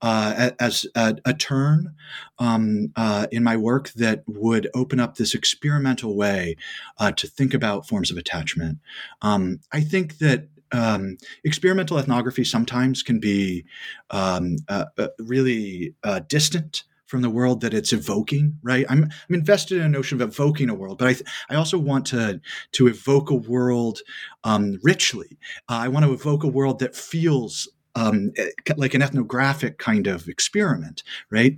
uh, 0.02 0.52
as 0.60 0.86
a, 0.96 1.18
a 1.26 1.34
turn 1.34 1.96
um, 2.40 2.92
uh, 2.96 3.28
in 3.32 3.44
my 3.44 3.58
work 3.58 3.90
that 3.92 4.24
would 4.28 4.70
open 4.74 5.00
up 5.00 5.16
this 5.16 5.34
experimental 5.34 6.16
way 6.16 6.56
uh, 6.98 7.12
to 7.12 7.28
think 7.28 7.54
about 7.54 7.88
forms 7.88 8.12
of 8.12 8.18
attachment. 8.18 8.80
Um, 9.22 9.60
I 9.72 9.82
think 9.82 10.18
that 10.20 10.48
um, 10.72 11.18
experimental 11.44 11.98
ethnography 11.98 12.44
sometimes 12.44 13.04
can 13.04 13.20
be 13.20 13.66
um, 14.12 14.58
uh, 14.68 14.86
uh, 14.98 15.08
really 15.20 15.96
uh, 16.04 16.20
distant 16.28 16.84
from 17.10 17.22
the 17.24 17.30
world 17.30 17.62
that 17.62 17.74
it's 17.74 17.91
evoking, 17.91 18.55
right? 18.62 18.86
I'm, 18.88 19.03
I'm 19.03 19.36
invested 19.36 19.80
in 19.80 19.84
a 19.84 19.89
notion 19.89 20.22
of 20.22 20.30
evoking 20.30 20.70
a 20.70 20.76
world, 20.76 20.99
but 20.99 21.07
I, 21.07 21.14
th- 21.14 21.26
I 21.49 21.55
also 21.55 21.80
want 21.80 22.05
to, 22.07 22.39
to 22.74 22.88
evoke 22.88 23.32
a 23.32 23.36
world 23.36 23.99
um, 24.43 24.80
richly. 24.84 25.39
Uh, 25.68 25.82
I 25.82 25.88
want 25.88 26.05
to 26.05 26.14
evoke 26.14 26.43
a 26.43 26.47
world 26.47 26.80
that 26.80 26.95
feels 26.95 27.68
um, 27.95 28.32
eh, 28.38 28.49
like 28.78 28.93
an 28.93 29.01
ethnographic 29.01 29.80
kind 29.80 30.05
of 30.05 30.28
experiment, 30.28 31.01
right? 31.32 31.57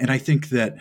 And 0.00 0.10
I 0.10 0.16
think 0.16 0.48
that 0.48 0.76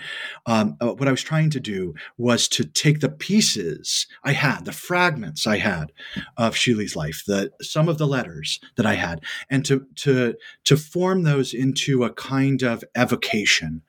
um, 0.46 0.78
uh, 0.80 0.94
what 0.94 1.10
I 1.10 1.12
was 1.12 1.22
trying 1.22 1.50
to 1.50 1.60
do 1.60 1.94
was 2.18 2.48
to 2.50 2.64
take 2.64 3.02
the 3.02 3.10
pieces 3.10 4.08
I 4.24 4.32
had, 4.32 4.64
the 4.64 4.72
fragments 4.72 5.46
I 5.46 5.58
had 5.58 5.92
of 6.38 6.56
Schele's 6.56 6.96
life, 6.96 7.24
the 7.28 7.52
some 7.62 7.90
of 7.90 7.98
the 7.98 8.08
letters 8.08 8.62
that 8.78 8.86
I 8.86 8.94
had, 8.94 9.22
and 9.50 9.66
to 9.66 9.86
to 9.98 10.36
to 10.64 10.78
form 10.78 11.24
those 11.24 11.54
into 11.54 12.06
a 12.06 12.14
kind 12.14 12.64
of 12.64 12.86
evocation 12.96 13.82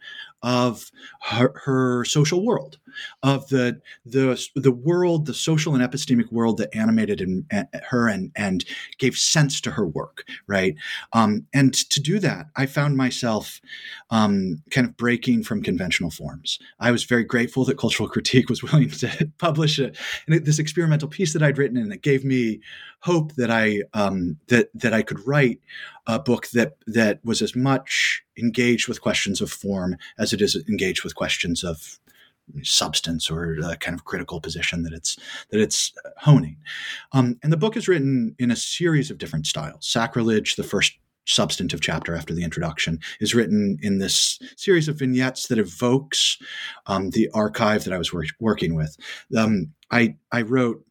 of 0.43 0.91
her, 1.23 1.53
her, 1.65 2.05
social 2.05 2.45
world, 2.45 2.79
of 3.23 3.49
the 3.49 3.81
the 4.05 4.49
the 4.55 4.73
world, 4.73 5.27
the 5.27 5.35
social 5.35 5.75
and 5.75 5.83
epistemic 5.83 6.31
world 6.33 6.59
that 6.59 6.75
animated 6.75 7.21
in, 7.21 7.47
her 7.89 8.09
and 8.09 8.33
and 8.35 8.65
gave 8.99 9.17
sense 9.17 9.61
to 9.61 9.71
her 9.71 9.87
work, 9.87 10.25
right? 10.47 10.75
Um, 11.13 11.47
and 11.55 11.73
to 11.75 12.01
do 12.01 12.19
that, 12.19 12.47
I 12.57 12.67
found 12.67 12.97
myself 12.97 13.61
um, 14.11 14.63
kind 14.71 14.87
of 14.87 14.97
breaking 14.97 15.45
from 15.45 15.63
conventional 15.63 16.11
forms. 16.11 16.59
I 16.81 16.91
was 16.91 17.05
very 17.05 17.25
grateful 17.25 17.65
that 17.67 17.79
Cultural 17.79 18.09
Critique 18.09 18.49
was 18.49 18.63
willing 18.73 18.91
to 18.91 19.31
publish 19.39 19.79
it 19.79 19.97
a, 20.29 20.39
this 20.39 20.59
experimental 20.59 21.09
piece 21.09 21.33
that 21.33 21.43
I'd 21.43 21.59
written, 21.59 21.77
and 21.77 21.93
it 21.93 22.03
gave 22.03 22.25
me 22.25 22.61
hope 23.01 23.35
that 23.35 23.51
I 23.51 23.83
um, 23.95 24.39
that 24.49 24.71
that 24.75 24.93
I 24.93 25.03
could 25.03 25.25
write 25.27 25.61
a 26.07 26.19
book 26.19 26.49
that 26.49 26.77
that 26.87 27.21
was 27.25 27.43
as 27.43 27.55
much 27.55 28.22
engaged 28.39 28.89
with 28.89 29.01
questions 29.01 29.41
of 29.41 29.51
form 29.51 29.97
as 30.19 30.33
it 30.33 30.41
is 30.41 30.57
engaged 30.69 31.05
with 31.05 31.15
questions 31.15 31.65
of 31.65 31.99
substance 32.63 33.31
or 33.31 33.57
a 33.65 33.77
kind 33.77 33.95
of 33.95 34.05
critical 34.05 34.41
position 34.41 34.83
that 34.83 34.93
it's 34.93 35.17
that 35.51 35.61
it's 35.61 35.93
honing. 36.19 36.57
Um, 37.13 37.39
and 37.43 37.53
the 37.53 37.57
book 37.57 37.77
is 37.77 37.89
written 37.89 38.35
in 38.39 38.51
a 38.51 38.57
series 38.57 39.11
of 39.11 39.19
different 39.19 39.47
styles. 39.47 39.87
Sacrilege, 39.87 40.57
the 40.57 40.65
first 40.65 40.93
substantive 41.25 41.81
chapter 41.81 42.17
after 42.17 42.35
the 42.35 42.43
introduction, 42.43 42.99
is 43.21 43.35
written 43.35 43.79
in 43.81 43.99
this 43.99 44.41
series 44.57 44.89
of 44.89 44.99
vignettes 44.99 45.47
that 45.47 45.59
evokes 45.59 46.37
um, 46.87 47.11
the 47.11 47.29
archive 47.33 47.85
that 47.85 47.95
I 47.95 47.99
was 47.99 48.13
wor- 48.13 48.25
working 48.41 48.75
with. 48.75 48.97
Um, 49.37 49.73
I, 49.91 50.17
I 50.33 50.43
wrote 50.43 50.85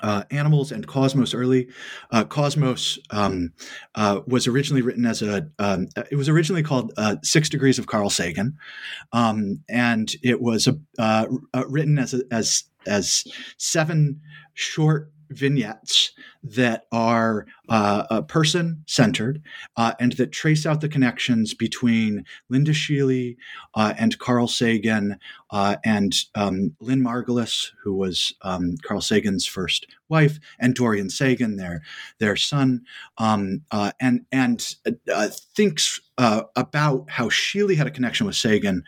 uh, 0.00 0.24
Animals 0.30 0.72
and 0.72 0.86
Cosmos 0.86 1.34
early. 1.34 1.68
Uh, 2.10 2.24
Cosmos 2.24 2.98
um, 3.10 3.52
uh, 3.94 4.20
was 4.26 4.46
originally 4.46 4.82
written 4.82 5.06
as 5.06 5.22
a, 5.22 5.48
um, 5.58 5.88
it 6.10 6.16
was 6.16 6.28
originally 6.28 6.62
called 6.62 6.92
uh, 6.96 7.16
Six 7.22 7.48
Degrees 7.48 7.78
of 7.78 7.86
Carl 7.86 8.10
Sagan. 8.10 8.56
Um, 9.12 9.62
and 9.68 10.14
it 10.22 10.40
was 10.40 10.66
a, 10.66 10.78
uh, 10.98 11.26
uh, 11.54 11.64
written 11.68 11.98
as, 11.98 12.14
a, 12.14 12.22
as, 12.30 12.64
as 12.86 13.24
seven 13.56 14.20
short 14.54 15.10
vignettes 15.30 16.12
that 16.54 16.86
are 16.92 17.46
uh, 17.68 18.22
person 18.22 18.84
centered 18.86 19.42
uh, 19.76 19.94
and 19.98 20.12
that 20.12 20.32
trace 20.32 20.64
out 20.64 20.80
the 20.80 20.88
connections 20.88 21.54
between 21.54 22.24
Linda 22.48 22.72
Schele 22.72 23.36
uh, 23.74 23.94
and 23.98 24.18
Carl 24.18 24.46
Sagan 24.48 25.18
uh, 25.50 25.76
and 25.84 26.14
um, 26.34 26.76
Lynn 26.80 27.02
Margulis, 27.02 27.70
who 27.82 27.94
was 27.94 28.34
um, 28.42 28.76
Carl 28.82 29.00
Sagan's 29.00 29.46
first 29.46 29.86
wife, 30.08 30.38
and 30.58 30.74
Dorian 30.74 31.10
Sagan, 31.10 31.56
their 31.56 31.82
their 32.18 32.36
son, 32.36 32.82
um, 33.18 33.62
uh, 33.70 33.92
and 34.00 34.26
and 34.32 34.74
uh, 35.12 35.28
thinks 35.54 36.00
about 36.18 37.10
how 37.10 37.28
Schele 37.28 37.76
had 37.76 37.86
a 37.86 37.90
connection 37.90 38.26
with 38.26 38.36
Sagan 38.36 38.84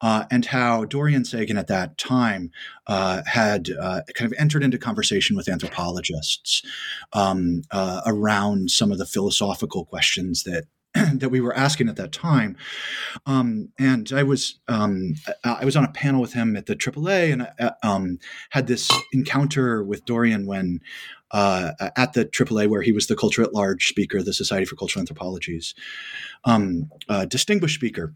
uh, 0.00 0.24
and 0.30 0.46
how 0.46 0.84
Dorian 0.84 1.24
Sagan 1.24 1.56
at 1.56 1.66
that 1.66 1.98
time 1.98 2.52
uh, 2.86 3.22
had 3.26 3.70
uh, 3.80 4.02
kind 4.14 4.32
of 4.32 4.38
entered 4.38 4.62
into 4.62 4.78
conversation 4.78 5.36
with 5.36 5.48
anthropologists 5.48 6.62
um, 7.12 7.62
uh, 7.70 8.02
around 8.06 8.70
some 8.70 8.92
of 8.92 8.98
the 8.98 9.06
philosophical 9.06 9.84
questions 9.84 10.44
that 10.44 10.64
that 10.94 11.30
we 11.30 11.40
were 11.40 11.54
asking 11.54 11.88
at 11.88 11.96
that 11.96 12.12
time. 12.12 12.56
Um, 13.26 13.70
and 13.78 14.10
I 14.12 14.22
was 14.22 14.58
um, 14.68 15.14
I 15.44 15.64
was 15.64 15.76
on 15.76 15.84
a 15.84 15.92
panel 15.92 16.20
with 16.20 16.32
him 16.32 16.56
at 16.56 16.66
the 16.66 16.76
AAA, 16.76 17.32
and 17.32 17.42
I 17.42 17.52
uh, 17.60 17.70
um, 17.82 18.18
had 18.50 18.66
this 18.66 18.90
encounter 19.12 19.82
with 19.84 20.04
Dorian 20.04 20.46
when 20.46 20.80
uh, 21.30 21.72
at 21.96 22.14
the 22.14 22.24
AAA, 22.24 22.68
where 22.68 22.82
he 22.82 22.92
was 22.92 23.06
the 23.06 23.16
culture 23.16 23.42
at 23.42 23.54
large 23.54 23.86
speaker, 23.86 24.22
the 24.22 24.32
Society 24.32 24.64
for 24.64 24.76
Cultural 24.76 25.00
Anthropologies, 25.00 25.74
um, 26.44 26.90
uh, 27.08 27.24
distinguished 27.26 27.74
speaker. 27.74 28.14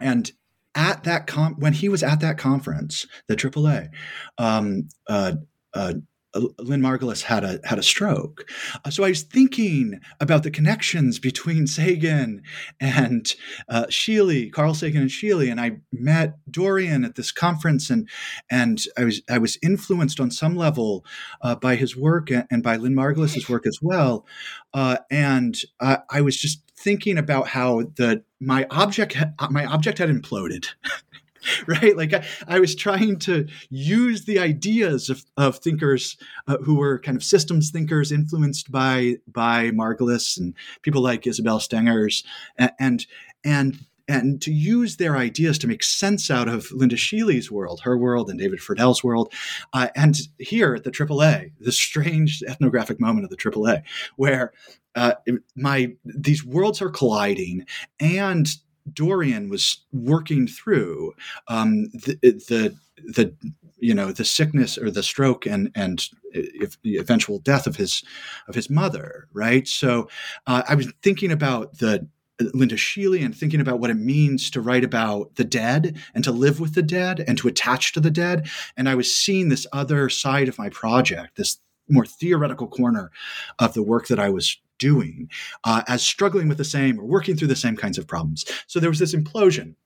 And 0.00 0.32
at 0.74 1.04
that 1.04 1.26
com- 1.26 1.56
when 1.58 1.74
he 1.74 1.88
was 1.88 2.02
at 2.02 2.20
that 2.20 2.38
conference, 2.38 3.06
the 3.28 3.36
AAA, 3.36 3.90
um, 4.38 4.88
uh, 5.06 5.34
uh, 5.74 5.94
Lynn 6.34 6.80
Margulis 6.80 7.22
had 7.22 7.44
a 7.44 7.60
had 7.64 7.78
a 7.78 7.82
stroke. 7.82 8.48
Uh, 8.84 8.90
so 8.90 9.04
I 9.04 9.08
was 9.08 9.22
thinking 9.22 10.00
about 10.20 10.42
the 10.42 10.50
connections 10.50 11.18
between 11.18 11.66
Sagan 11.66 12.42
and 12.80 13.34
uh, 13.68 13.86
Schele, 13.86 14.50
Carl 14.50 14.74
Sagan 14.74 15.02
and 15.02 15.10
Schele, 15.10 15.50
and 15.50 15.60
I 15.60 15.78
met 15.92 16.38
Dorian 16.50 17.04
at 17.04 17.16
this 17.16 17.32
conference, 17.32 17.90
and 17.90 18.08
and 18.50 18.84
I 18.96 19.04
was 19.04 19.22
I 19.30 19.38
was 19.38 19.58
influenced 19.62 20.20
on 20.20 20.30
some 20.30 20.56
level 20.56 21.04
uh, 21.42 21.54
by 21.54 21.76
his 21.76 21.96
work 21.96 22.30
and, 22.30 22.46
and, 22.50 22.62
by 22.62 22.76
Lynn 22.76 22.94
Margulis's 22.94 23.48
work 23.48 23.66
as 23.66 23.78
well, 23.82 24.26
uh, 24.72 24.98
and 25.10 25.56
I 25.80 26.20
was 26.20 26.36
just 26.36 26.62
thinking 26.76 27.18
about 27.18 27.48
how 27.48 27.82
the 27.96 28.24
my 28.40 28.66
object 28.70 29.16
my 29.50 29.66
object 29.66 29.98
had 29.98 30.08
imploded. 30.08 30.68
right? 31.66 31.96
Like 31.96 32.12
I, 32.12 32.24
I, 32.46 32.60
was 32.60 32.74
trying 32.74 33.18
to 33.20 33.46
use 33.70 34.24
the 34.24 34.38
ideas 34.38 35.10
of, 35.10 35.24
of 35.36 35.58
thinkers 35.58 36.16
uh, 36.46 36.58
who 36.58 36.76
were 36.76 36.98
kind 36.98 37.16
of 37.16 37.24
systems 37.24 37.70
thinkers 37.70 38.12
influenced 38.12 38.70
by 38.70 39.16
by 39.26 39.70
Margulis 39.70 40.38
and 40.38 40.54
people 40.82 41.02
like 41.02 41.26
Isabelle 41.26 41.60
Stengers 41.60 42.24
and 42.58 43.06
and 43.44 43.78
and, 44.08 44.42
to 44.42 44.52
use 44.52 44.96
their 44.96 45.16
ideas 45.16 45.58
to 45.58 45.66
make 45.66 45.82
sense 45.82 46.30
out 46.30 46.48
of 46.48 46.70
Linda 46.72 46.96
Schele's 46.96 47.50
world, 47.50 47.80
her 47.84 47.96
world, 47.96 48.28
and 48.28 48.38
David 48.38 48.60
Freidel's 48.60 49.02
world. 49.02 49.32
Uh, 49.72 49.88
and 49.94 50.16
here 50.38 50.74
at 50.74 50.84
the 50.84 50.90
AAA, 50.90 51.52
the 51.60 51.72
strange 51.72 52.42
ethnographic 52.46 53.00
moment 53.00 53.24
of 53.24 53.30
the 53.30 53.36
AAA, 53.36 53.82
where 54.16 54.52
uh, 54.94 55.14
my 55.56 55.94
these 56.04 56.44
worlds 56.44 56.82
are 56.82 56.90
colliding 56.90 57.64
and 57.98 58.48
Dorian 58.92 59.48
was 59.48 59.84
working 59.92 60.46
through 60.46 61.14
um, 61.48 61.84
the, 61.92 62.18
the, 62.22 62.76
the 62.96 63.34
you 63.78 63.92
know 63.92 64.12
the 64.12 64.24
sickness 64.24 64.78
or 64.78 64.90
the 64.90 65.02
stroke 65.02 65.44
and 65.44 65.70
and 65.74 66.08
if 66.32 66.80
the 66.82 66.96
eventual 66.96 67.40
death 67.40 67.66
of 67.66 67.76
his 67.76 68.04
of 68.48 68.54
his 68.54 68.70
mother, 68.70 69.26
right? 69.32 69.66
So 69.66 70.08
uh, 70.46 70.62
I 70.68 70.76
was 70.76 70.92
thinking 71.02 71.32
about 71.32 71.78
the 71.78 72.06
Linda 72.54 72.76
Schele 72.76 73.24
and 73.24 73.36
thinking 73.36 73.60
about 73.60 73.80
what 73.80 73.90
it 73.90 73.94
means 73.94 74.50
to 74.50 74.60
write 74.60 74.84
about 74.84 75.34
the 75.34 75.44
dead 75.44 75.96
and 76.14 76.24
to 76.24 76.32
live 76.32 76.60
with 76.60 76.74
the 76.74 76.82
dead 76.82 77.24
and 77.26 77.36
to 77.38 77.48
attach 77.48 77.92
to 77.92 78.00
the 78.00 78.10
dead. 78.10 78.48
And 78.76 78.88
I 78.88 78.94
was 78.94 79.14
seeing 79.14 79.48
this 79.48 79.66
other 79.72 80.08
side 80.08 80.48
of 80.48 80.58
my 80.58 80.68
project, 80.68 81.36
this 81.36 81.58
more 81.88 82.06
theoretical 82.06 82.68
corner 82.68 83.10
of 83.58 83.74
the 83.74 83.82
work 83.82 84.06
that 84.08 84.18
I 84.18 84.30
was 84.30 84.56
doing 84.82 85.30
uh, 85.62 85.82
as 85.86 86.02
struggling 86.02 86.48
with 86.48 86.58
the 86.58 86.64
same 86.64 86.98
or 86.98 87.04
working 87.04 87.36
through 87.36 87.48
the 87.48 87.56
same 87.56 87.76
kinds 87.76 87.98
of 87.98 88.08
problems. 88.08 88.44
So 88.66 88.80
there 88.80 88.90
was 88.90 88.98
this 88.98 89.14
implosion 89.14 89.76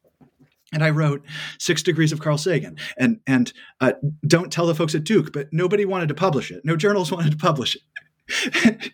and 0.72 0.82
I 0.82 0.90
wrote 0.90 1.24
Six 1.58 1.82
Degrees 1.82 2.12
of 2.12 2.20
Carl 2.20 2.38
Sagan. 2.38 2.76
And 2.98 3.20
and 3.26 3.52
uh, 3.80 3.92
don't 4.26 4.52
tell 4.52 4.66
the 4.66 4.74
folks 4.74 4.94
at 4.94 5.04
Duke, 5.04 5.32
but 5.32 5.48
nobody 5.52 5.84
wanted 5.84 6.08
to 6.08 6.14
publish 6.14 6.50
it. 6.50 6.64
No 6.64 6.76
journals 6.76 7.12
wanted 7.12 7.32
to 7.32 7.36
publish 7.36 7.76
it. 7.76 8.90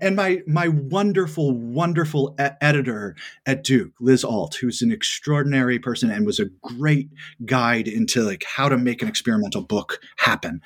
And 0.00 0.16
my 0.16 0.42
my 0.46 0.68
wonderful, 0.68 1.52
wonderful 1.52 2.34
e- 2.40 2.48
editor 2.60 3.16
at 3.46 3.64
Duke, 3.64 3.92
Liz 4.00 4.24
Ault, 4.24 4.54
who's 4.56 4.82
an 4.82 4.92
extraordinary 4.92 5.78
person 5.78 6.10
and 6.10 6.26
was 6.26 6.40
a 6.40 6.46
great 6.62 7.10
guide 7.44 7.88
into 7.88 8.22
like 8.22 8.44
how 8.44 8.68
to 8.68 8.76
make 8.76 9.02
an 9.02 9.08
experimental 9.08 9.62
book 9.62 10.00
happen. 10.16 10.60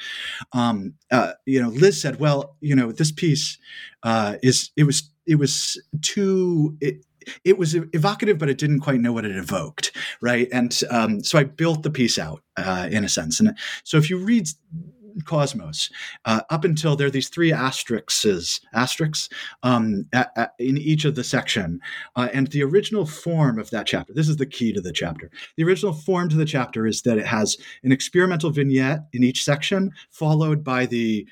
Um, 0.52 0.94
uh, 1.10 1.32
you 1.44 1.62
know, 1.62 1.68
Liz 1.68 2.00
said, 2.00 2.18
"Well, 2.20 2.56
you 2.60 2.74
know, 2.74 2.92
this 2.92 3.12
piece 3.12 3.58
uh, 4.02 4.36
is 4.42 4.70
it 4.76 4.84
was 4.84 5.10
it 5.26 5.36
was 5.36 5.80
too." 6.02 6.76
It, 6.80 7.04
it 7.44 7.58
was 7.58 7.74
evocative, 7.74 8.38
but 8.38 8.48
it 8.48 8.56
didn't 8.56 8.80
quite 8.80 9.00
know 9.00 9.12
what 9.12 9.24
it 9.24 9.36
evoked, 9.36 9.90
right? 10.20 10.48
And 10.52 10.80
um, 10.90 11.24
so 11.24 11.38
I 11.38 11.42
built 11.42 11.82
the 11.82 11.90
piece 11.90 12.20
out 12.20 12.42
uh, 12.56 12.88
in 12.88 13.02
a 13.02 13.08
sense. 13.08 13.40
And 13.40 13.58
so 13.82 13.96
if 13.96 14.08
you 14.08 14.18
read 14.18 14.46
Cosmos. 15.24 15.90
Uh, 16.24 16.42
up 16.50 16.64
until 16.64 16.96
there 16.96 17.06
are 17.06 17.10
these 17.10 17.28
three 17.28 17.52
asterisks, 17.52 18.60
asterisks 18.74 19.28
um, 19.62 20.06
in 20.58 20.78
each 20.78 21.04
of 21.04 21.14
the 21.14 21.24
section, 21.24 21.80
uh, 22.16 22.28
and 22.32 22.48
the 22.48 22.62
original 22.62 23.06
form 23.06 23.58
of 23.58 23.70
that 23.70 23.86
chapter. 23.86 24.12
This 24.12 24.28
is 24.28 24.36
the 24.36 24.46
key 24.46 24.72
to 24.72 24.80
the 24.80 24.92
chapter. 24.92 25.30
The 25.56 25.64
original 25.64 25.92
form 25.92 26.28
to 26.30 26.36
the 26.36 26.44
chapter 26.44 26.86
is 26.86 27.02
that 27.02 27.18
it 27.18 27.26
has 27.26 27.56
an 27.82 27.92
experimental 27.92 28.50
vignette 28.50 29.06
in 29.12 29.24
each 29.24 29.44
section, 29.44 29.92
followed 30.10 30.62
by 30.62 30.86
the 30.86 31.26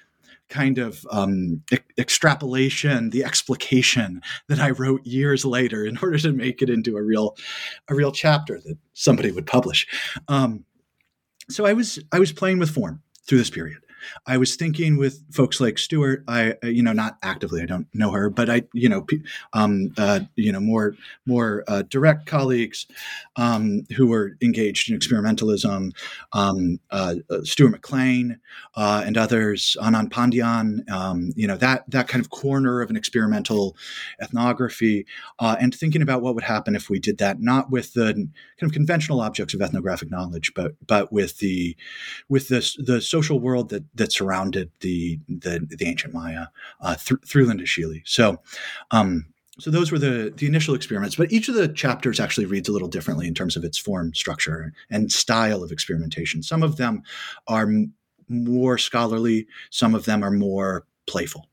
kind 0.48 0.78
of 0.78 1.06
um, 1.10 1.62
e- 1.72 1.78
extrapolation, 1.98 3.10
the 3.10 3.24
explication 3.24 4.20
that 4.48 4.60
I 4.60 4.70
wrote 4.70 5.04
years 5.06 5.44
later 5.44 5.84
in 5.84 5.98
order 6.02 6.18
to 6.18 6.32
make 6.32 6.62
it 6.62 6.70
into 6.70 6.96
a 6.96 7.02
real, 7.02 7.36
a 7.88 7.94
real 7.94 8.12
chapter 8.12 8.60
that 8.60 8.78
somebody 8.92 9.30
would 9.30 9.46
publish. 9.46 9.86
Um, 10.28 10.64
so 11.50 11.66
I 11.66 11.72
was 11.74 11.98
I 12.10 12.18
was 12.18 12.32
playing 12.32 12.58
with 12.58 12.70
form 12.70 13.02
through 13.26 13.38
this 13.38 13.50
period. 13.50 13.83
I 14.26 14.36
was 14.36 14.56
thinking 14.56 14.96
with 14.96 15.22
folks 15.32 15.60
like 15.60 15.78
Stewart. 15.78 16.24
I, 16.28 16.54
you 16.62 16.82
know, 16.82 16.92
not 16.92 17.18
actively. 17.22 17.62
I 17.62 17.66
don't 17.66 17.86
know 17.94 18.10
her, 18.10 18.30
but 18.30 18.50
I, 18.50 18.62
you 18.72 18.88
know, 18.88 19.06
um, 19.52 19.92
uh, 19.96 20.20
you 20.36 20.52
know, 20.52 20.60
more 20.60 20.94
more 21.26 21.64
uh, 21.68 21.82
direct 21.82 22.26
colleagues 22.26 22.86
um, 23.36 23.86
who 23.96 24.06
were 24.06 24.36
engaged 24.42 24.90
in 24.90 24.98
experimentalism. 24.98 25.92
Um, 26.32 26.80
uh, 26.90 27.16
uh 27.30 27.42
Stuart 27.42 27.70
McLean 27.70 28.40
uh, 28.74 29.02
and 29.06 29.16
others, 29.16 29.76
Anand 29.80 30.10
Pandian. 30.10 30.88
Um, 30.90 31.32
you 31.36 31.46
know, 31.46 31.56
that 31.56 31.88
that 31.90 32.08
kind 32.08 32.24
of 32.24 32.30
corner 32.30 32.80
of 32.80 32.90
an 32.90 32.96
experimental 32.96 33.76
ethnography, 34.20 35.06
uh, 35.38 35.56
and 35.60 35.74
thinking 35.74 36.02
about 36.02 36.22
what 36.22 36.34
would 36.34 36.44
happen 36.44 36.74
if 36.74 36.88
we 36.88 36.98
did 36.98 37.18
that, 37.18 37.40
not 37.40 37.70
with 37.70 37.94
the 37.94 38.12
kind 38.14 38.30
of 38.62 38.72
conventional 38.72 39.20
objects 39.20 39.54
of 39.54 39.62
ethnographic 39.62 40.10
knowledge, 40.10 40.52
but 40.54 40.72
but 40.86 41.12
with 41.12 41.38
the 41.38 41.76
with 42.28 42.48
the 42.48 42.74
the 42.78 43.00
social 43.00 43.38
world 43.38 43.70
that 43.70 43.93
that 43.94 44.12
surrounded 44.12 44.70
the 44.80 45.18
the, 45.28 45.66
the 45.68 45.86
ancient 45.86 46.14
Maya 46.14 46.46
uh, 46.80 46.96
th- 46.96 47.20
through 47.26 47.46
Linda 47.46 47.64
Schele. 47.64 48.02
So. 48.04 48.40
Um, 48.90 49.26
so 49.60 49.70
those 49.70 49.92
were 49.92 50.00
the 50.00 50.32
the 50.36 50.46
initial 50.46 50.74
experiments, 50.74 51.14
but 51.14 51.30
each 51.30 51.48
of 51.48 51.54
the 51.54 51.68
chapters 51.68 52.18
actually 52.18 52.46
reads 52.46 52.68
a 52.68 52.72
little 52.72 52.88
differently 52.88 53.28
in 53.28 53.34
terms 53.34 53.56
of 53.56 53.62
its 53.62 53.78
form, 53.78 54.12
structure, 54.12 54.72
and 54.90 55.12
style 55.12 55.62
of 55.62 55.70
experimentation. 55.70 56.42
Some 56.42 56.64
of 56.64 56.76
them 56.76 57.04
are 57.46 57.62
m- 57.62 57.92
more 58.28 58.78
scholarly, 58.78 59.46
some 59.70 59.94
of 59.94 60.06
them 60.06 60.24
are 60.24 60.32
more 60.32 60.86
playful. 61.06 61.48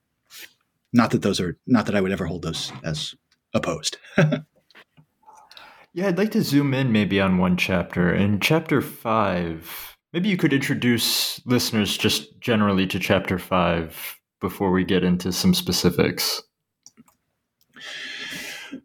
Not 0.93 1.11
that 1.11 1.21
those 1.21 1.39
are 1.39 1.57
not 1.67 1.85
that 1.85 1.95
I 1.95 2.01
would 2.01 2.11
ever 2.11 2.25
hold 2.25 2.41
those 2.41 2.71
as 2.83 3.13
opposed. 3.53 3.97
yeah, 4.17 6.07
I'd 6.07 6.17
like 6.17 6.31
to 6.31 6.41
zoom 6.41 6.73
in 6.73 6.91
maybe 6.91 7.21
on 7.21 7.37
one 7.37 7.55
chapter. 7.55 8.13
In 8.13 8.39
chapter 8.39 8.81
five, 8.81 9.90
Maybe 10.13 10.29
you 10.29 10.37
could 10.37 10.53
introduce 10.53 11.45
listeners 11.45 11.97
just 11.97 12.39
generally 12.41 12.85
to 12.87 12.99
chapter 12.99 13.39
five 13.39 14.19
before 14.39 14.71
we 14.71 14.83
get 14.83 15.03
into 15.03 15.31
some 15.31 15.53
specifics. 15.53 16.43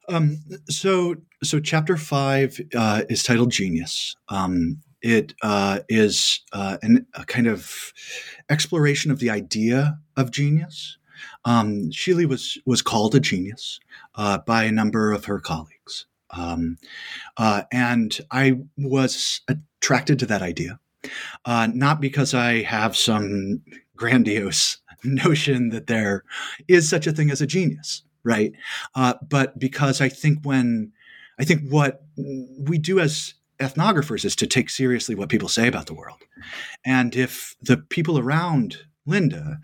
Um, 0.08 0.38
so, 0.68 1.16
so 1.42 1.58
chapter 1.58 1.96
five 1.96 2.60
uh, 2.74 3.02
is 3.08 3.22
titled 3.22 3.50
Genius. 3.50 4.14
Um, 4.28 4.82
it 5.02 5.34
uh, 5.42 5.80
is 5.88 6.40
uh, 6.52 6.78
an, 6.82 7.06
a 7.14 7.24
kind 7.24 7.46
of 7.46 7.92
exploration 8.48 9.10
of 9.10 9.18
the 9.18 9.30
idea 9.30 9.98
of 10.16 10.30
genius. 10.30 10.98
Um, 11.44 11.90
Schele 11.90 12.26
was 12.26 12.58
was 12.66 12.82
called 12.82 13.14
a 13.14 13.20
genius 13.20 13.80
uh, 14.16 14.38
by 14.38 14.64
a 14.64 14.72
number 14.72 15.12
of 15.12 15.26
her 15.26 15.38
colleagues, 15.38 16.06
um, 16.30 16.78
uh, 17.36 17.62
and 17.72 18.18
I 18.30 18.58
was 18.76 19.40
attracted 19.48 20.18
to 20.18 20.26
that 20.26 20.42
idea, 20.42 20.78
uh, 21.44 21.68
not 21.72 22.00
because 22.00 22.34
I 22.34 22.62
have 22.62 22.96
some 22.96 23.62
grandiose 23.96 24.78
notion 25.04 25.70
that 25.70 25.86
there 25.86 26.24
is 26.68 26.88
such 26.88 27.06
a 27.06 27.12
thing 27.12 27.30
as 27.30 27.40
a 27.40 27.46
genius, 27.46 28.02
right? 28.24 28.52
Uh, 28.94 29.14
but 29.28 29.58
because 29.58 30.00
I 30.00 30.08
think 30.08 30.40
when 30.42 30.92
I 31.38 31.44
think 31.44 31.68
what 31.68 32.02
we 32.16 32.78
do 32.78 32.98
as 32.98 33.34
ethnographers 33.58 34.24
is 34.24 34.36
to 34.36 34.46
take 34.46 34.70
seriously 34.70 35.14
what 35.14 35.28
people 35.28 35.48
say 35.48 35.66
about 35.66 35.86
the 35.86 35.94
world. 35.94 36.18
And 36.84 37.14
if 37.14 37.56
the 37.62 37.76
people 37.76 38.18
around 38.18 38.78
Linda 39.06 39.60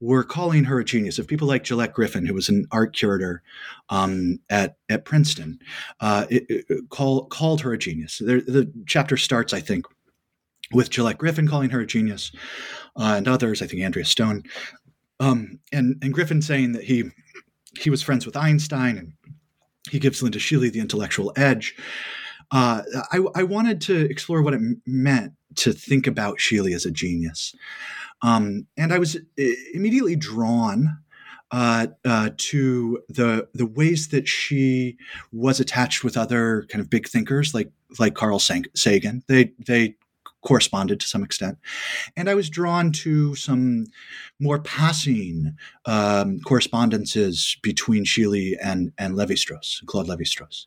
were 0.00 0.24
calling 0.24 0.64
her 0.64 0.80
a 0.80 0.84
genius, 0.84 1.18
if 1.18 1.26
people 1.26 1.48
like 1.48 1.64
Gillette 1.64 1.92
Griffin, 1.92 2.26
who 2.26 2.34
was 2.34 2.48
an 2.48 2.66
art 2.72 2.94
curator 2.94 3.42
um, 3.88 4.40
at 4.50 4.76
at 4.88 5.04
Princeton, 5.04 5.58
uh, 6.00 6.26
it, 6.28 6.44
it 6.48 6.88
call, 6.90 7.26
called 7.26 7.60
her 7.60 7.72
a 7.72 7.78
genius. 7.78 8.18
The 8.18 8.70
chapter 8.86 9.16
starts, 9.16 9.52
I 9.52 9.60
think, 9.60 9.86
with 10.72 10.90
Gillette 10.90 11.18
Griffin 11.18 11.48
calling 11.48 11.70
her 11.70 11.80
a 11.80 11.86
genius, 11.86 12.32
uh, 12.96 13.14
and 13.16 13.28
others, 13.28 13.62
I 13.62 13.66
think 13.66 13.82
Andrea 13.82 14.04
Stone, 14.04 14.44
um, 15.20 15.60
and 15.72 15.96
and 16.02 16.12
Griffin 16.12 16.42
saying 16.42 16.72
that 16.72 16.84
he 16.84 17.10
he 17.78 17.90
was 17.90 18.02
friends 18.02 18.26
with 18.26 18.36
Einstein 18.36 18.98
and 18.98 19.12
he 19.90 19.98
gives 19.98 20.22
Linda 20.22 20.38
Schele 20.38 20.72
the 20.72 20.80
intellectual 20.80 21.32
edge. 21.36 21.74
Uh, 22.50 22.82
I, 23.10 23.18
I, 23.34 23.42
wanted 23.44 23.80
to 23.82 23.98
explore 24.10 24.42
what 24.42 24.52
it 24.52 24.60
meant 24.86 25.32
to 25.56 25.72
think 25.72 26.06
about 26.06 26.38
Schele 26.38 26.74
as 26.74 26.84
a 26.84 26.90
genius. 26.90 27.54
Um, 28.20 28.66
and 28.76 28.92
I 28.92 28.98
was 28.98 29.16
uh, 29.16 29.44
immediately 29.72 30.16
drawn 30.16 30.98
uh, 31.50 31.88
uh, 32.04 32.30
to 32.36 33.02
the 33.08 33.48
the 33.54 33.66
ways 33.66 34.08
that 34.08 34.28
she 34.28 34.96
was 35.32 35.60
attached 35.60 36.04
with 36.04 36.16
other 36.16 36.66
kind 36.68 36.80
of 36.80 36.90
big 36.90 37.08
thinkers 37.08 37.54
like 37.54 37.70
like 37.98 38.14
Carl 38.14 38.38
Sagan. 38.38 39.22
They 39.28 39.52
they 39.58 39.96
corresponded 40.42 41.00
to 41.00 41.06
some 41.06 41.22
extent. 41.22 41.58
And 42.16 42.28
I 42.28 42.34
was 42.34 42.50
drawn 42.50 42.92
to 42.92 43.34
some 43.34 43.86
more 44.40 44.60
passing 44.60 45.56
um, 45.86 46.40
correspondences 46.40 47.56
between 47.62 48.04
Schele 48.04 48.56
and, 48.62 48.92
and 48.98 49.14
Levi-Strauss, 49.14 49.82
Claude 49.86 50.08
Levi-Strauss, 50.08 50.66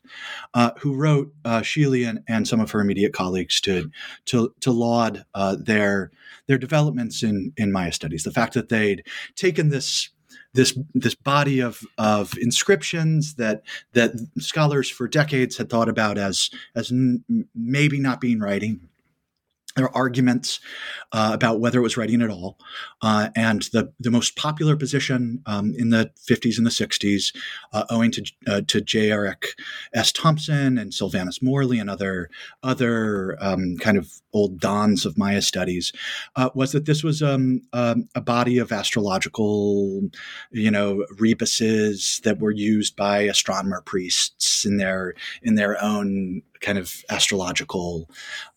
uh, 0.54 0.70
who 0.78 0.94
wrote 0.94 1.32
uh, 1.44 1.62
and, 1.76 2.20
and 2.26 2.48
some 2.48 2.60
of 2.60 2.70
her 2.70 2.80
immediate 2.80 3.12
colleagues 3.12 3.60
to, 3.60 3.90
to, 4.26 4.54
to 4.60 4.72
laud 4.72 5.24
uh, 5.34 5.56
their, 5.58 6.10
their 6.46 6.58
developments 6.58 7.22
in, 7.22 7.52
in 7.56 7.70
Maya 7.70 7.92
studies. 7.92 8.24
The 8.24 8.32
fact 8.32 8.54
that 8.54 8.68
they'd 8.68 9.06
taken 9.34 9.68
this 9.68 10.10
this 10.54 10.78
this 10.94 11.14
body 11.14 11.60
of 11.60 11.82
of 11.98 12.32
inscriptions 12.38 13.34
that 13.34 13.62
that 13.92 14.12
scholars 14.38 14.88
for 14.88 15.06
decades 15.06 15.58
had 15.58 15.68
thought 15.68 15.88
about 15.88 16.16
as 16.16 16.50
as 16.74 16.90
n- 16.90 17.22
maybe 17.54 17.98
not 17.98 18.22
being 18.22 18.40
writing 18.40 18.88
there 19.76 19.84
are 19.86 19.96
arguments 19.96 20.58
uh, 21.12 21.30
about 21.32 21.60
whether 21.60 21.78
it 21.78 21.82
was 21.82 21.96
writing 21.96 22.22
at 22.22 22.30
all. 22.30 22.58
Uh, 23.02 23.28
and 23.36 23.62
the, 23.72 23.92
the 24.00 24.10
most 24.10 24.34
popular 24.36 24.76
position 24.76 25.42
um, 25.46 25.74
in 25.76 25.90
the 25.90 26.10
50s 26.28 26.56
and 26.56 26.66
the 26.66 26.70
60s, 26.70 27.34
uh, 27.72 27.84
owing 27.90 28.10
to, 28.10 28.32
uh, 28.48 28.62
to 28.66 28.80
J. 28.80 29.10
Eric 29.12 29.54
S. 29.94 30.10
Thompson 30.12 30.78
and 30.78 30.92
Sylvanus 30.92 31.42
Morley 31.42 31.78
and 31.78 31.90
other, 31.90 32.30
other 32.62 33.36
um, 33.40 33.76
kind 33.76 33.98
of 33.98 34.10
old 34.36 34.60
dons 34.60 35.06
of 35.06 35.16
Maya 35.16 35.42
studies, 35.42 35.92
uh, 36.36 36.50
was 36.54 36.72
that 36.72 36.84
this 36.84 37.02
was 37.02 37.22
um, 37.22 37.62
um, 37.72 38.08
a 38.14 38.20
body 38.20 38.58
of 38.58 38.70
astrological, 38.70 40.02
you 40.50 40.70
know, 40.70 41.04
rebuses 41.18 42.20
that 42.24 42.38
were 42.38 42.50
used 42.52 42.96
by 42.96 43.20
astronomer 43.20 43.80
priests 43.80 44.64
in 44.64 44.76
their, 44.76 45.14
in 45.42 45.54
their 45.54 45.82
own 45.82 46.42
kind 46.60 46.78
of 46.78 47.04
astrological 47.10 48.08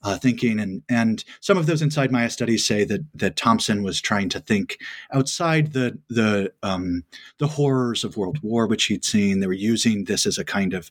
uh, 0.04 0.18
thinking, 0.18 0.60
and 0.60 0.82
and 0.90 1.24
some 1.42 1.58
of 1.58 1.66
those 1.66 1.82
inside 1.82 2.12
Maya 2.12 2.30
studies 2.30 2.66
say 2.66 2.84
that 2.86 3.02
that 3.14 3.36
Thompson 3.36 3.84
was 3.84 4.02
trying 4.02 4.30
to 4.30 4.40
think 4.40 4.78
outside 5.14 5.74
the 5.74 5.98
the 6.10 6.52
um, 6.64 7.04
the 7.38 7.48
horrors 7.48 8.04
of 8.04 8.18
World 8.18 8.40
War, 8.42 8.68
which 8.68 8.86
he'd 8.86 9.06
seen. 9.06 9.40
They 9.40 9.48
were 9.48 9.54
using 9.54 10.06
this 10.06 10.26
as 10.26 10.38
a 10.38 10.46
kind 10.46 10.74
of 10.74 10.90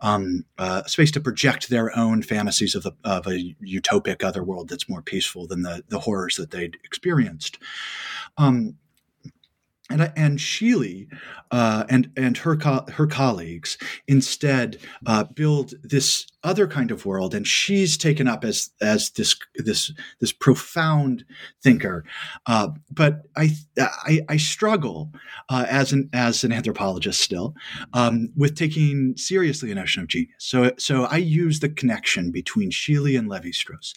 um, 0.00 0.44
uh, 0.58 0.84
space 0.84 1.10
to 1.12 1.20
project 1.20 1.68
their 1.68 1.96
own 1.96 2.22
fantasies 2.22 2.74
of, 2.74 2.82
the, 2.82 2.92
of 3.04 3.26
a 3.26 3.54
utopic 3.64 4.21
other 4.24 4.42
world 4.42 4.68
that's 4.68 4.88
more 4.88 5.02
peaceful 5.02 5.46
than 5.46 5.62
the 5.62 5.84
the 5.88 6.00
horrors 6.00 6.36
that 6.36 6.50
they'd 6.50 6.78
experienced. 6.84 7.58
Um, 8.36 8.76
and, 9.90 10.12
and 10.16 10.38
Schele 10.38 11.08
uh, 11.50 11.84
and 11.88 12.10
and 12.16 12.36
her 12.38 12.56
co- 12.56 12.86
her 12.92 13.06
colleagues 13.06 13.76
instead 14.08 14.78
uh, 15.06 15.24
build 15.24 15.74
this 15.82 16.26
other 16.44 16.66
kind 16.66 16.90
of 16.90 17.06
world, 17.06 17.34
and 17.34 17.46
she's 17.46 17.96
taken 17.96 18.26
up 18.26 18.44
as 18.44 18.70
as 18.80 19.10
this 19.10 19.36
this 19.56 19.92
this 20.20 20.32
profound 20.32 21.24
thinker. 21.62 22.04
Uh, 22.46 22.68
but 22.90 23.22
I, 23.36 23.50
I, 23.78 24.20
I 24.28 24.36
struggle 24.36 25.12
uh, 25.48 25.66
as 25.68 25.92
an 25.92 26.10
as 26.12 26.44
an 26.44 26.52
anthropologist 26.52 27.20
still 27.20 27.54
um, 27.92 28.30
with 28.36 28.56
taking 28.56 29.16
seriously 29.16 29.70
a 29.70 29.74
notion 29.74 30.02
of 30.02 30.08
genius. 30.08 30.34
So 30.38 30.72
so 30.78 31.04
I 31.04 31.18
use 31.18 31.60
the 31.60 31.68
connection 31.68 32.30
between 32.30 32.70
Schele 32.70 33.18
and 33.18 33.28
Levi 33.28 33.50
Strauss 33.50 33.94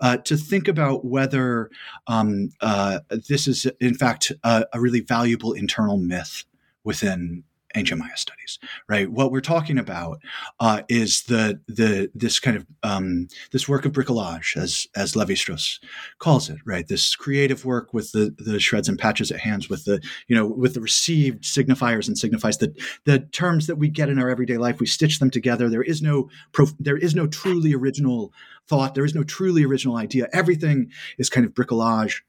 uh, 0.00 0.18
to 0.18 0.36
think 0.36 0.68
about 0.68 1.04
whether 1.04 1.70
um, 2.06 2.50
uh, 2.60 3.00
this 3.28 3.46
is 3.46 3.66
in 3.80 3.94
fact 3.94 4.32
a, 4.42 4.66
a 4.72 4.80
really 4.80 5.00
valuable 5.00 5.52
internal 5.52 5.98
myth 5.98 6.44
within 6.84 7.44
Maya 7.74 8.16
studies, 8.16 8.58
right? 8.88 9.10
What 9.10 9.32
we're 9.32 9.40
talking 9.40 9.78
about 9.78 10.20
uh, 10.60 10.82
is 10.88 11.22
the 11.24 11.60
the 11.66 12.10
this 12.14 12.38
kind 12.38 12.56
of 12.56 12.66
um, 12.82 13.28
this 13.52 13.68
work 13.68 13.84
of 13.84 13.92
bricolage, 13.92 14.56
as 14.56 14.86
as 14.96 15.16
Levi 15.16 15.34
Strauss 15.34 15.80
calls 16.18 16.48
it, 16.48 16.58
right? 16.64 16.86
This 16.86 17.16
creative 17.16 17.64
work 17.64 17.92
with 17.92 18.12
the 18.12 18.34
the 18.38 18.60
shreds 18.60 18.88
and 18.88 18.98
patches 18.98 19.30
at 19.30 19.40
hands, 19.40 19.68
with 19.68 19.84
the 19.84 20.00
you 20.28 20.36
know 20.36 20.46
with 20.46 20.74
the 20.74 20.80
received 20.80 21.44
signifiers 21.44 22.06
and 22.06 22.16
signifies 22.18 22.58
the 22.58 22.74
the 23.04 23.20
terms 23.20 23.66
that 23.66 23.76
we 23.76 23.88
get 23.88 24.08
in 24.08 24.18
our 24.18 24.30
everyday 24.30 24.56
life. 24.56 24.80
We 24.80 24.86
stitch 24.86 25.18
them 25.18 25.30
together. 25.30 25.68
There 25.68 25.82
is 25.82 26.00
no 26.02 26.28
prof- 26.52 26.74
there 26.78 26.96
is 26.96 27.14
no 27.14 27.26
truly 27.26 27.74
original 27.74 28.32
thought. 28.68 28.94
There 28.94 29.04
is 29.04 29.14
no 29.14 29.24
truly 29.24 29.64
original 29.64 29.96
idea. 29.96 30.28
Everything 30.32 30.90
is 31.18 31.28
kind 31.28 31.46
of 31.46 31.52
bricolage 31.52 32.20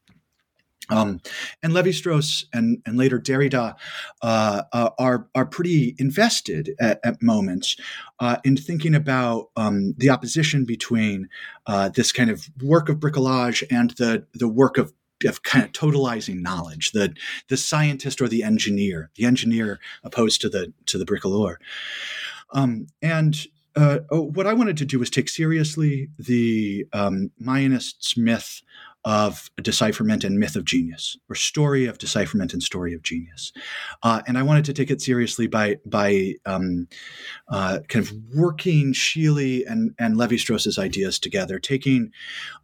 um, 0.89 1.19
and 1.63 1.73
Levi 1.73 1.91
Strauss 1.91 2.45
and, 2.53 2.81
and 2.85 2.97
later 2.97 3.19
Derrida 3.19 3.75
uh, 4.21 4.61
uh, 4.71 4.89
are 4.99 5.27
are 5.33 5.45
pretty 5.45 5.95
invested 5.97 6.75
at, 6.79 6.99
at 7.03 7.21
moments 7.21 7.75
uh, 8.19 8.37
in 8.43 8.55
thinking 8.55 8.93
about 8.93 9.49
um, 9.55 9.93
the 9.97 10.09
opposition 10.09 10.65
between 10.65 11.29
uh, 11.65 11.89
this 11.89 12.11
kind 12.11 12.29
of 12.29 12.49
work 12.61 12.89
of 12.89 12.97
bricolage 12.97 13.63
and 13.71 13.91
the 13.91 14.25
the 14.33 14.47
work 14.47 14.77
of 14.77 14.93
of 15.25 15.43
kind 15.43 15.63
of 15.65 15.71
totalizing 15.71 16.41
knowledge, 16.41 16.91
the 16.91 17.15
the 17.47 17.57
scientist 17.57 18.21
or 18.21 18.27
the 18.27 18.43
engineer, 18.43 19.09
the 19.15 19.25
engineer 19.25 19.79
opposed 20.03 20.41
to 20.41 20.49
the 20.49 20.73
to 20.85 20.97
the 20.97 21.05
bricoleur. 21.05 21.55
Um, 22.51 22.87
and 23.01 23.35
uh, 23.75 23.99
oh, 24.11 24.21
what 24.21 24.47
I 24.47 24.53
wanted 24.53 24.77
to 24.77 24.85
do 24.85 24.99
was 24.99 25.09
take 25.09 25.29
seriously 25.29 26.09
the 26.17 26.85
um, 26.93 27.31
Mayanists' 27.41 28.15
myth 28.15 28.61
of 29.05 29.51
decipherment 29.61 30.23
and 30.23 30.39
myth 30.39 30.55
of 30.55 30.65
genius, 30.65 31.15
or 31.29 31.35
story 31.35 31.85
of 31.85 31.99
decipherment 31.99 32.53
and 32.53 32.63
story 32.63 32.93
of 32.93 33.03
genius. 33.03 33.53
Uh, 34.01 34.23
and 34.27 34.35
I 34.37 34.41
wanted 34.41 34.65
to 34.65 34.73
take 34.73 34.89
it 34.89 35.01
seriously 35.01 35.45
by 35.45 35.77
by 35.85 36.33
um, 36.45 36.87
uh, 37.47 37.79
kind 37.87 38.05
of 38.05 38.11
working 38.33 38.93
Schele 38.93 39.63
and 39.67 39.93
and 39.99 40.17
Levi 40.17 40.37
Strauss's 40.37 40.79
ideas 40.79 41.19
together, 41.19 41.59
taking 41.59 42.11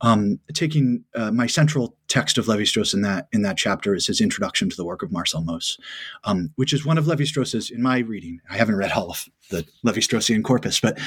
um, 0.01 0.39
taking 0.53 1.05
uh, 1.15 1.31
my 1.31 1.45
central 1.45 1.95
text 2.07 2.37
of 2.37 2.47
Levi 2.47 2.63
Strauss 2.63 2.93
in 2.93 3.01
that 3.03 3.27
in 3.31 3.43
that 3.43 3.57
chapter 3.57 3.93
is 3.93 4.07
his 4.07 4.19
introduction 4.19 4.69
to 4.69 4.75
the 4.75 4.85
work 4.85 5.03
of 5.03 5.11
Marcel 5.11 5.43
Mauss, 5.43 5.77
um, 6.23 6.51
which 6.55 6.73
is 6.73 6.85
one 6.85 6.97
of 6.97 7.05
Levi 7.05 7.23
Strauss's 7.25 7.69
in 7.69 7.83
my 7.83 7.99
reading. 7.99 8.41
I 8.49 8.57
haven't 8.57 8.75
read 8.75 8.91
all 8.91 9.11
of 9.11 9.29
the 9.51 9.65
Levi 9.83 9.99
Straussian 9.99 10.43
corpus, 10.43 10.79
but 10.79 10.99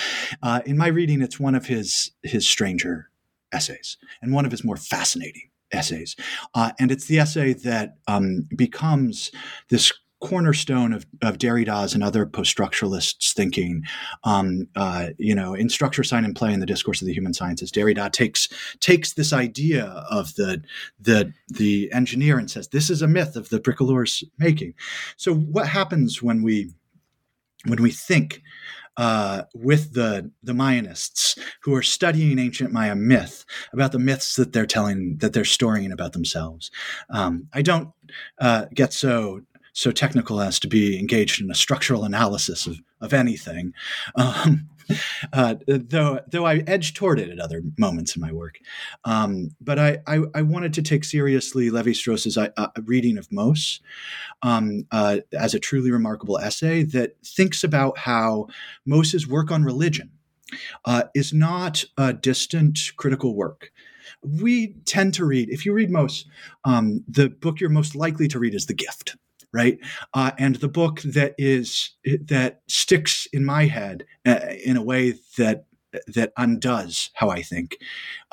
uh, 0.42 0.60
in 0.64 0.76
my 0.76 0.86
reading, 0.86 1.22
it's 1.22 1.40
one 1.40 1.56
of 1.56 1.66
his 1.66 2.12
his 2.22 2.46
stranger 2.46 3.10
essays 3.54 3.96
and 4.20 4.32
one 4.32 4.44
of 4.44 4.50
his 4.50 4.64
more 4.64 4.76
fascinating 4.76 5.48
essays. 5.72 6.16
Uh, 6.54 6.72
and 6.78 6.90
it's 6.90 7.06
the 7.06 7.18
essay 7.18 7.52
that 7.52 7.96
um, 8.06 8.48
becomes 8.56 9.30
this 9.70 9.92
cornerstone 10.24 10.94
of, 10.94 11.04
of 11.20 11.36
Derrida's 11.36 11.92
and 11.92 12.02
other 12.02 12.24
post-structuralists' 12.24 13.34
thinking. 13.34 13.82
Um, 14.24 14.68
uh, 14.74 15.08
you 15.18 15.34
know, 15.34 15.52
in 15.52 15.68
structure, 15.68 16.02
sign, 16.02 16.24
and 16.24 16.34
play 16.34 16.52
in 16.52 16.60
the 16.60 16.66
discourse 16.66 17.02
of 17.02 17.06
the 17.06 17.12
human 17.12 17.34
sciences, 17.34 17.70
Derrida 17.70 18.10
takes 18.10 18.48
takes 18.80 19.12
this 19.12 19.32
idea 19.32 19.84
of 20.10 20.34
the 20.36 20.62
the 20.98 21.32
the 21.48 21.92
engineer 21.92 22.38
and 22.38 22.50
says 22.50 22.68
this 22.68 22.88
is 22.88 23.02
a 23.02 23.08
myth 23.08 23.36
of 23.36 23.50
the 23.50 23.60
bricoleur's 23.60 24.24
making. 24.38 24.74
So, 25.18 25.34
what 25.34 25.68
happens 25.68 26.22
when 26.22 26.42
we 26.42 26.72
when 27.66 27.82
we 27.82 27.90
think 27.90 28.42
uh, 28.96 29.42
with 29.54 29.92
the 29.94 30.30
the 30.42 30.52
Mayanists 30.52 31.38
who 31.62 31.74
are 31.74 31.82
studying 31.82 32.38
ancient 32.38 32.72
Maya 32.72 32.94
myth 32.94 33.44
about 33.72 33.92
the 33.92 33.98
myths 33.98 34.36
that 34.36 34.52
they're 34.52 34.66
telling 34.66 35.16
that 35.18 35.32
they're 35.32 35.44
storying 35.44 35.92
about 35.92 36.12
themselves. 36.12 36.70
Um, 37.10 37.48
I 37.52 37.62
don't 37.62 37.90
uh, 38.38 38.66
get 38.74 38.92
so 38.92 39.40
so 39.72 39.90
technical 39.90 40.40
as 40.40 40.60
to 40.60 40.68
be 40.68 40.98
engaged 40.98 41.40
in 41.40 41.50
a 41.50 41.54
structural 41.54 42.04
analysis 42.04 42.66
of, 42.66 42.80
of 43.00 43.12
anything. 43.12 43.74
Um, 44.14 44.68
uh, 45.32 45.56
though 45.66 46.20
though 46.28 46.46
I 46.46 46.58
edge 46.66 46.94
toward 46.94 47.18
it 47.18 47.30
at 47.30 47.38
other 47.38 47.62
moments 47.78 48.16
in 48.16 48.22
my 48.22 48.32
work. 48.32 48.58
Um, 49.04 49.50
but 49.60 49.78
I, 49.78 49.98
I, 50.06 50.22
I, 50.34 50.42
wanted 50.42 50.74
to 50.74 50.82
take 50.82 51.04
seriously 51.04 51.70
Levi 51.70 51.92
Strauss's 51.92 52.36
uh, 52.36 52.48
uh, 52.56 52.68
reading 52.84 53.18
of 53.18 53.30
Mauss 53.32 53.80
um, 54.42 54.86
uh, 54.90 55.18
as 55.32 55.54
a 55.54 55.58
truly 55.58 55.90
remarkable 55.90 56.38
essay 56.38 56.82
that 56.84 57.16
thinks 57.24 57.64
about 57.64 57.98
how 57.98 58.48
Mauss's 58.86 59.26
work 59.26 59.50
on 59.50 59.64
religion 59.64 60.10
uh, 60.84 61.04
is 61.14 61.32
not 61.32 61.84
a 61.96 62.12
distant 62.12 62.92
critical 62.96 63.34
work 63.34 63.70
we 64.22 64.74
tend 64.86 65.12
to 65.14 65.24
read 65.24 65.50
if 65.50 65.66
you 65.66 65.72
read 65.72 65.90
Mauss 65.90 66.24
um, 66.64 67.04
the 67.08 67.28
book 67.28 67.60
you're 67.60 67.70
most 67.70 67.94
likely 67.94 68.28
to 68.28 68.38
read 68.38 68.54
is 68.54 68.66
the 68.66 68.74
gift 68.74 69.16
right? 69.54 69.78
Uh, 70.12 70.32
and 70.36 70.56
the 70.56 70.68
book 70.68 71.00
that 71.02 71.34
is 71.38 71.92
that 72.04 72.60
sticks 72.66 73.26
in 73.32 73.44
my 73.44 73.66
head 73.66 74.04
uh, 74.26 74.40
in 74.64 74.76
a 74.76 74.82
way 74.82 75.14
that 75.38 75.66
that 76.08 76.32
undoes 76.36 77.10
how 77.14 77.30
I 77.30 77.42
think 77.42 77.78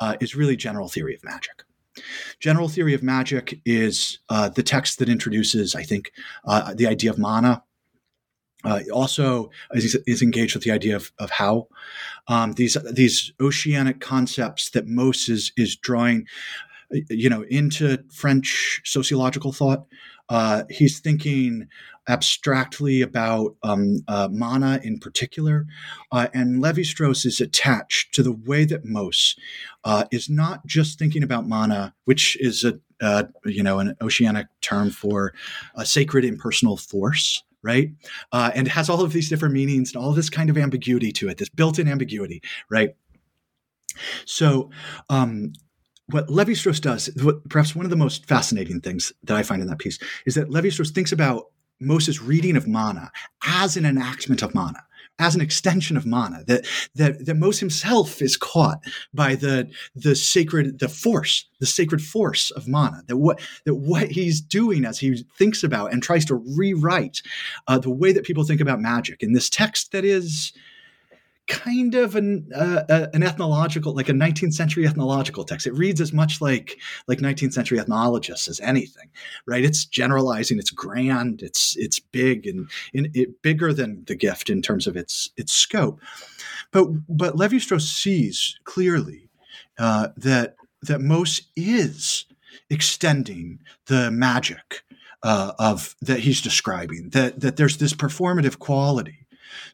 uh, 0.00 0.16
is 0.20 0.34
really 0.34 0.56
General 0.56 0.88
Theory 0.88 1.14
of 1.14 1.24
Magic. 1.24 1.62
General 2.40 2.68
Theory 2.68 2.94
of 2.94 3.02
Magic 3.02 3.60
is 3.64 4.18
uh, 4.28 4.48
the 4.48 4.62
text 4.62 4.98
that 4.98 5.08
introduces, 5.08 5.74
I 5.74 5.84
think, 5.84 6.12
uh, 6.44 6.74
the 6.74 6.86
idea 6.88 7.10
of 7.10 7.18
mana. 7.18 7.62
Uh, 8.64 8.80
also 8.92 9.50
is, 9.72 9.96
is, 10.06 10.22
engaged 10.22 10.54
with 10.54 10.62
the 10.62 10.70
idea 10.70 10.94
of, 10.94 11.10
of 11.18 11.30
how 11.30 11.66
um, 12.28 12.52
these 12.52 12.76
these 12.92 13.32
oceanic 13.40 13.98
concepts 13.98 14.70
that 14.70 14.86
Moses 14.86 15.28
is, 15.28 15.52
is 15.56 15.76
drawing 15.76 16.28
you 17.08 17.28
know 17.28 17.42
into 17.42 17.98
French 18.10 18.80
sociological 18.84 19.52
thought 19.52 19.86
uh, 20.28 20.64
he's 20.70 20.98
thinking 21.00 21.68
abstractly 22.08 23.02
about 23.02 23.54
um, 23.62 23.98
uh, 24.08 24.28
mana 24.32 24.80
in 24.82 24.98
particular. 24.98 25.66
Uh, 26.10 26.28
and 26.32 26.60
Levi 26.60 26.82
Strauss 26.82 27.24
is 27.24 27.40
attached 27.40 28.14
to 28.14 28.22
the 28.22 28.32
way 28.32 28.64
that 28.64 28.84
Mauss 28.84 29.36
uh, 29.84 30.04
is 30.10 30.28
not 30.28 30.66
just 30.66 30.98
thinking 30.98 31.22
about 31.22 31.46
mana, 31.46 31.94
which 32.06 32.36
is 32.40 32.64
a 32.64 32.78
you 33.44 33.62
know 33.62 33.78
an 33.78 33.96
oceanic 34.00 34.46
term 34.60 34.88
for 34.90 35.34
a 35.74 35.84
sacred 35.84 36.24
impersonal 36.24 36.76
force. 36.76 37.42
Right, 37.64 37.92
uh, 38.32 38.50
and 38.56 38.66
has 38.66 38.88
all 38.88 39.02
of 39.02 39.12
these 39.12 39.28
different 39.28 39.54
meanings 39.54 39.94
and 39.94 40.02
all 40.02 40.12
this 40.12 40.28
kind 40.28 40.50
of 40.50 40.58
ambiguity 40.58 41.12
to 41.12 41.28
it, 41.28 41.38
this 41.38 41.48
built-in 41.48 41.86
ambiguity, 41.86 42.42
right? 42.68 42.96
So, 44.24 44.70
um, 45.08 45.52
what 46.08 46.30
Levi 46.30 46.54
Strauss 46.54 46.80
does, 46.80 47.10
what, 47.22 47.48
perhaps 47.48 47.74
one 47.74 47.86
of 47.86 47.90
the 47.90 47.96
most 47.96 48.26
fascinating 48.26 48.80
things 48.80 49.12
that 49.22 49.36
I 49.36 49.42
find 49.42 49.62
in 49.62 49.68
that 49.68 49.78
piece, 49.78 49.98
is 50.26 50.34
that 50.34 50.50
Levi 50.50 50.68
Strauss 50.68 50.90
thinks 50.90 51.12
about 51.12 51.46
Mauss's 51.80 52.22
reading 52.22 52.56
of 52.56 52.66
mana 52.66 53.10
as 53.44 53.76
an 53.76 53.84
enactment 53.84 54.42
of 54.42 54.54
mana, 54.54 54.84
as 55.18 55.34
an 55.34 55.40
extension 55.40 55.96
of 55.96 56.06
mana. 56.06 56.44
That 56.46 56.66
that 56.94 57.26
that 57.26 57.36
Moses 57.36 57.60
himself 57.60 58.22
is 58.22 58.36
caught 58.36 58.78
by 59.12 59.34
the 59.34 59.70
the 59.94 60.14
sacred, 60.14 60.78
the 60.78 60.88
force, 60.88 61.46
the 61.60 61.66
sacred 61.66 62.02
force 62.02 62.50
of 62.52 62.68
mana. 62.68 63.02
That 63.08 63.16
what 63.16 63.40
that 63.64 63.74
what 63.74 64.10
he's 64.10 64.40
doing 64.40 64.84
as 64.84 65.00
he 65.00 65.24
thinks 65.36 65.64
about 65.64 65.92
and 65.92 66.02
tries 66.02 66.24
to 66.26 66.36
rewrite 66.56 67.22
uh, 67.66 67.78
the 67.78 67.90
way 67.90 68.12
that 68.12 68.24
people 68.24 68.44
think 68.44 68.60
about 68.60 68.80
magic 68.80 69.22
in 69.22 69.32
this 69.32 69.50
text 69.50 69.92
that 69.92 70.04
is 70.04 70.52
kind 71.52 71.94
of 71.94 72.16
an 72.16 72.48
uh, 72.54 72.82
uh, 72.88 73.06
an 73.12 73.22
ethnological, 73.22 73.94
like 73.94 74.08
a 74.08 74.12
19th 74.12 74.54
century 74.54 74.86
ethnological 74.86 75.44
text. 75.44 75.66
It 75.66 75.74
reads 75.74 76.00
as 76.00 76.12
much 76.12 76.40
like 76.40 76.78
like 77.06 77.18
19th 77.18 77.52
century 77.52 77.78
ethnologists 77.78 78.48
as 78.48 78.58
anything, 78.60 79.10
right? 79.46 79.62
It's 79.62 79.84
generalizing, 79.84 80.58
it's 80.58 80.70
grand, 80.70 81.42
it's 81.42 81.76
it's 81.76 82.00
big 82.00 82.46
and 82.46 82.70
it 82.94 83.42
bigger 83.42 83.74
than 83.74 84.02
the 84.06 84.14
gift 84.14 84.48
in 84.48 84.62
terms 84.62 84.86
of 84.86 84.96
its 84.96 85.30
its 85.36 85.52
scope. 85.52 86.00
But 86.70 86.86
but 87.06 87.36
Levi 87.36 87.58
Strauss 87.58 87.86
sees 87.86 88.58
clearly 88.64 89.28
uh, 89.78 90.08
that 90.16 90.56
that 90.80 91.02
Mauss 91.02 91.42
is 91.54 92.24
extending 92.70 93.58
the 93.86 94.10
magic 94.10 94.84
uh, 95.22 95.52
of 95.58 95.94
that 96.00 96.20
he's 96.20 96.40
describing. 96.40 97.10
That 97.10 97.40
that 97.40 97.56
there's 97.56 97.76
this 97.76 97.92
performative 97.92 98.58
quality 98.58 99.26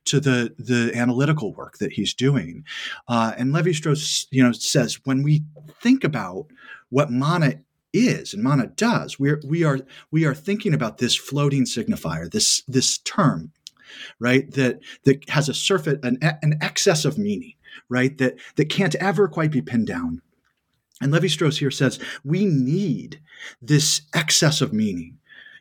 to 0.05 0.21
the 0.21 0.55
the 0.59 0.93
analytical 0.95 1.55
work 1.55 1.79
that 1.79 1.93
he's 1.93 2.15
doing. 2.15 2.65
Uh, 3.07 3.33
and 3.37 3.53
Levi 3.53 3.73
Strauss, 3.73 4.27
you 4.31 4.43
know, 4.43 4.53
says 4.53 5.01
when 5.05 5.23
we 5.23 5.45
think 5.81 6.05
about 6.05 6.47
what 6.91 7.11
mana 7.11 7.61
is 7.93 8.35
and 8.35 8.43
mana 8.43 8.67
does, 8.67 9.19
we 9.19 9.31
are 9.31 9.41
we 9.47 9.65
are 9.65 9.81
we 10.11 10.25
are 10.25 10.35
thinking 10.35 10.75
about 10.75 10.99
this 10.99 11.15
floating 11.15 11.65
signifier, 11.65 12.31
this 12.31 12.63
this 12.69 12.99
term, 12.99 13.53
right? 14.19 14.51
That 14.53 14.81
that 15.05 15.29
has 15.31 15.49
a 15.49 15.55
surface 15.55 15.99
an, 16.03 16.19
an 16.21 16.59
excess 16.61 17.05
of 17.05 17.19
meaning, 17.19 17.55
right? 17.89 18.17
That 18.19 18.37
that 18.57 18.71
can't 18.71 18.95
ever 18.97 19.29
quite 19.29 19.51
be 19.51 19.63
pinned 19.63 19.87
down. 19.87 20.23
And 21.01 21.13
Levi 21.13 21.29
Strauss 21.29 21.59
here 21.59 21.71
says 21.71 21.99
we 22.25 22.45
need 22.45 23.21
this 23.63 24.03
excess 24.15 24.61
of 24.61 24.73
meaning 24.73 25.19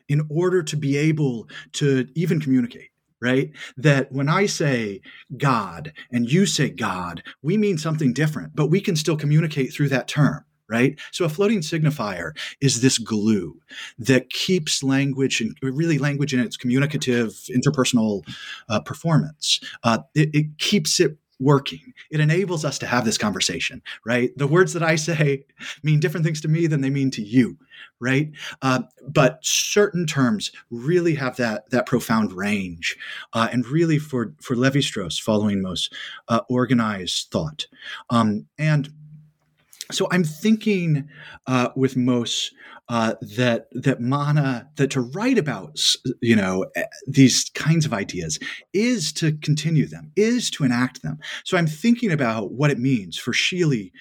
in 0.08 0.26
order 0.30 0.62
to 0.62 0.76
be 0.76 0.96
able 0.96 1.48
to 1.72 2.08
even 2.14 2.40
communicate 2.40 2.87
right? 3.20 3.50
That 3.76 4.12
when 4.12 4.28
I 4.28 4.46
say 4.46 5.00
God 5.36 5.92
and 6.12 6.30
you 6.30 6.46
say 6.46 6.70
God, 6.70 7.22
we 7.42 7.56
mean 7.56 7.78
something 7.78 8.12
different, 8.12 8.54
but 8.54 8.70
we 8.70 8.80
can 8.80 8.96
still 8.96 9.16
communicate 9.16 9.72
through 9.72 9.88
that 9.90 10.08
term. 10.08 10.44
Right. 10.70 11.00
So 11.12 11.24
a 11.24 11.30
floating 11.30 11.60
signifier 11.60 12.32
is 12.60 12.82
this 12.82 12.98
glue 12.98 13.58
that 13.98 14.28
keeps 14.28 14.82
language 14.82 15.40
and 15.40 15.56
really 15.62 15.96
language 15.96 16.34
in 16.34 16.40
its 16.40 16.58
communicative 16.58 17.30
interpersonal 17.48 18.22
uh, 18.68 18.80
performance. 18.80 19.60
Uh, 19.82 20.00
it, 20.14 20.28
it 20.34 20.58
keeps 20.58 21.00
it 21.00 21.16
working. 21.40 21.92
It 22.10 22.20
enables 22.20 22.64
us 22.64 22.78
to 22.78 22.86
have 22.86 23.04
this 23.04 23.18
conversation, 23.18 23.82
right? 24.04 24.36
The 24.36 24.46
words 24.46 24.72
that 24.72 24.82
I 24.82 24.96
say 24.96 25.44
mean 25.82 26.00
different 26.00 26.24
things 26.24 26.40
to 26.42 26.48
me 26.48 26.66
than 26.66 26.80
they 26.80 26.90
mean 26.90 27.10
to 27.12 27.22
you, 27.22 27.56
right? 28.00 28.30
Uh, 28.62 28.82
but 29.06 29.38
certain 29.42 30.06
terms 30.06 30.50
really 30.70 31.14
have 31.14 31.36
that 31.36 31.70
that 31.70 31.86
profound 31.86 32.32
range, 32.32 32.96
uh, 33.32 33.48
and 33.52 33.66
really 33.66 33.98
for 33.98 34.34
for 34.40 34.56
Levi 34.56 34.80
Strauss, 34.80 35.18
following 35.18 35.62
most 35.62 35.94
uh, 36.28 36.40
organized 36.48 37.28
thought, 37.30 37.66
um, 38.10 38.46
and 38.58 38.90
so 39.90 40.08
I'm 40.10 40.24
thinking 40.24 41.08
uh, 41.46 41.70
with 41.76 41.96
Mauss 41.96 42.50
uh, 42.88 43.14
that 43.20 43.68
that 43.72 44.00
mana 44.00 44.66
that 44.76 44.90
to 44.90 45.00
write 45.00 45.36
about 45.36 45.78
you 46.22 46.34
know 46.34 46.64
eh, 46.74 46.84
these 47.06 47.50
kinds 47.54 47.84
of 47.84 47.92
ideas 47.92 48.38
is 48.72 49.12
to 49.12 49.32
continue 49.42 49.86
them 49.86 50.10
is 50.16 50.50
to 50.50 50.64
enact 50.64 51.02
them. 51.02 51.18
So 51.44 51.58
i'm 51.58 51.66
thinking 51.66 52.10
about 52.10 52.52
what 52.52 52.70
it 52.70 52.78
means 52.78 53.18
for 53.18 53.32
Schele 53.32 53.92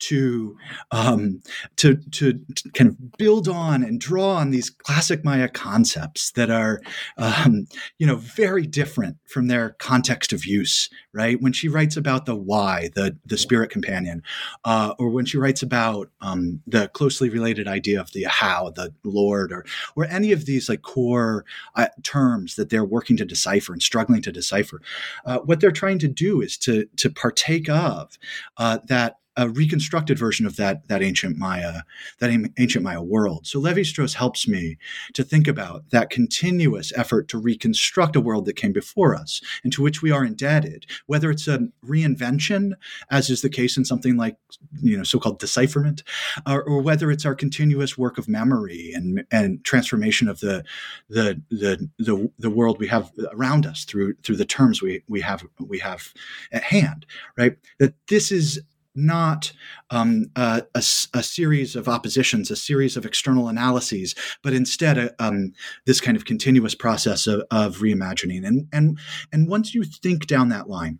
to 0.00 0.56
um, 0.90 1.40
to 1.76 1.96
to 2.12 2.38
kind 2.74 2.90
of 2.90 3.16
build 3.16 3.48
on 3.48 3.82
and 3.82 3.98
draw 3.98 4.34
on 4.34 4.50
these 4.50 4.68
classic 4.68 5.24
maya 5.24 5.48
concepts 5.48 6.32
that 6.32 6.50
are 6.50 6.80
um, 7.16 7.66
you 7.98 8.06
know 8.06 8.16
very 8.16 8.66
different 8.66 9.16
from 9.26 9.46
their 9.46 9.70
context 9.78 10.34
of 10.34 10.44
use 10.44 10.90
right? 11.14 11.40
When 11.40 11.52
she 11.52 11.68
writes 11.68 11.96
about 11.96 12.26
the 12.26 12.34
why 12.34 12.90
the 12.94 13.16
the 13.24 13.38
spirit 13.38 13.70
companion 13.70 14.22
uh, 14.64 14.94
or 14.98 15.08
when 15.08 15.24
she 15.24 15.33
writes 15.34 15.62
about 15.62 16.10
um, 16.20 16.60
the 16.66 16.88
closely 16.88 17.28
related 17.28 17.68
idea 17.68 18.00
of 18.00 18.12
the 18.12 18.24
how, 18.24 18.70
the 18.70 18.92
Lord, 19.04 19.52
or 19.52 19.64
or 19.96 20.04
any 20.06 20.32
of 20.32 20.46
these 20.46 20.68
like 20.68 20.82
core 20.82 21.44
uh, 21.74 21.88
terms 22.02 22.56
that 22.56 22.70
they're 22.70 22.84
working 22.84 23.16
to 23.18 23.24
decipher 23.24 23.72
and 23.72 23.82
struggling 23.82 24.22
to 24.22 24.32
decipher. 24.32 24.80
Uh, 25.24 25.38
what 25.38 25.60
they're 25.60 25.70
trying 25.70 25.98
to 26.00 26.08
do 26.08 26.40
is 26.40 26.56
to 26.58 26.86
to 26.96 27.10
partake 27.10 27.68
of 27.68 28.18
uh, 28.56 28.78
that 28.86 29.18
a 29.36 29.48
reconstructed 29.48 30.18
version 30.18 30.46
of 30.46 30.56
that 30.56 30.86
that 30.88 31.02
ancient 31.02 31.36
Maya, 31.36 31.80
that 32.20 32.30
ancient 32.58 32.84
Maya 32.84 33.02
world. 33.02 33.46
So 33.46 33.58
Levi 33.58 33.82
Strauss 33.82 34.14
helps 34.14 34.46
me 34.46 34.76
to 35.12 35.24
think 35.24 35.48
about 35.48 35.90
that 35.90 36.10
continuous 36.10 36.92
effort 36.96 37.28
to 37.28 37.38
reconstruct 37.38 38.16
a 38.16 38.20
world 38.20 38.46
that 38.46 38.54
came 38.54 38.72
before 38.72 39.14
us 39.14 39.40
and 39.62 39.72
to 39.72 39.82
which 39.82 40.02
we 40.02 40.10
are 40.10 40.24
indebted, 40.24 40.86
whether 41.06 41.30
it's 41.30 41.48
a 41.48 41.68
reinvention, 41.84 42.72
as 43.10 43.30
is 43.30 43.42
the 43.42 43.48
case 43.48 43.76
in 43.76 43.84
something 43.84 44.16
like 44.16 44.36
you 44.80 44.96
know 44.96 45.04
so-called 45.04 45.38
decipherment, 45.38 46.02
or, 46.46 46.62
or 46.62 46.80
whether 46.80 47.10
it's 47.10 47.26
our 47.26 47.34
continuous 47.34 47.98
work 47.98 48.18
of 48.18 48.28
memory 48.28 48.92
and 48.94 49.24
and 49.30 49.64
transformation 49.64 50.28
of 50.28 50.40
the 50.40 50.64
the 51.08 51.40
the 51.50 51.88
the, 51.98 52.30
the 52.38 52.50
world 52.50 52.78
we 52.78 52.88
have 52.88 53.10
around 53.32 53.66
us 53.66 53.84
through 53.84 54.14
through 54.22 54.36
the 54.36 54.44
terms 54.44 54.80
we 54.80 55.02
we 55.08 55.20
have 55.20 55.44
we 55.58 55.78
have 55.78 56.12
at 56.52 56.62
hand. 56.62 57.06
Right, 57.36 57.56
that 57.78 57.94
this 58.08 58.30
is 58.30 58.60
not 58.94 59.52
um, 59.90 60.26
a, 60.36 60.62
a, 60.74 60.78
a, 60.78 61.22
series 61.22 61.74
of 61.74 61.88
oppositions, 61.88 62.50
a 62.50 62.56
series 62.56 62.96
of 62.96 63.04
external 63.04 63.48
analyses, 63.48 64.14
but 64.42 64.52
instead 64.52 64.98
a, 64.98 65.14
um, 65.18 65.52
this 65.86 66.00
kind 66.00 66.16
of 66.16 66.24
continuous 66.24 66.74
process 66.74 67.26
of, 67.26 67.42
of 67.50 67.78
reimagining. 67.78 68.46
And 68.46 68.68
and 68.72 68.98
and 69.32 69.48
once 69.48 69.74
you 69.74 69.84
think 69.84 70.26
down 70.26 70.48
that 70.50 70.68
line, 70.68 70.98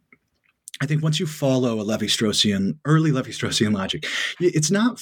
I 0.80 0.86
think 0.86 1.02
once 1.02 1.20
you 1.20 1.26
follow 1.26 1.80
a 1.80 1.82
Levi-Straussian, 1.82 2.78
early 2.84 3.12
Levi-Straussian 3.12 3.72
logic, 3.72 4.06
it's 4.40 4.70
not 4.70 5.00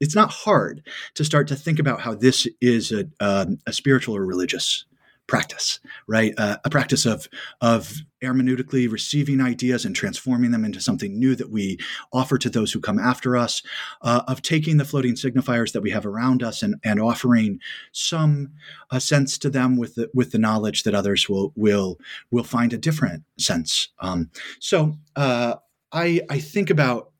it's 0.00 0.14
not 0.14 0.30
hard 0.30 0.86
to 1.14 1.24
start 1.24 1.48
to 1.48 1.56
think 1.56 1.78
about 1.78 2.00
how 2.00 2.14
this 2.14 2.48
is 2.60 2.90
a, 2.90 3.06
um, 3.20 3.58
a 3.66 3.72
spiritual 3.72 4.16
or 4.16 4.24
religious 4.26 4.84
practice, 5.26 5.80
right? 6.06 6.34
Uh, 6.36 6.56
a 6.64 6.70
practice 6.70 7.06
of 7.06 7.28
of 7.60 8.02
hermeneutically 8.22 8.90
receiving 8.90 9.40
ideas 9.40 9.84
and 9.84 9.94
transforming 9.94 10.50
them 10.50 10.64
into 10.64 10.80
something 10.80 11.18
new 11.18 11.34
that 11.34 11.50
we 11.50 11.78
offer 12.12 12.38
to 12.38 12.50
those 12.50 12.72
who 12.72 12.80
come 12.80 12.98
after 12.98 13.36
us, 13.36 13.62
uh, 14.02 14.22
of 14.28 14.42
taking 14.42 14.76
the 14.76 14.84
floating 14.84 15.14
signifiers 15.14 15.72
that 15.72 15.82
we 15.82 15.90
have 15.90 16.06
around 16.06 16.42
us 16.42 16.62
and, 16.62 16.76
and 16.84 17.00
offering 17.00 17.60
some 17.92 18.50
uh, 18.90 18.98
sense 18.98 19.38
to 19.38 19.50
them 19.50 19.76
with 19.76 19.94
the, 19.94 20.10
with 20.14 20.32
the 20.32 20.38
knowledge 20.38 20.82
that 20.82 20.94
others 20.94 21.28
will 21.28 21.52
will 21.56 21.98
will 22.30 22.44
find 22.44 22.72
a 22.72 22.78
different 22.78 23.22
sense. 23.38 23.88
Um, 24.00 24.30
so 24.58 24.96
uh, 25.16 25.56
I 25.92 26.20
I 26.28 26.38
think 26.38 26.70
about 26.70 27.12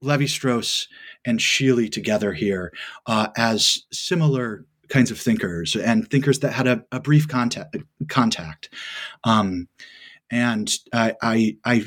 Levi 0.00 0.26
Strauss 0.26 0.88
and 1.24 1.38
Schele 1.38 1.90
together 1.90 2.32
here 2.32 2.72
uh, 3.06 3.28
as 3.36 3.84
similar 3.92 4.66
kinds 4.88 5.10
of 5.10 5.18
thinkers 5.18 5.76
and 5.76 6.08
thinkers 6.10 6.40
that 6.40 6.52
had 6.52 6.66
a, 6.66 6.84
a 6.92 7.00
brief 7.00 7.28
contact. 7.28 7.76
contact. 8.08 8.68
Um, 9.24 9.68
and 10.30 10.72
I, 10.92 11.14
I, 11.22 11.56
I 11.64 11.84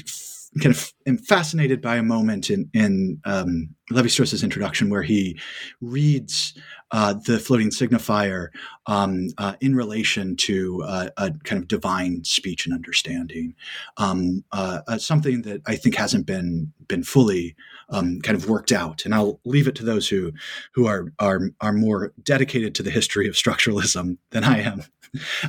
kind 0.62 0.76
of 0.76 0.94
am 1.06 1.18
fascinated 1.18 1.82
by 1.82 1.98
a 1.98 2.04
moment 2.04 2.50
in, 2.50 2.70
in 2.74 3.20
um, 3.26 3.76
Levi 3.90 4.08
Strauss's 4.08 4.44
introduction 4.44 4.90
where 4.90 5.04
he 5.04 5.40
reads 5.82 6.54
uh, 6.92 7.14
the 7.26 7.40
floating 7.40 7.70
signifier 7.70 8.48
um, 8.86 9.28
uh, 9.38 9.56
in 9.60 9.76
relation 9.76 10.36
to 10.36 10.84
uh, 10.84 11.10
a 11.18 11.32
kind 11.44 11.62
of 11.62 11.68
divine 11.68 12.24
speech 12.24 12.66
and 12.66 12.74
understanding, 12.74 13.56
um, 13.98 14.44
uh, 14.52 14.80
uh, 14.88 14.98
something 14.98 15.42
that 15.44 15.62
I 15.66 15.76
think 15.76 15.96
hasn't 15.96 16.26
been 16.26 16.72
been 16.88 17.04
fully 17.04 17.56
um, 17.90 18.20
kind 18.22 18.38
of 18.38 18.50
worked 18.50 18.72
out. 18.72 19.06
And 19.06 19.14
I'll 19.14 19.40
leave 19.46 19.68
it 19.68 19.76
to 19.76 19.86
those 19.86 20.08
who 20.08 20.34
who 20.74 20.88
are 20.88 21.12
are 21.20 21.50
are 21.62 21.74
more 21.74 22.14
dedicated 22.24 22.76
to 22.76 22.84
the 22.84 22.92
history 22.92 23.28
of 23.28 23.36
structuralism 23.36 24.18
than 24.32 24.44
I 24.44 24.62
am. 24.62 24.84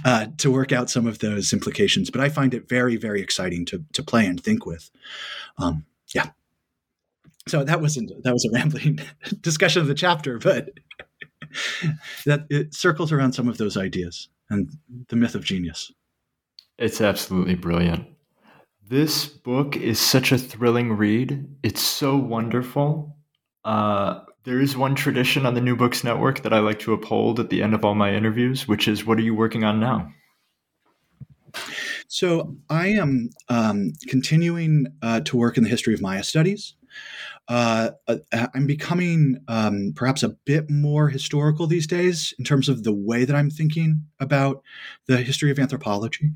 Uh, 0.04 0.28
to 0.38 0.52
work 0.52 0.70
out 0.70 0.88
some 0.88 1.04
of 1.04 1.18
those 1.18 1.52
implications, 1.52 2.10
but 2.10 2.20
I 2.20 2.28
find 2.28 2.54
it 2.54 2.68
very, 2.68 2.96
very 2.96 3.20
exciting 3.20 3.66
to 3.66 3.84
to 3.92 4.04
play 4.04 4.24
and 4.24 4.40
think 4.40 4.64
with. 4.64 4.88
Um, 5.58 5.84
yeah 6.14 6.30
so 7.48 7.64
that 7.64 7.80
wasn't 7.80 8.10
that 8.22 8.32
was 8.32 8.44
a 8.44 8.50
rambling 8.54 9.00
discussion 9.40 9.82
of 9.82 9.88
the 9.88 9.94
chapter, 9.94 10.38
but 10.38 10.70
that 12.26 12.46
it 12.50 12.74
circles 12.74 13.12
around 13.12 13.32
some 13.32 13.48
of 13.48 13.58
those 13.58 13.76
ideas 13.76 14.28
and 14.50 14.70
the 15.08 15.16
myth 15.16 15.34
of 15.34 15.44
genius. 15.44 15.92
It's 16.78 17.00
absolutely 17.00 17.54
brilliant. 17.54 18.06
This 18.88 19.26
book 19.26 19.76
is 19.76 19.98
such 19.98 20.32
a 20.32 20.38
thrilling 20.38 20.94
read. 20.94 21.46
It's 21.62 21.82
so 21.82 22.16
wonderful. 22.16 23.18
Uh, 23.62 24.20
there 24.44 24.60
is 24.60 24.78
one 24.78 24.94
tradition 24.94 25.44
on 25.44 25.52
the 25.52 25.60
New 25.60 25.76
Books 25.76 26.04
Network 26.04 26.42
that 26.42 26.54
I 26.54 26.60
like 26.60 26.78
to 26.80 26.94
uphold 26.94 27.38
at 27.38 27.50
the 27.50 27.62
end 27.62 27.74
of 27.74 27.84
all 27.84 27.94
my 27.94 28.14
interviews, 28.14 28.66
which 28.66 28.88
is 28.88 29.04
what 29.04 29.18
are 29.18 29.22
you 29.22 29.34
working 29.34 29.62
on 29.62 29.78
now? 29.78 30.10
So 32.06 32.56
I 32.70 32.86
am 32.86 33.28
um, 33.50 33.92
continuing 34.06 34.86
uh, 35.02 35.20
to 35.20 35.36
work 35.36 35.58
in 35.58 35.64
the 35.64 35.68
history 35.70 35.92
of 35.92 36.00
Maya 36.00 36.24
studies. 36.24 36.74
Uh, 37.48 37.92
uh, 38.06 38.18
I'm 38.52 38.66
becoming 38.66 39.38
um, 39.48 39.94
perhaps 39.96 40.22
a 40.22 40.28
bit 40.28 40.68
more 40.68 41.08
historical 41.08 41.66
these 41.66 41.86
days 41.86 42.34
in 42.38 42.44
terms 42.44 42.68
of 42.68 42.84
the 42.84 42.92
way 42.92 43.24
that 43.24 43.34
I'm 43.34 43.48
thinking 43.48 44.04
about 44.20 44.62
the 45.06 45.16
history 45.18 45.50
of 45.50 45.58
anthropology. 45.58 46.32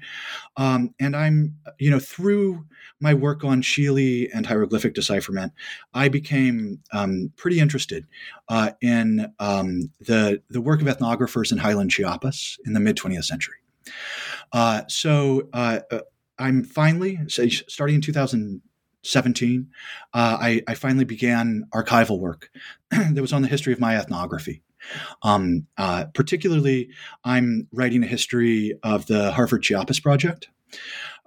Um, 0.57 0.95
and 0.99 1.15
I'm, 1.15 1.57
you 1.79 1.91
know, 1.91 1.99
through 1.99 2.65
my 2.99 3.13
work 3.13 3.45
on 3.45 3.61
Schele 3.61 4.31
and 4.33 4.47
hieroglyphic 4.47 4.95
decipherment, 4.95 5.53
I 5.93 6.09
became 6.09 6.81
um, 6.93 7.31
pretty 7.37 7.61
interested 7.61 8.07
uh, 8.49 8.71
in 8.81 9.35
um, 9.39 9.91
the, 10.01 10.41
the 10.49 10.63
work 10.63 10.81
of 10.81 10.87
ethnographers 10.87 11.53
in 11.53 11.59
Highland 11.59 11.91
Chiapas 11.91 12.57
in 12.65 12.73
the 12.73 12.81
mid 12.81 12.97
20th 12.97 13.25
century. 13.25 13.57
Uh, 14.51 14.83
so 14.89 15.49
uh, 15.53 15.81
uh, 15.91 16.01
I'm 16.39 16.65
finally, 16.65 17.19
starting 17.29 17.97
in 17.97 18.01
2000. 18.01 18.63
17, 19.03 19.68
uh, 20.14 20.38
I, 20.40 20.62
I, 20.66 20.74
finally 20.74 21.05
began 21.05 21.64
archival 21.74 22.18
work 22.18 22.50
that 22.90 23.20
was 23.20 23.32
on 23.32 23.42
the 23.42 23.48
history 23.48 23.72
of 23.72 23.80
my 23.80 23.96
ethnography. 23.96 24.62
Um, 25.22 25.66
uh, 25.76 26.07
particularly, 26.14 26.90
I'm 27.24 27.68
writing 27.72 28.03
a 28.03 28.07
history 28.07 28.78
of 28.82 29.07
the 29.07 29.32
Harvard 29.32 29.62
Chiapas 29.62 30.00
Project, 30.00 30.48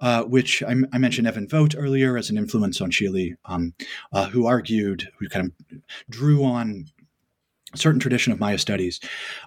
uh, 0.00 0.24
which 0.24 0.62
I, 0.62 0.74
I, 0.92 0.98
mentioned 0.98 1.26
Evon 1.26 1.48
Vogt 1.48 1.74
earlier 1.76 2.16
as 2.16 2.30
an 2.30 2.36
influence 2.38 2.80
on 2.80 2.90
Schele, 2.90 3.34
um, 3.46 3.74
uh, 4.12 4.26
who 4.28 4.46
argued, 4.46 5.08
who 5.18 5.28
kind 5.28 5.52
of 5.70 5.78
drew 6.10 6.44
on 6.44 6.86
a 7.72 7.78
certain 7.78 8.00
tradition 8.00 8.32
of 8.32 8.40
Maya 8.40 8.58
studies 8.58 9.00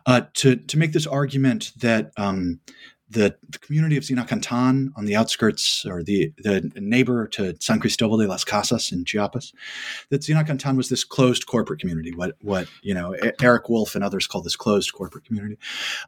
uh, 0.06 0.22
to, 0.36 0.56
to 0.56 0.78
make 0.78 0.94
this 0.94 1.08
argument 1.08 1.72
that 1.78 2.12
um, 2.18 2.60
the, 3.10 3.36
the 3.50 3.58
community 3.60 3.98
of 3.98 4.04
Zinacantan 4.04 4.92
on 4.96 5.06
the 5.06 5.16
outskirts 5.16 5.86
or 5.86 6.04
the, 6.04 6.32
the 6.38 6.72
neighbor 6.76 7.28
to 7.28 7.56
San 7.60 7.80
Cristobal 7.80 8.18
de 8.18 8.28
las 8.28 8.44
Casas 8.44 8.92
in 8.92 9.04
Chiapas, 9.04 9.54
that 10.10 10.22
Zinacantan 10.22 10.78
was 10.78 10.90
this 10.90 11.04
closed 11.04 11.48
corporate 11.48 11.80
community, 11.80 12.14
what, 12.14 12.36
what 12.42 12.68
you 12.84 12.94
know, 12.94 13.16
Eric 13.42 13.70
Wolf 13.70 13.96
and 13.96 14.04
others 14.04 14.28
call 14.28 14.42
this 14.42 14.56
closed 14.56 14.94
corporate 14.94 15.26
community. 15.26 15.58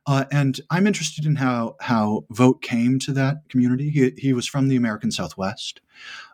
Uh, 0.06 0.26
and 0.32 0.62
I'm 0.70 0.88
interested 0.88 1.26
in 1.26 1.36
how, 1.36 1.76
how 1.80 2.26
Vogt 2.30 2.62
came 2.62 3.00
to 3.00 3.14
that 3.14 3.50
community. 3.50 3.90
He, 3.90 4.14
he 4.18 4.34
was 4.34 4.48
from 4.48 4.68
the 4.68 4.76
American 4.76 5.12
Southwest 5.12 5.82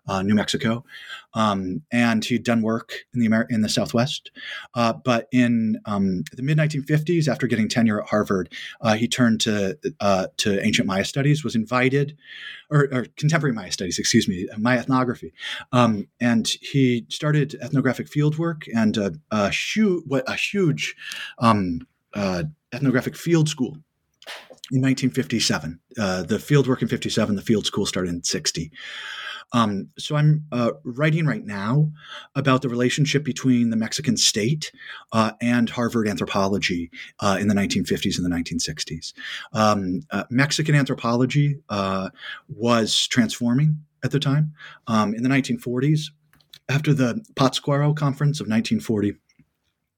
uh, 0.08 0.22
New 0.22 0.36
Mexico, 0.36 0.86
um, 1.34 1.82
and 1.92 2.24
he'd 2.24 2.44
done 2.44 2.62
work 2.62 3.06
in 3.14 3.20
the 3.20 3.26
Amer- 3.26 3.48
in 3.50 3.62
the 3.62 3.70
Southwest. 3.70 4.32
Uh, 4.74 4.94
but 4.94 5.28
in 5.32 5.80
um, 5.86 6.24
the 6.34 6.42
mid 6.42 6.58
1950s, 6.58 7.28
after 7.28 7.48
getting 7.48 7.68
tenure 7.68 8.02
at 8.02 8.10
Harvard, 8.10 8.54
uh, 8.82 8.96
he 8.96 9.08
turned 9.08 9.42
to 9.42 9.78
uh, 10.00 10.28
to 10.38 10.64
ancient 10.66 10.88
Maya 10.88 11.06
studies. 11.06 11.44
Was 11.44 11.56
invited, 11.56 12.18
or, 12.70 12.88
or, 12.92 13.06
contemporary 13.18 13.54
Maya 13.54 13.72
studies, 13.72 14.00
excuse 14.00 14.28
me, 14.28 14.48
Maya 14.58 14.80
ethnography, 14.80 15.34
um, 15.72 16.08
and 16.20 16.48
he 16.62 17.06
started 17.10 17.56
ethnographic 17.62 18.08
field 18.08 18.38
work 18.38 18.64
and 18.74 18.98
a, 18.98 19.14
a, 19.32 19.52
hu- 19.52 20.04
what, 20.08 20.24
a 20.28 20.36
huge 20.36 20.96
um, 21.40 21.88
uh, 22.14 22.44
ethnographic 22.74 23.16
field 23.16 23.50
school 23.50 23.78
in 24.72 24.82
1957. 24.82 25.80
Uh, 25.98 26.24
the 26.24 26.40
field 26.40 26.68
work 26.68 26.82
in 26.82 26.88
57, 26.88 27.36
the 27.36 27.42
field 27.42 27.66
school 27.66 27.86
started 27.86 28.10
in 28.10 28.24
60. 28.24 28.72
Um, 29.54 29.90
so 29.98 30.16
I'm 30.16 30.46
uh, 30.52 30.72
writing 30.84 31.26
right 31.26 31.46
now 31.46 31.92
about 32.36 32.62
the 32.62 32.70
relationship 32.70 33.24
between 33.24 33.70
the 33.70 33.78
Mexican 33.78 34.18
state 34.18 34.72
uh, 35.14 35.32
and 35.42 35.70
Harvard 35.70 36.08
anthropology 36.08 36.92
uh, 37.22 37.38
in 37.40 37.48
the 37.48 37.56
1950s 37.56 38.18
and 38.18 38.26
the 38.26 38.36
1960s. 38.36 39.14
Um, 39.54 40.02
uh, 40.12 40.26
Mexican 40.30 40.76
anthropology 40.76 41.60
uh, 41.70 42.10
was 42.50 43.08
transforming 43.08 43.78
at 44.04 44.12
the 44.12 44.20
time. 44.20 44.54
Um, 44.88 45.14
in 45.14 45.24
the 45.24 45.30
1940s, 45.30 46.12
after 46.70 46.94
the 46.94 47.24
Pátzcuaro 47.36 47.96
Conference 47.96 48.42
of 48.42 48.48
1940, 48.48 49.16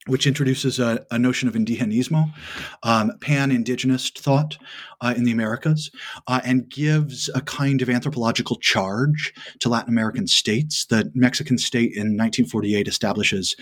which 0.08 0.26
introduces 0.26 0.80
a, 0.80 1.06
a, 1.12 1.20
notion 1.20 1.50
of 1.50 1.56
indigenismo, 1.56 2.32
um, 2.84 3.12
pan 3.20 3.52
indigenous 3.52 4.10
thought 4.10 4.58
uh, 5.02 5.14
in 5.16 5.24
the 5.26 5.32
Americas, 5.32 5.92
uh, 6.28 6.40
and 6.46 6.70
gives 6.70 7.30
a 7.36 7.42
kind 7.42 7.82
of 7.82 7.90
anthropological 7.90 8.56
charge 8.58 9.34
to 9.60 9.68
Latin 9.68 9.90
American 9.90 10.26
states. 10.26 10.86
The 10.86 11.12
Mexican 11.14 11.58
state 11.58 11.92
in 11.92 12.16
1948 12.16 12.88
establishes 12.88 13.56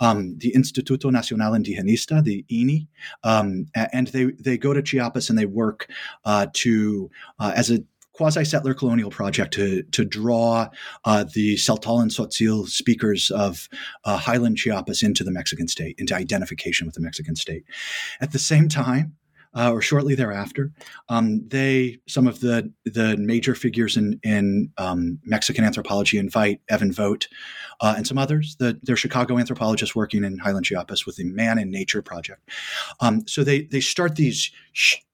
um, 0.00 0.36
the 0.38 0.52
Instituto 0.52 1.12
Nacional 1.12 1.52
Indigenista, 1.52 2.24
the 2.24 2.44
INI, 2.50 2.86
um, 3.22 3.66
and 3.74 4.08
they, 4.08 4.24
they 4.40 4.56
go 4.56 4.72
to 4.72 4.82
Chiapas 4.82 5.28
and 5.28 5.38
they 5.38 5.46
work 5.46 5.88
uh, 6.24 6.46
to, 6.54 7.10
uh, 7.38 7.52
as 7.54 7.70
a 7.70 7.80
quasi 8.14 8.44
settler 8.44 8.74
colonial 8.74 9.10
project 9.10 9.52
to, 9.54 9.82
to 9.90 10.04
draw 10.04 10.68
uh, 11.04 11.24
the 11.34 11.56
Tzeltal 11.56 12.00
and 12.00 12.10
Tzotzil 12.10 12.68
speakers 12.68 13.30
of 13.30 13.68
uh, 14.04 14.16
Highland 14.16 14.56
Chiapas 14.56 15.02
into 15.02 15.24
the 15.24 15.32
Mexican 15.32 15.68
state, 15.68 15.96
into 15.98 16.14
identification 16.14 16.86
with 16.86 16.94
the 16.94 17.00
Mexican 17.00 17.36
state. 17.36 17.64
At 18.20 18.32
the 18.32 18.38
same 18.38 18.68
time, 18.68 19.16
uh, 19.56 19.70
or 19.70 19.80
shortly 19.80 20.14
thereafter, 20.14 20.72
um, 21.08 21.46
they 21.46 21.98
some 22.08 22.26
of 22.26 22.40
the 22.40 22.72
the 22.84 23.16
major 23.16 23.54
figures 23.54 23.96
in 23.96 24.18
in 24.22 24.72
um, 24.78 25.20
Mexican 25.24 25.64
anthropology 25.64 26.18
invite 26.18 26.60
Evon 26.68 26.92
Vogt 26.92 27.28
uh, 27.80 27.94
and 27.96 28.06
some 28.06 28.18
others. 28.18 28.56
The, 28.58 28.78
they're 28.82 28.96
Chicago 28.96 29.38
anthropologists 29.38 29.94
working 29.94 30.24
in 30.24 30.38
Highland 30.38 30.66
Chiapas 30.66 31.06
with 31.06 31.16
the 31.16 31.24
Man 31.24 31.58
in 31.58 31.70
Nature 31.70 32.02
project. 32.02 32.48
Um, 33.00 33.26
so 33.26 33.44
they 33.44 33.62
they 33.62 33.80
start 33.80 34.16
these 34.16 34.50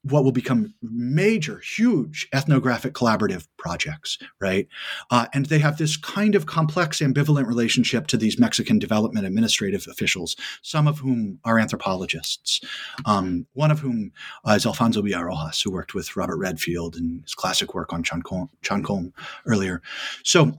what 0.02 0.24
will 0.24 0.32
become 0.32 0.72
major, 0.82 1.60
huge 1.76 2.26
ethnographic 2.32 2.94
collaborative 2.94 3.46
projects, 3.58 4.18
right? 4.40 4.66
Uh, 5.10 5.26
and 5.34 5.46
they 5.46 5.58
have 5.58 5.76
this 5.76 5.96
kind 5.96 6.34
of 6.34 6.46
complex, 6.46 7.00
ambivalent 7.00 7.46
relationship 7.46 8.06
to 8.06 8.16
these 8.16 8.38
Mexican 8.38 8.78
development 8.78 9.26
administrative 9.26 9.86
officials, 9.88 10.36
some 10.62 10.88
of 10.88 10.98
whom 10.98 11.38
are 11.44 11.58
anthropologists. 11.58 12.60
Um, 13.04 13.46
one 13.52 13.70
of 13.70 13.80
whom 13.80 14.12
uh, 14.48 14.52
is 14.52 14.64
Alfonso 14.64 15.02
Villa 15.02 15.24
Rojas, 15.24 15.60
who 15.60 15.70
worked 15.70 15.94
with 15.94 16.16
Robert 16.16 16.38
Redfield 16.38 16.96
in 16.96 17.20
his 17.22 17.34
classic 17.34 17.74
work 17.74 17.92
on 17.92 18.02
Chan 18.02 18.22
Kom 18.22 19.12
earlier. 19.46 19.82
So 20.24 20.52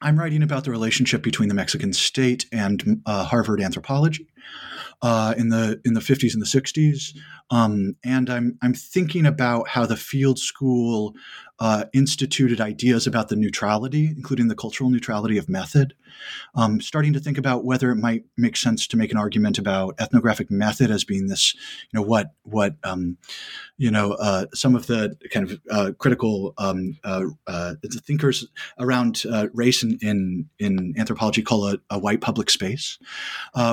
I'm 0.00 0.18
writing 0.18 0.42
about 0.42 0.64
the 0.64 0.70
relationship 0.70 1.22
between 1.22 1.48
the 1.48 1.54
Mexican 1.54 1.92
state 1.92 2.46
and 2.52 3.02
uh, 3.06 3.24
Harvard 3.24 3.60
anthropology 3.60 4.26
uh, 5.02 5.34
in 5.36 5.48
the 5.48 5.80
in 5.84 5.94
the 5.94 6.00
50s 6.00 6.32
and 6.32 6.42
the 6.42 6.46
60s, 6.46 7.16
um, 7.50 7.96
and 8.04 8.30
I'm 8.30 8.58
I'm 8.62 8.74
thinking 8.74 9.26
about 9.26 9.68
how 9.68 9.86
the 9.86 9.96
field 9.96 10.38
school 10.38 11.14
uh, 11.60 11.84
instituted 11.92 12.60
ideas 12.60 13.06
about 13.06 13.28
the 13.28 13.36
neutrality, 13.36 14.06
including 14.06 14.48
the 14.48 14.56
cultural 14.56 14.90
neutrality 14.90 15.38
of 15.38 15.48
method. 15.48 15.94
Um, 16.54 16.80
starting 16.80 17.12
to 17.12 17.20
think 17.20 17.38
about 17.38 17.64
whether 17.64 17.90
it 17.90 17.96
might 17.96 18.24
make 18.36 18.56
sense 18.56 18.86
to 18.88 18.96
make 18.96 19.12
an 19.12 19.16
argument 19.16 19.58
about 19.58 19.94
ethnographic 20.00 20.50
method 20.50 20.90
as 20.90 21.04
being 21.04 21.28
this, 21.28 21.54
you 21.54 21.98
know, 21.98 22.02
what 22.02 22.32
what 22.42 22.74
um, 22.82 23.18
you 23.76 23.90
know 23.90 24.12
uh, 24.12 24.46
some 24.52 24.74
of 24.74 24.86
the 24.86 25.16
kind 25.30 25.50
of 25.50 25.60
uh, 25.70 25.92
critical 25.98 26.54
um, 26.58 26.98
uh, 27.04 27.24
uh, 27.46 27.74
thinkers 28.04 28.46
around 28.78 29.22
uh, 29.30 29.48
race 29.52 29.82
in, 29.82 29.98
in, 30.00 30.48
in 30.58 30.94
anthropology 30.98 31.42
call 31.42 31.68
a, 31.68 31.78
a 31.90 31.98
white 31.98 32.20
public 32.20 32.50
space. 32.50 32.98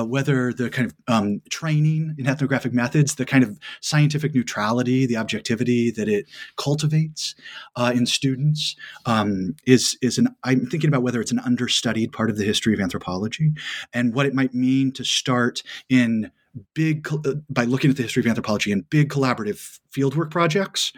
whether 0.06 0.52
the 0.62 0.70
kind 0.70 0.86
of 0.86 0.94
um, 1.08 1.42
training 1.50 2.14
in 2.18 2.26
ethnographic 2.26 2.72
methods, 2.72 3.16
the 3.16 3.26
kind 3.26 3.44
of 3.44 3.58
scientific 3.80 4.34
neutrality, 4.34 5.06
the 5.06 5.16
objectivity 5.16 5.90
that 5.90 6.08
it 6.08 6.26
cultivates 6.56 7.34
uh, 7.76 7.92
in 7.94 8.06
students 8.06 8.76
um, 9.06 9.54
is 9.66 9.98
is 10.02 10.18
an. 10.18 10.28
I'm 10.44 10.66
thinking 10.66 10.88
about 10.88 11.02
whether 11.02 11.20
it's 11.20 11.32
an 11.32 11.40
understudied 11.40 12.12
part 12.12 12.30
of 12.30 12.36
the 12.36 12.44
history 12.44 12.74
of 12.74 12.80
anthropology, 12.80 13.52
and 13.92 14.14
what 14.14 14.26
it 14.26 14.34
might 14.34 14.54
mean 14.54 14.92
to 14.92 15.04
start 15.04 15.62
in 15.88 16.30
big 16.74 17.08
uh, 17.12 17.34
by 17.48 17.64
looking 17.64 17.90
at 17.90 17.96
the 17.96 18.02
history 18.02 18.20
of 18.20 18.26
anthropology 18.26 18.72
in 18.72 18.82
big 18.82 19.10
collaborative 19.10 19.80
fieldwork 19.92 20.30
projects, 20.30 20.92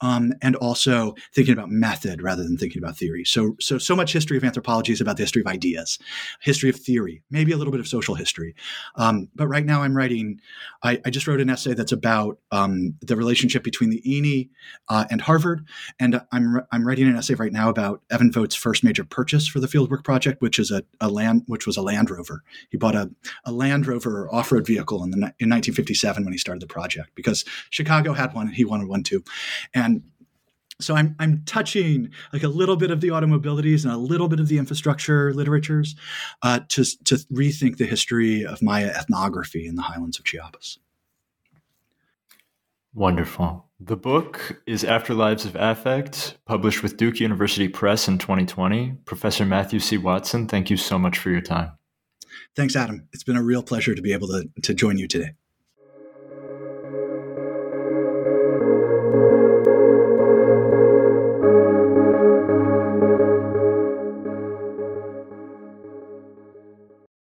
um, 0.00 0.32
and 0.42 0.56
also 0.56 1.14
thinking 1.34 1.52
about 1.52 1.70
method 1.70 2.22
rather 2.22 2.42
than 2.42 2.56
thinking 2.56 2.82
about 2.82 2.96
theory. 2.96 3.24
So, 3.24 3.56
so 3.60 3.78
so 3.78 3.96
much 3.96 4.12
history 4.12 4.36
of 4.36 4.44
anthropology 4.44 4.92
is 4.92 5.00
about 5.00 5.16
the 5.16 5.22
history 5.22 5.42
of 5.42 5.46
ideas, 5.46 5.98
history 6.40 6.70
of 6.70 6.76
theory, 6.76 7.22
maybe 7.30 7.52
a 7.52 7.56
little 7.56 7.70
bit 7.70 7.80
of 7.80 7.88
social 7.88 8.14
history. 8.14 8.54
Um, 8.96 9.28
but 9.34 9.48
right 9.48 9.64
now, 9.64 9.82
I'm 9.82 9.96
writing. 9.96 10.40
I, 10.82 11.00
I, 11.04 11.10
just 11.10 11.28
wrote 11.28 11.40
an 11.40 11.50
essay 11.50 11.74
that's 11.74 11.92
about 11.92 12.38
um, 12.50 12.94
the 13.00 13.16
relationship 13.16 13.62
between 13.62 13.90
the 13.90 14.02
INI 14.02 14.48
uh, 14.88 15.04
and 15.10 15.20
Harvard, 15.20 15.64
and 16.00 16.20
I'm 16.32 16.60
I'm 16.72 16.86
writing 16.86 17.08
an 17.08 17.16
essay 17.16 17.34
right 17.34 17.52
now 17.52 17.68
about 17.68 18.02
Evon 18.12 18.32
Vogt's 18.32 18.54
first 18.54 18.82
major 18.82 19.04
purchase 19.04 19.46
for 19.46 19.60
the 19.60 19.66
fieldwork 19.66 20.04
project, 20.04 20.40
which 20.40 20.58
is 20.58 20.70
a, 20.70 20.82
a 21.00 21.08
land 21.08 21.44
which 21.46 21.66
was 21.66 21.76
a 21.76 21.82
Land 21.82 22.10
Rover. 22.10 22.42
He 22.70 22.76
bought 22.76 22.94
a, 22.94 23.10
a 23.44 23.52
Land 23.52 23.86
Rover 23.86 24.28
off-road 24.32 24.66
vehicle 24.66 25.02
in 25.04 25.10
the 25.10 25.16
in 25.16 25.50
1957 25.50 26.24
when 26.24 26.32
he 26.32 26.38
started 26.38 26.62
the 26.62 26.66
project 26.66 27.10
because 27.14 27.44
Chicago 27.70 28.12
had 28.12 28.31
one 28.34 28.46
and 28.46 28.56
he 28.56 28.64
wanted 28.64 28.88
one 28.88 29.02
too. 29.02 29.22
And 29.74 30.02
so 30.80 30.94
I'm 30.94 31.14
I'm 31.18 31.42
touching 31.46 32.10
like 32.32 32.42
a 32.42 32.48
little 32.48 32.76
bit 32.76 32.90
of 32.90 33.00
the 33.00 33.10
automobilities 33.10 33.84
and 33.84 33.94
a 33.94 33.98
little 33.98 34.28
bit 34.28 34.40
of 34.40 34.48
the 34.48 34.58
infrastructure 34.58 35.32
literatures 35.32 35.94
uh, 36.42 36.60
to 36.68 36.84
to 37.04 37.14
rethink 37.32 37.76
the 37.76 37.86
history 37.86 38.44
of 38.44 38.62
Maya 38.62 38.88
ethnography 38.88 39.66
in 39.66 39.76
the 39.76 39.82
highlands 39.82 40.18
of 40.18 40.24
Chiapas. 40.24 40.78
Wonderful. 42.94 43.68
The 43.80 43.96
book 43.96 44.60
is 44.66 44.84
Afterlives 44.84 45.46
of 45.46 45.56
Affect, 45.56 46.36
published 46.44 46.82
with 46.82 46.98
Duke 46.98 47.20
University 47.20 47.66
Press 47.66 48.06
in 48.06 48.18
2020. 48.18 48.92
Professor 49.06 49.46
Matthew 49.46 49.80
C. 49.80 49.96
Watson, 49.96 50.46
thank 50.46 50.68
you 50.68 50.76
so 50.76 50.98
much 50.98 51.18
for 51.18 51.30
your 51.30 51.40
time. 51.40 51.72
Thanks, 52.54 52.76
Adam. 52.76 53.08
It's 53.12 53.24
been 53.24 53.36
a 53.36 53.42
real 53.42 53.62
pleasure 53.62 53.94
to 53.94 54.02
be 54.02 54.12
able 54.12 54.28
to, 54.28 54.48
to 54.62 54.74
join 54.74 54.98
you 54.98 55.08
today. 55.08 55.30